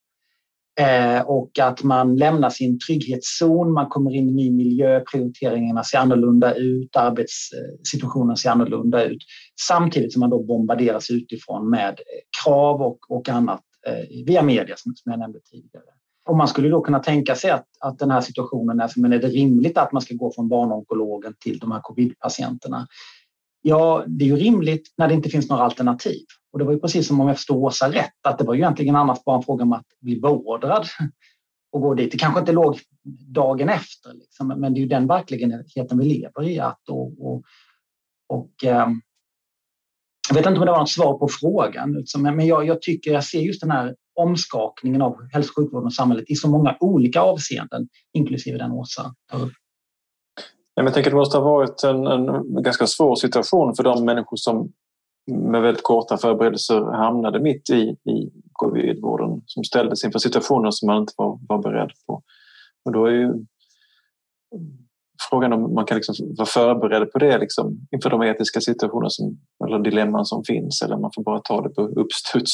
Eh, 0.80 1.20
och 1.20 1.58
att 1.58 1.82
man 1.82 2.16
lämnar 2.16 2.50
sin 2.50 2.78
trygghetszon, 2.78 3.72
man 3.72 3.88
kommer 3.88 4.14
in 4.14 4.28
i 4.28 4.32
ny 4.32 4.50
miljö, 4.50 5.00
prioriteringarna 5.00 5.84
ser 5.84 5.98
annorlunda 5.98 6.54
ut, 6.54 6.96
arbetssituationen 6.96 8.36
ser 8.36 8.50
annorlunda 8.50 9.04
ut. 9.04 9.18
Samtidigt 9.68 10.12
som 10.12 10.20
man 10.20 10.30
då 10.30 10.42
bombarderas 10.42 11.10
utifrån 11.10 11.70
med 11.70 12.00
krav 12.44 12.82
och, 12.82 12.98
och 13.08 13.28
annat 13.28 13.60
eh, 13.86 14.24
via 14.26 14.42
media 14.42 14.74
som 14.76 14.94
jag 15.04 15.18
nämnde 15.18 15.40
tidigare. 15.40 15.84
Och 16.24 16.36
man 16.36 16.48
skulle 16.48 16.68
då 16.68 16.80
kunna 16.80 16.98
tänka 16.98 17.34
sig 17.34 17.50
att, 17.50 17.66
att 17.80 17.98
den 17.98 18.10
här 18.10 18.20
situationen 18.20 18.80
är, 18.80 18.90
men 18.96 19.12
är 19.12 19.18
det 19.18 19.28
rimligt 19.28 19.78
att 19.78 19.92
man 19.92 20.02
ska 20.02 20.14
gå 20.14 20.32
från 20.34 20.48
barnonkologen 20.48 21.34
till 21.40 21.58
de 21.58 21.72
här 21.72 21.80
covidpatienterna? 21.82 22.86
Ja, 23.62 24.04
det 24.06 24.24
är 24.24 24.28
ju 24.28 24.36
rimligt 24.36 24.94
när 24.96 25.08
det 25.08 25.14
inte 25.14 25.28
finns 25.28 25.48
några 25.48 25.62
alternativ. 25.62 26.24
Och 26.52 26.58
det 26.58 26.64
var 26.64 26.72
ju 26.72 26.78
precis 26.78 27.08
som 27.08 27.20
om 27.20 27.28
jag 27.28 27.36
förstod 27.36 27.64
Åsa 27.64 27.92
rätt, 27.92 28.26
att 28.28 28.38
det 28.38 28.44
var 28.44 28.54
ju 28.54 28.60
egentligen 28.60 28.96
annars 28.96 29.24
bara 29.24 29.36
en 29.36 29.42
fråga 29.42 29.62
om 29.62 29.72
att 29.72 29.86
bli 30.00 30.20
beordrad 30.20 30.86
och 31.72 31.80
gå 31.80 31.94
dit. 31.94 32.12
Det 32.12 32.18
kanske 32.18 32.40
inte 32.40 32.52
låg 32.52 32.78
dagen 33.28 33.68
efter, 33.68 34.12
liksom, 34.12 34.48
men 34.48 34.74
det 34.74 34.78
är 34.78 34.82
ju 34.82 34.88
den 34.88 35.06
verkligheten 35.06 35.98
vi 35.98 36.04
lever 36.04 36.48
i. 36.48 36.60
Att, 36.60 36.88
och, 36.88 37.26
och, 37.26 37.42
och 38.28 38.64
eh, 38.64 38.88
jag 40.28 40.34
vet 40.34 40.46
inte 40.46 40.60
om 40.60 40.66
det 40.66 40.72
var 40.72 40.78
något 40.78 40.90
svar 40.90 41.18
på 41.18 41.28
frågan, 41.40 41.92
liksom, 41.92 42.22
men 42.22 42.46
jag, 42.46 42.66
jag, 42.66 42.82
tycker 42.82 43.12
jag 43.12 43.24
ser 43.24 43.40
just 43.40 43.60
den 43.60 43.70
här 43.70 43.94
omskakningen 44.14 45.02
av 45.02 45.16
hälso 45.32 45.50
och 45.50 45.56
sjukvården 45.56 45.86
och 45.86 45.94
samhället 45.94 46.24
i 46.28 46.34
så 46.34 46.48
många 46.48 46.76
olika 46.80 47.20
avseenden, 47.20 47.88
inklusive 48.12 48.58
den 48.58 48.72
Åsa 48.72 49.14
tar 49.30 49.42
upp. 49.42 49.52
Jag 50.74 50.94
tänker 50.94 51.10
att 51.10 51.12
det 51.12 51.16
måste 51.16 51.38
ha 51.38 51.44
varit 51.44 51.84
en, 51.84 52.06
en 52.06 52.62
ganska 52.62 52.86
svår 52.86 53.16
situation 53.16 53.74
för 53.74 53.82
de 53.82 54.04
människor 54.04 54.36
som 54.36 54.72
med 55.26 55.62
väldigt 55.62 55.82
korta 55.82 56.16
förberedelser 56.16 56.80
hamnade 56.80 57.40
mitt 57.40 57.70
i, 57.70 57.96
i 58.10 58.30
covidvården 58.52 59.42
som 59.46 59.64
ställdes 59.64 60.04
inför 60.04 60.18
situationer 60.18 60.70
som 60.70 60.86
man 60.86 61.00
inte 61.00 61.12
var, 61.16 61.38
var 61.48 61.62
beredd 61.62 61.90
på. 62.06 62.22
Och 62.84 62.92
då 62.92 63.06
är 63.06 63.10
ju 63.10 63.32
frågan 65.30 65.52
om 65.52 65.74
man 65.74 65.84
kan 65.84 65.96
liksom 65.96 66.14
vara 66.38 66.46
förberedd 66.46 67.12
på 67.12 67.18
det 67.18 67.38
liksom, 67.38 67.86
inför 67.90 68.10
de 68.10 68.22
etiska 68.22 68.60
situationer 68.60 69.08
som, 69.08 69.38
eller 69.66 69.78
dilemman 69.78 70.24
som 70.24 70.44
finns 70.44 70.82
eller 70.82 70.96
man 70.96 71.10
får 71.14 71.22
bara 71.22 71.40
ta 71.40 71.62
det 71.62 71.68
på 71.68 71.82
uppstuds. 71.82 72.52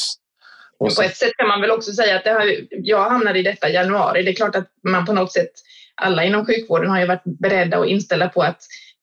På 0.79 0.85
ett 0.85 1.17
sätt 1.17 1.37
kan 1.37 1.47
man 1.47 1.61
väl 1.61 1.71
också 1.71 1.91
säga 1.91 2.15
att 2.15 2.23
det 2.23 2.31
har, 2.31 2.45
jag 2.69 3.09
hamnade 3.09 3.39
i 3.39 3.43
detta 3.43 3.69
i 3.69 3.73
januari. 3.73 4.23
Det 4.23 4.31
är 4.31 4.35
klart 4.35 4.55
att 4.55 4.67
man 4.83 5.05
på 5.05 5.13
något 5.13 5.31
sätt, 5.31 5.51
alla 5.95 6.23
inom 6.23 6.45
sjukvården 6.45 6.89
har 6.89 6.99
ju 6.99 7.07
varit 7.07 7.23
beredda 7.23 7.79
och 7.79 7.85
inställda 7.85 8.29
på 8.29 8.41
att 8.41 8.57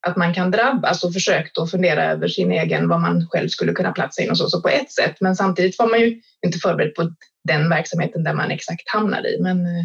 att 0.07 0.16
man 0.16 0.34
kan 0.34 0.51
drabbas 0.51 1.05
och 1.05 1.12
försökt 1.12 1.59
att 1.59 1.70
fundera 1.70 2.05
över 2.05 2.28
sin 2.28 2.53
egen, 2.53 2.88
vad 2.88 3.01
man 3.01 3.26
själv 3.30 3.49
skulle 3.49 3.72
kunna 3.72 3.92
platsa 3.92 4.22
in 4.22 4.30
och 4.30 4.38
så, 4.38 4.49
så 4.49 4.62
på 4.62 4.68
ett 4.68 4.92
sätt. 4.92 5.16
Men 5.20 5.36
samtidigt 5.36 5.78
var 5.78 5.90
man 5.90 6.01
ju 6.01 6.20
inte 6.47 6.59
förberedd 6.59 6.94
på 6.94 7.11
den 7.44 7.68
verksamheten 7.68 8.24
där 8.24 8.34
man 8.34 8.51
exakt 8.51 8.90
hamnade 8.90 9.28
i. 9.28 9.42
Men 9.42 9.66
eh, 9.66 9.84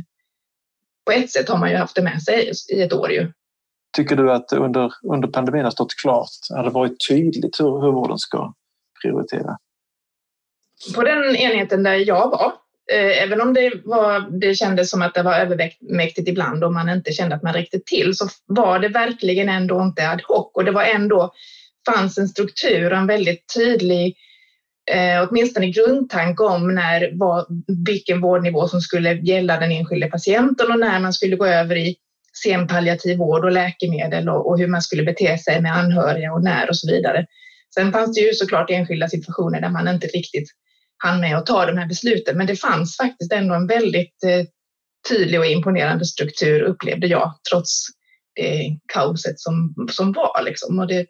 på 1.06 1.12
ett 1.12 1.32
sätt 1.32 1.50
har 1.50 1.58
man 1.58 1.72
ju 1.72 1.78
haft 1.78 1.96
det 1.96 2.02
med 2.02 2.24
sig 2.24 2.52
i 2.74 2.82
ett 2.82 2.94
år 2.94 3.12
ju. 3.12 3.32
Tycker 3.96 4.16
du 4.16 4.32
att 4.32 4.54
under, 4.54 4.94
under 5.04 5.28
pandemin 5.28 5.64
har 5.64 5.72
stått 5.72 5.96
klart, 6.02 6.30
har 6.50 6.64
det 6.64 6.70
varit 6.70 7.08
tydligt 7.10 7.60
hur, 7.60 7.82
hur 7.82 7.92
vården 7.92 8.18
ska 8.18 8.54
prioritera? 9.02 9.58
På 10.96 11.04
den 11.04 11.36
enheten 11.36 11.84
där 11.84 11.94
jag 11.94 12.30
var 12.30 12.54
Eh, 12.92 13.24
även 13.24 13.42
om 13.42 13.54
det, 13.54 13.72
var, 13.84 14.40
det 14.40 14.56
kändes 14.56 14.90
som 14.90 15.02
att 15.02 15.14
det 15.14 15.24
var 15.24 15.34
övermäktigt 15.34 16.28
ibland 16.28 16.64
och 16.64 16.74
man 16.74 16.90
inte 16.90 17.12
kände 17.12 17.36
att 17.36 17.44
man 17.44 17.54
räckte 17.54 17.80
till 17.86 18.16
så 18.16 18.28
var 18.46 18.80
det 18.80 18.88
verkligen 18.88 19.50
ändå 19.50 19.82
inte 19.82 20.10
ad 20.10 20.24
hoc 20.28 20.52
och 20.54 20.66
det 20.66 20.72
var 20.72 20.84
ändå 20.84 21.34
fanns 21.86 22.18
en 22.18 22.28
struktur, 22.28 22.92
och 22.92 22.98
en 22.98 23.08
väldigt 23.08 23.54
tydlig 23.56 24.16
eh, 24.92 25.28
åtminstone 25.30 25.70
grundtanke 25.70 26.44
om 26.44 26.76
när, 26.76 27.18
var, 27.20 27.46
vilken 27.86 28.22
vårdnivå 28.22 28.68
som 28.68 28.82
skulle 28.82 29.14
gälla 29.14 29.60
den 29.60 29.72
enskilde 29.72 30.08
patienten 30.08 30.72
och 30.72 30.80
när 30.80 31.00
man 31.00 31.14
skulle 31.14 31.36
gå 31.36 31.46
över 31.46 31.76
i 31.76 31.96
sen 32.44 32.68
palliativ 32.68 33.18
vård 33.18 33.46
och 33.46 33.52
läkemedel 33.52 34.30
och, 34.30 34.50
och, 34.50 34.60
hur 34.60 34.68
man 34.68 34.82
skulle 34.82 35.04
bete 35.04 35.38
sig 35.38 35.62
med 35.62 35.78
anhöriga 35.78 36.34
och 36.34 36.44
när 36.44 36.70
och 36.70 36.78
så 36.78 36.92
vidare. 36.92 37.26
Sen 37.76 37.92
fanns 37.92 38.16
det 38.16 38.22
ju 38.22 38.34
såklart 38.34 38.70
enskilda 38.70 39.08
situationer 39.08 39.62
där 39.62 39.70
man 39.70 39.88
inte 39.88 40.08
riktigt 40.08 40.50
hann 41.04 41.20
med 41.20 41.38
att 41.38 41.46
ta 41.46 41.66
de 41.66 41.78
här 41.78 41.88
besluten, 41.88 42.38
men 42.38 42.48
det 42.48 42.56
fanns 42.56 42.98
faktiskt 42.98 43.34
ändå 43.34 43.56
en 43.56 43.68
väldigt 43.68 44.24
eh, 44.24 44.46
tydlig 45.10 45.40
och 45.40 45.46
imponerande 45.46 46.06
struktur 46.06 46.62
upplevde 46.62 47.08
jag, 47.08 47.34
trots 47.52 47.88
det 48.36 48.78
kaoset 48.94 49.40
som, 49.40 49.76
som 49.92 50.12
var. 50.12 50.42
Liksom. 50.44 50.80
Och 50.80 50.88
det, 50.88 51.06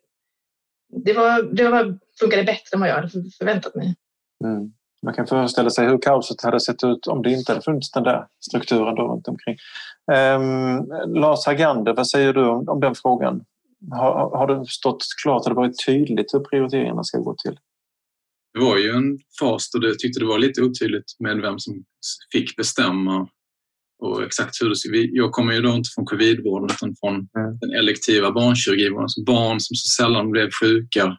det, 1.06 1.14
var, 1.14 1.56
det 1.56 1.70
var, 1.70 2.00
funkade 2.20 2.44
bättre 2.44 2.74
än 2.74 2.80
vad 2.80 2.90
jag 2.90 2.96
hade 2.96 3.10
förväntat 3.10 3.76
mig. 3.76 3.96
Mm. 4.44 4.74
Man 5.04 5.14
kan 5.14 5.28
föreställa 5.28 5.70
sig 5.70 5.88
hur 5.88 5.98
kaoset 5.98 6.42
hade 6.42 6.60
sett 6.60 6.84
ut 6.84 7.08
om 7.08 7.22
det 7.22 7.32
inte 7.32 7.52
hade 7.52 7.64
funnits 7.64 7.92
den 7.92 8.04
där 8.04 8.28
strukturen 8.50 8.96
då 8.96 9.08
runt 9.08 9.28
omkring. 9.28 9.58
Um, 10.12 11.16
Lars 11.16 11.46
Hagander, 11.46 11.94
vad 11.94 12.08
säger 12.08 12.34
du 12.34 12.48
om, 12.48 12.70
om 12.70 12.80
den 12.80 12.96
frågan? 12.96 13.44
Har, 13.92 14.38
har 14.38 14.48
det 14.48 14.66
stått 14.66 15.04
klart, 15.24 15.46
har 15.46 15.52
det 15.52 15.56
varit 15.56 15.86
tydligt 15.86 16.34
hur 16.34 16.40
prioriteringarna 16.40 17.04
ska 17.04 17.18
gå 17.18 17.36
till? 17.44 17.60
Det 18.54 18.60
var 18.60 18.78
ju 18.78 18.90
en 18.90 19.20
fas 19.40 19.70
då 19.72 19.88
jag 19.88 20.00
tyckte 20.00 20.20
det 20.20 20.26
var 20.26 20.40
lite 20.40 20.62
otydligt 20.62 21.20
med 21.20 21.42
vem 21.42 21.60
som 21.60 21.84
fick 22.32 22.56
bestämma 22.56 23.28
och 24.02 24.24
exakt 24.24 24.62
hur 24.62 24.70
det 24.70 24.76
ska 24.76 24.90
Jag 24.94 25.32
kommer 25.32 25.54
ju 25.54 25.62
då 25.62 25.70
inte 25.70 25.90
från 25.96 26.06
covidvården 26.06 26.70
utan 26.76 26.96
från 27.00 27.14
mm. 27.14 27.58
den 27.62 27.72
elektiva 27.72 28.32
barnkirurgivården. 28.32 29.04
Alltså 29.04 29.24
barn 29.24 29.60
som 29.60 29.76
så 29.76 30.04
sällan 30.04 30.32
blev 30.32 30.50
sjuka. 30.62 31.18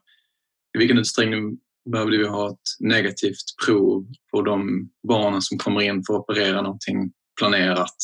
I 0.75 0.79
vilken 0.79 0.99
utsträckning 0.99 1.59
behövde 1.93 2.19
vi 2.19 2.29
ha 2.29 2.51
ett 2.51 2.69
negativt 2.81 3.45
prov 3.67 4.07
på 4.31 4.43
de 4.43 4.89
barnen 5.09 5.43
som 5.43 5.59
kommer 5.59 5.81
in 5.81 6.03
för 6.07 6.15
att 6.15 6.21
operera 6.21 6.63
någonting 6.63 7.13
planerat? 7.39 7.97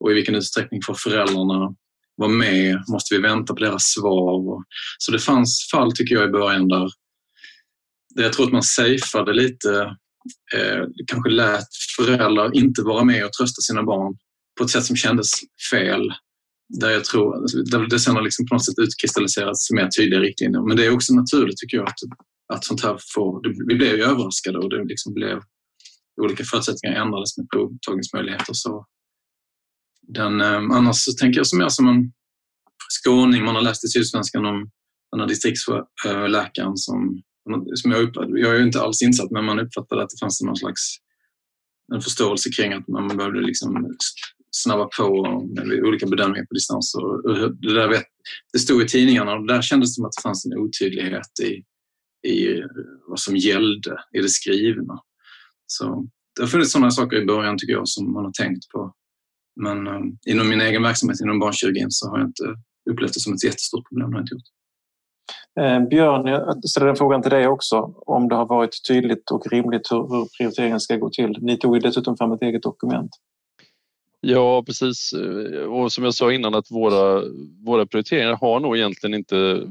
Och 0.00 0.10
i 0.10 0.14
vilken 0.14 0.34
utsträckning 0.34 0.82
får 0.82 0.94
föräldrarna 0.94 1.74
vara 2.16 2.30
med? 2.30 2.82
Måste 2.88 3.14
vi 3.14 3.20
vänta 3.20 3.54
på 3.54 3.60
deras 3.60 3.82
svar? 3.82 4.64
Så 4.98 5.12
det 5.12 5.18
fanns 5.18 5.68
fall, 5.72 5.92
tycker 5.92 6.14
jag, 6.14 6.28
i 6.28 6.32
början 6.32 6.68
där 6.68 6.90
jag 8.14 8.32
tror 8.32 8.46
att 8.46 8.52
man 8.52 8.62
safeade 8.62 9.32
lite 9.32 9.96
eh, 10.54 10.84
kanske 11.06 11.30
lät 11.30 11.68
föräldrar 11.96 12.56
inte 12.56 12.82
vara 12.82 13.04
med 13.04 13.24
och 13.24 13.32
trösta 13.32 13.62
sina 13.62 13.82
barn 13.82 14.16
på 14.58 14.64
ett 14.64 14.70
sätt 14.70 14.84
som 14.84 14.96
kändes 14.96 15.30
fel. 15.70 16.12
Där 16.80 16.90
jag 16.90 17.04
tror, 17.04 17.36
alltså, 17.36 17.62
där 17.62 17.86
det 17.86 18.00
sen 18.00 18.16
har 18.16 18.22
liksom 18.22 18.46
på 18.46 18.54
något 18.54 18.64
sätt 18.64 18.78
utkristalliserats 18.78 19.70
mer 19.70 19.88
tydliga 19.88 20.20
riktlinjer. 20.20 20.68
Men 20.68 20.76
det 20.76 20.86
är 20.86 20.94
också 20.94 21.14
naturligt 21.14 21.56
tycker 21.56 21.76
jag 21.76 21.88
att, 21.88 21.98
att 22.54 22.64
sånt 22.64 22.82
här 22.82 22.98
får... 23.14 23.42
Vi 23.68 23.74
blev 23.74 23.96
ju 23.96 24.02
överraskade 24.02 24.58
och 24.58 24.70
det 24.70 24.84
liksom 24.84 25.14
blev 25.14 25.40
olika 26.20 26.44
förutsättningar 26.44 27.02
ändrades 27.02 27.38
med 27.38 27.50
provtagningsmöjligheter. 27.50 28.52
Så 28.52 28.86
den, 30.08 30.40
eh, 30.40 30.56
annars 30.56 30.96
så 30.96 31.12
tänker 31.12 31.38
jag 31.38 31.46
som 31.46 31.58
mer 31.58 31.68
som 31.68 31.88
en 31.88 32.12
skåning. 32.88 33.44
Man 33.44 33.54
har 33.54 33.62
läst 33.62 33.84
i 33.84 33.88
Sydsvenskan 33.88 34.46
om 34.46 34.70
den 35.10 35.20
här 35.20 35.26
distriktsläkaren 35.28 36.76
som 36.76 37.22
som 37.74 37.90
jag, 37.90 38.02
uppfattade, 38.02 38.40
jag 38.40 38.56
är 38.56 38.62
inte 38.62 38.80
alls 38.80 39.02
insatt, 39.02 39.30
men 39.30 39.44
man 39.44 39.60
uppfattade 39.60 40.02
att 40.02 40.10
det 40.10 40.20
fanns 40.20 40.42
någon 40.42 40.56
slags 40.56 40.96
en 41.94 42.00
förståelse 42.00 42.50
kring 42.50 42.72
att 42.72 42.88
man 42.88 43.16
behövde 43.16 43.40
liksom 43.40 43.96
snabba 44.50 44.88
på 44.98 45.40
med 45.56 45.82
olika 45.82 46.06
bedömningar 46.06 46.46
på 46.46 46.54
distans. 46.54 46.94
Och 46.94 47.34
det, 47.62 47.74
där 47.74 47.88
vet, 47.88 48.04
det 48.52 48.58
stod 48.58 48.82
i 48.82 48.88
tidningarna 48.88 49.32
och 49.32 49.46
där 49.46 49.62
kändes 49.62 49.90
det 49.90 49.94
som 49.94 50.04
att 50.04 50.12
det 50.16 50.22
fanns 50.22 50.46
en 50.46 50.58
otydlighet 50.58 51.40
i, 51.42 51.64
i 52.28 52.58
eh, 52.58 52.64
vad 53.08 53.20
som 53.20 53.36
gällde 53.36 53.98
i 54.12 54.20
det 54.20 54.28
skrivna. 54.28 54.98
Så 55.66 56.06
det 56.36 56.42
har 56.42 56.48
funnits 56.48 56.72
sådana 56.72 56.90
saker 56.90 57.16
i 57.16 57.26
början 57.26 57.58
tycker 57.58 57.72
jag 57.72 57.88
som 57.88 58.12
man 58.12 58.24
har 58.24 58.32
tänkt 58.32 58.68
på. 58.68 58.94
Men 59.60 59.86
um, 59.86 60.18
inom 60.26 60.48
min 60.48 60.60
egen 60.60 60.82
verksamhet 60.82 61.20
inom 61.20 61.38
barnkirurgin 61.38 61.90
så 61.90 62.08
har 62.08 62.18
jag 62.18 62.28
inte 62.28 62.44
upplevt 62.90 63.14
det 63.14 63.20
som 63.20 63.34
ett 63.34 63.44
jättestort 63.44 63.88
problem. 63.88 64.10
Det 64.10 64.16
har 64.16 64.20
jag 64.20 64.24
inte 64.24 64.34
gjort. 64.34 64.57
Eh, 65.60 65.80
Björn, 65.80 66.26
jag 66.26 66.68
ställer 66.68 66.86
den 66.86 66.96
frågan 66.96 67.22
till 67.22 67.30
dig 67.30 67.48
också. 67.48 67.94
Om 68.06 68.28
det 68.28 68.34
har 68.34 68.46
varit 68.46 68.88
tydligt 68.88 69.30
och 69.30 69.52
rimligt 69.52 69.92
hur, 69.92 69.98
hur 69.98 70.28
prioriteringen 70.38 70.80
ska 70.80 70.96
gå 70.96 71.10
till. 71.10 71.38
Ni 71.40 71.56
tog 71.56 71.76
ju 71.76 71.80
dessutom 71.80 72.16
fram 72.16 72.32
ett 72.32 72.42
eget 72.42 72.62
dokument. 72.62 73.10
Ja, 74.20 74.62
precis. 74.62 75.12
Eh, 75.12 75.62
och 75.62 75.92
som 75.92 76.04
jag 76.04 76.14
sa 76.14 76.32
innan 76.32 76.54
att 76.54 76.70
våra, 76.70 77.22
våra 77.64 77.86
prioriteringar 77.86 78.36
har 78.36 78.60
nog 78.60 78.76
egentligen 78.76 79.14
inte 79.14 79.66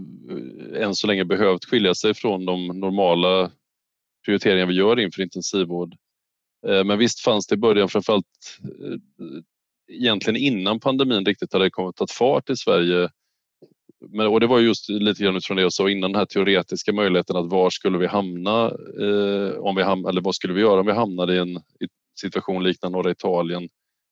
eh, 0.76 0.84
än 0.84 0.96
så 0.96 1.08
länge 1.08 1.26
behövt 1.26 1.66
skilja 1.66 1.96
sig 1.96 2.14
från 2.14 2.46
de 2.46 2.68
normala 2.68 3.52
prioriteringar 4.26 4.66
vi 4.66 4.74
gör 4.74 5.00
inför 5.00 5.22
intensivvård. 5.22 5.96
Eh, 6.68 6.84
men 6.84 7.00
visst 7.00 7.20
fanns 7.20 7.48
det 7.48 7.56
i 7.56 7.58
början 7.58 7.90
framförallt 7.90 8.26
egentligen 9.92 10.38
innan 10.38 10.80
pandemin 10.80 11.26
riktigt 11.26 11.54
hade 11.54 11.70
kommit 11.70 12.02
att 12.02 12.12
fart 12.12 12.50
i 12.50 12.56
Sverige 12.56 13.10
men, 14.00 14.28
och 14.28 14.40
det 14.40 14.48
var 14.48 14.60
just 14.60 14.90
lite 14.90 15.24
grann 15.24 15.36
utifrån 15.36 15.58
det 15.58 15.64
jag 15.64 15.74
sa 15.74 15.90
innan, 15.90 16.12
den 16.12 16.20
här 16.20 16.26
teoretiska 16.26 16.94
möjligheten 16.94 17.36
att 17.36 17.52
var 17.52 17.70
skulle 17.70 17.98
vi 17.98 18.08
hamna, 18.08 18.66
eh, 19.02 19.60
om 19.60 19.76
vi 19.76 19.84
ham 19.84 20.06
eller 20.06 20.22
vad 20.22 20.36
skulle 20.36 20.54
vi 20.54 20.62
göra 20.62 20.80
om 20.80 20.86
vi 20.86 20.92
hamnade 20.92 21.36
i 21.36 21.38
en 21.38 21.62
situation 22.20 22.64
liknande 22.64 22.98
norra 22.98 23.12
Italien? 23.12 23.70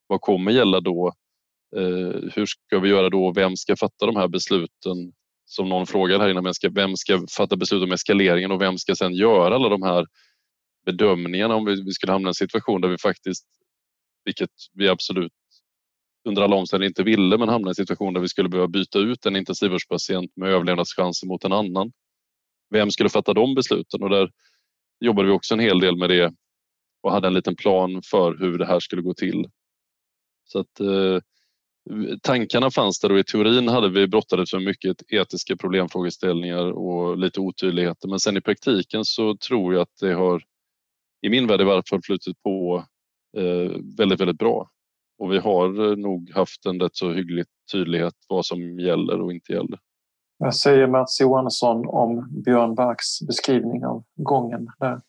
Vad 0.08 0.22
kommer 0.22 0.52
gälla 0.52 0.80
då? 0.80 1.14
Eh, 1.76 2.32
hur 2.34 2.46
ska 2.46 2.80
vi 2.80 2.90
göra 2.90 3.10
då? 3.10 3.32
Vem 3.32 3.56
ska 3.56 3.76
fatta 3.76 4.06
de 4.06 4.16
här 4.16 4.28
besluten? 4.28 5.14
Som 5.46 5.70
någon 5.70 5.88
frågade 5.88 6.24
här 6.24 6.30
innan, 6.30 6.54
vem 6.72 6.98
ska, 6.98 7.26
fatta 7.38 7.56
beslut 7.56 7.84
om 7.84 7.92
eskaleringen 7.92 8.52
och 8.52 8.62
vem 8.62 8.78
ska 8.78 8.96
sedan 8.96 9.14
göra 9.14 9.56
alla 9.56 9.70
de 9.70 9.82
här 9.82 10.06
bedömningarna 10.86 11.56
om 11.56 11.66
vi, 11.66 11.84
vi 11.84 11.92
skulle 11.92 12.12
hamna 12.12 12.28
i 12.28 12.30
en 12.30 12.34
situation 12.34 12.82
där 12.82 12.90
vi 12.90 12.98
faktiskt, 12.98 13.46
vilket 14.26 14.50
vi 14.74 14.88
absolut 14.88 15.32
under 16.26 16.42
alla 16.42 16.56
omständigheter 16.56 17.02
inte 17.02 17.12
ville 17.12 17.38
men 17.38 17.50
hamnade 17.50 17.70
i 17.70 17.72
en 17.72 17.76
situation 17.76 18.14
där 18.14 18.22
vi 18.22 18.28
skulle 18.28 18.50
behöva 18.50 18.68
byta 18.68 19.00
ut 19.00 19.26
en 19.26 19.36
intensivvårdspatient 19.36 20.32
med 20.36 20.50
överlevnadschanser 20.50 21.28
mot 21.28 21.44
en 21.44 21.52
annan. 21.52 21.92
Vem 22.70 22.92
skulle 22.92 23.10
fatta 23.10 23.34
de 23.34 23.56
besluten? 23.56 24.04
Och 24.04 24.10
där 24.10 24.32
jobbade 25.00 25.28
vi 25.28 25.34
också 25.34 25.54
en 25.54 25.60
hel 25.60 25.80
del 25.80 25.98
med 25.98 26.10
det 26.10 26.34
och 27.04 27.12
hade 27.12 27.28
en 27.28 27.34
liten 27.34 27.56
plan 27.56 28.02
för 28.12 28.38
hur 28.40 28.58
det 28.58 28.66
här 28.66 28.80
skulle 28.80 29.02
gå 29.02 29.14
till. 29.14 29.46
Så 30.44 30.60
att 30.60 30.80
eh, 30.80 31.20
tankarna 32.22 32.72
fanns 32.72 33.00
där 33.00 33.12
och 33.12 33.20
i 33.20 33.24
teorin 33.24 33.68
hade 33.68 33.90
vi 33.90 34.08
brottades 34.08 34.54
med 34.54 34.64
mycket 34.64 34.98
etiska 35.08 35.56
problemfrågeställningar 35.56 36.72
och 36.72 37.18
lite 37.18 37.40
otydligheter. 37.40 38.08
Men 38.08 38.20
sen 38.20 38.38
i 38.38 38.42
praktiken 38.42 39.06
så 39.06 39.38
tror 39.38 39.74
jag 39.74 39.82
att 39.82 39.98
det 40.02 40.14
har, 40.14 40.44
i 41.22 41.30
min 41.30 41.48
värld 41.48 41.62
i 41.62 41.64
varje 41.64 41.84
fall, 41.90 42.02
flutit 42.04 42.44
på 42.44 42.86
eh, 43.38 43.72
väldigt, 43.98 44.20
väldigt 44.20 44.38
bra. 44.38 44.70
Och 45.18 45.32
vi 45.32 45.38
har 45.38 45.92
eh, 45.92 45.98
nog 45.98 46.32
haft 46.36 46.66
en 46.66 46.80
rätt 46.80 46.96
så 46.96 47.12
hygglig 47.12 47.46
tydlighet 47.72 48.14
vad 48.30 48.46
som 48.46 48.80
gäller 48.80 49.22
och 49.22 49.34
inte 49.34 49.54
gäller. 49.54 49.80
Vad 50.38 50.56
säger 50.56 50.88
Mats 50.88 51.22
Johansson 51.22 51.88
om 51.88 52.42
Björn 52.46 52.76
Barks 52.76 53.22
beskrivning 53.28 53.86
av 53.86 54.04
gången 54.16 54.68
där? 54.80 55.02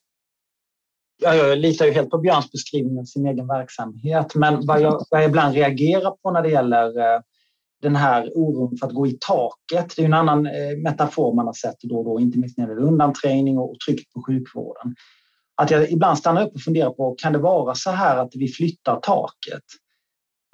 Ja, 1.22 1.34
jag 1.34 1.58
litar 1.58 1.86
ju 1.86 1.92
helt 1.92 2.10
på 2.10 2.18
Björns 2.18 2.52
beskrivning 2.52 2.98
av 2.98 3.04
sin 3.04 3.26
egen 3.26 3.46
verksamhet. 3.46 4.34
Men 4.34 4.66
vad 4.66 4.80
jag, 4.80 5.04
vad 5.10 5.22
jag 5.22 5.28
ibland 5.28 5.54
reagerar 5.54 6.10
på 6.10 6.30
när 6.30 6.42
det 6.42 6.50
gäller 6.50 6.98
eh, 6.98 7.20
den 7.82 7.96
här 7.96 8.30
oron 8.34 8.76
för 8.76 8.86
att 8.86 8.94
gå 8.94 9.06
i 9.06 9.18
taket. 9.20 9.96
Det 9.96 10.02
är 10.02 10.06
en 10.06 10.14
annan 10.14 10.46
eh, 10.46 10.76
metafor 10.82 11.34
man 11.34 11.46
har 11.46 11.52
sett 11.52 11.80
då 11.80 11.98
och 11.98 12.04
då, 12.04 12.20
inte 12.20 12.38
minst 12.38 12.58
när 12.58 12.66
det 12.66 12.72
gäller 12.72 12.86
undanträngning 12.86 13.58
och 13.58 13.76
tryck 13.86 14.12
på 14.12 14.22
sjukvården. 14.26 14.94
Att 15.54 15.70
jag 15.70 15.90
ibland 15.90 16.18
stannar 16.18 16.46
upp 16.46 16.54
och 16.54 16.60
funderar 16.60 16.90
på, 16.90 17.14
kan 17.18 17.32
det 17.32 17.38
vara 17.38 17.74
så 17.74 17.90
här 17.90 18.16
att 18.16 18.30
vi 18.34 18.48
flyttar 18.48 19.00
taket? 19.00 19.62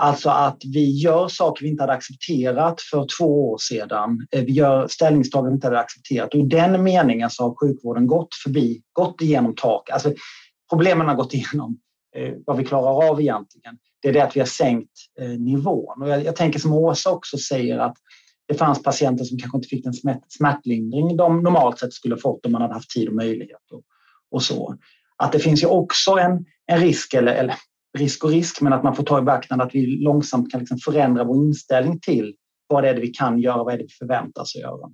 Alltså 0.02 0.30
att 0.30 0.62
vi 0.64 0.90
gör 0.90 1.28
saker 1.28 1.64
vi 1.64 1.70
inte 1.70 1.82
hade 1.82 1.92
accepterat 1.92 2.80
för 2.80 3.06
två 3.18 3.50
år 3.50 3.58
sedan. 3.58 4.26
Eh, 4.30 4.44
vi 4.44 4.52
gör 4.52 4.88
ställningstaganden 4.88 5.52
vi 5.52 5.54
inte 5.54 5.66
hade 5.66 5.78
accepterat 5.78 6.34
och 6.34 6.40
i 6.40 6.42
den 6.42 6.82
meningen 6.82 7.30
så 7.30 7.42
har 7.42 7.54
sjukvården 7.54 8.06
gått 8.06 8.34
förbi, 8.34 8.82
gått 8.92 9.20
igenom 9.20 9.54
tak. 9.56 9.90
Alltså 9.90 10.14
problemen 10.70 11.08
har 11.08 11.14
gått 11.14 11.34
igenom 11.34 11.78
eh, 12.16 12.32
vad 12.46 12.56
vi 12.56 12.64
klarar 12.64 13.10
av 13.10 13.20
egentligen. 13.20 13.78
Det 14.02 14.08
är 14.08 14.12
det 14.12 14.20
att 14.20 14.36
vi 14.36 14.40
har 14.40 14.46
sänkt 14.46 14.90
eh, 15.20 15.28
nivån. 15.28 16.02
Och 16.02 16.08
jag, 16.08 16.24
jag 16.24 16.36
tänker 16.36 16.58
som 16.58 16.72
Åsa 16.72 17.10
också 17.10 17.38
säger 17.38 17.78
att 17.78 17.96
det 18.48 18.54
fanns 18.54 18.82
patienter 18.82 19.24
som 19.24 19.38
kanske 19.38 19.58
inte 19.58 19.68
fick 19.68 19.84
den 19.84 20.18
smärtlindring 20.28 21.16
de 21.16 21.42
normalt 21.42 21.78
sett 21.78 21.92
skulle 21.92 22.16
fått 22.16 22.46
om 22.46 22.52
man 22.52 22.62
hade 22.62 22.74
haft 22.74 22.90
tid 22.90 23.08
och 23.08 23.14
möjlighet. 23.14 23.72
Och, 23.72 23.82
och 24.30 24.42
så. 24.42 24.76
Att 25.16 25.32
det 25.32 25.38
finns 25.38 25.62
ju 25.62 25.66
också 25.66 26.10
en, 26.10 26.44
en 26.66 26.80
risk, 26.80 27.14
eller, 27.14 27.32
eller 27.32 27.54
risk 27.98 28.24
och 28.24 28.30
risk, 28.30 28.60
men 28.60 28.72
att 28.72 28.82
man 28.82 28.96
får 28.96 29.02
ta 29.02 29.18
i 29.18 29.22
beaktande 29.22 29.64
att 29.64 29.74
vi 29.74 29.86
långsamt 29.86 30.50
kan 30.50 30.60
liksom 30.60 30.78
förändra 30.78 31.24
vår 31.24 31.36
inställning 31.36 32.00
till 32.00 32.34
vad 32.68 32.82
det 32.82 32.88
är 32.88 32.94
det 32.94 33.00
vi 33.00 33.08
kan 33.08 33.38
göra, 33.38 33.64
vad 33.64 33.74
är 33.74 33.78
det 33.78 33.84
vi 33.84 33.88
förväntar 33.98 34.42
oss 34.42 34.56
att 34.56 34.62
göra. 34.62 34.90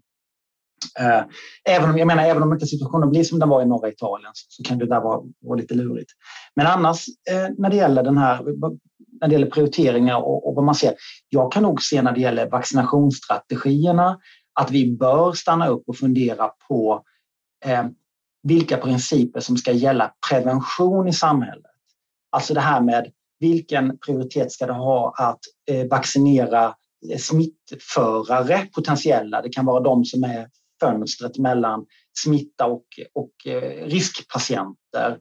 Eh, 0.99 1.25
även 1.69 1.91
om, 1.91 1.99
jag 1.99 2.07
menar, 2.07 2.25
även 2.25 2.43
om 2.43 2.53
inte 2.53 2.67
situationen 2.67 3.11
blir 3.11 3.25
som 3.25 3.39
den 3.39 3.49
var 3.49 3.63
i 3.63 3.67
norra 3.67 3.89
Italien 3.89 4.31
så 4.35 4.63
kan 4.63 4.79
det 4.79 4.87
där 4.87 5.01
vara, 5.01 5.21
vara 5.41 5.59
lite 5.59 5.75
lurigt. 5.75 6.11
Men 6.57 6.67
annars 6.67 7.05
eh, 7.31 7.49
när 7.59 7.71
det 7.71 7.77
gäller 7.77 8.03
den 8.03 8.19
här 8.19 8.45
när 9.21 9.29
det 9.29 9.33
gäller 9.33 9.51
prioriteringar 9.51 10.17
och, 10.17 10.49
och 10.49 10.55
vad 10.55 10.65
man 10.65 10.75
ser. 10.75 10.95
Jag 11.29 11.53
kan 11.53 11.63
nog 11.63 11.83
se 11.83 12.03
när 12.03 12.13
det 12.13 12.21
gäller 12.21 12.51
vaccinationsstrategierna 12.51 14.19
att 14.61 14.71
vi 14.71 14.97
bör 14.97 15.33
stanna 15.33 15.69
upp 15.69 15.83
och 15.87 15.97
fundera 15.97 16.51
på 16.69 17.03
eh, 17.65 17.87
vilka 18.43 18.77
principer 18.77 19.41
som 19.41 19.57
ska 19.57 19.73
gälla 19.73 20.13
prevention 20.31 21.09
i 21.09 21.13
samhället. 21.13 21.68
Alltså 22.39 22.55
det 22.55 22.61
här 22.61 22.81
med 22.81 23.11
vilken 23.41 23.99
prioritet 23.99 24.53
ska 24.53 24.67
det 24.67 24.73
ha 24.73 25.15
att 25.19 25.39
eh, 25.71 25.87
vaccinera 25.87 26.75
eh, 27.11 27.19
smittförare, 27.19 28.67
potentiella. 28.75 29.43
Det 29.43 29.49
kan 29.49 29.67
vara 29.67 29.81
de 29.81 30.05
som 30.05 30.25
är 30.25 30.49
fönstret 30.81 31.39
mellan 31.39 31.87
smitta 32.19 32.67
och, 32.67 32.85
och 33.15 33.53
eh, 33.53 33.87
riskpatienter. 33.87 35.19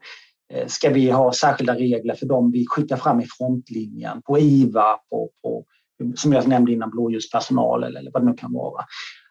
Ska 0.67 0.89
vi 0.89 1.09
ha 1.09 1.33
särskilda 1.33 1.75
regler 1.75 2.15
för 2.15 2.25
dem 2.25 2.51
vi 2.51 2.65
skickar 2.67 2.97
fram 2.97 3.21
i 3.21 3.27
frontlinjen, 3.37 4.21
på 4.21 4.39
IVA, 4.39 4.97
på, 5.09 5.29
på 5.41 5.65
som 6.15 6.33
jag 6.33 6.47
nämnde 6.47 6.71
innan, 6.71 6.89
blåljuspersonal 6.89 7.83
eller 7.83 8.11
vad 8.13 8.23
det 8.23 8.29
nu 8.29 8.33
kan 8.33 8.53
vara. 8.53 8.85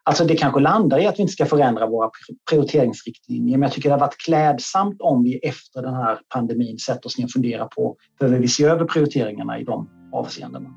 Alltså 0.08 0.24
det 0.24 0.34
kanske 0.34 0.60
landar 0.60 0.98
i 0.98 1.06
att 1.06 1.18
vi 1.18 1.22
inte 1.22 1.32
ska 1.32 1.46
förändra 1.46 1.86
våra 1.86 2.10
prioriteringsriktlinjer, 2.50 3.58
men 3.58 3.66
jag 3.66 3.72
tycker 3.72 3.88
det 3.88 3.94
har 3.94 4.00
varit 4.00 4.18
klädsamt 4.18 5.00
om 5.00 5.22
vi 5.22 5.38
efter 5.38 5.82
den 5.82 5.94
här 5.94 6.18
pandemin 6.34 6.78
sätter 6.78 7.06
oss 7.06 7.18
ner 7.18 7.24
och 7.24 7.30
funderar 7.30 7.66
på, 7.66 7.96
behöver 8.20 8.38
vi 8.38 8.48
se 8.48 8.64
över 8.64 8.84
prioriteringarna 8.84 9.58
i 9.58 9.64
de 9.64 9.88
avseendena? 10.12 10.68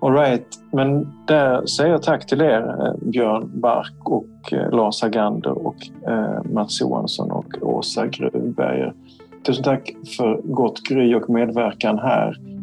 All 0.00 0.12
right. 0.12 0.46
men 0.72 1.06
där 1.26 1.66
säger 1.66 1.90
jag 1.90 2.02
tack 2.02 2.26
till 2.26 2.40
er 2.40 2.86
eh, 2.86 3.10
Björn 3.10 3.60
Bark 3.60 4.08
och 4.08 4.52
eh, 4.52 4.70
Lars 4.70 5.02
Agander 5.02 5.66
och 5.66 5.76
eh, 6.08 6.42
Mats 6.52 6.80
Johansson 6.80 7.30
och 7.30 7.54
Åsa 7.62 8.06
Gruvberger. 8.06 8.94
Tusen 9.46 9.64
tack 9.64 9.92
för 10.16 10.40
gott 10.44 10.82
gry 10.82 11.14
och 11.14 11.30
medverkan 11.30 11.98
här 11.98 12.57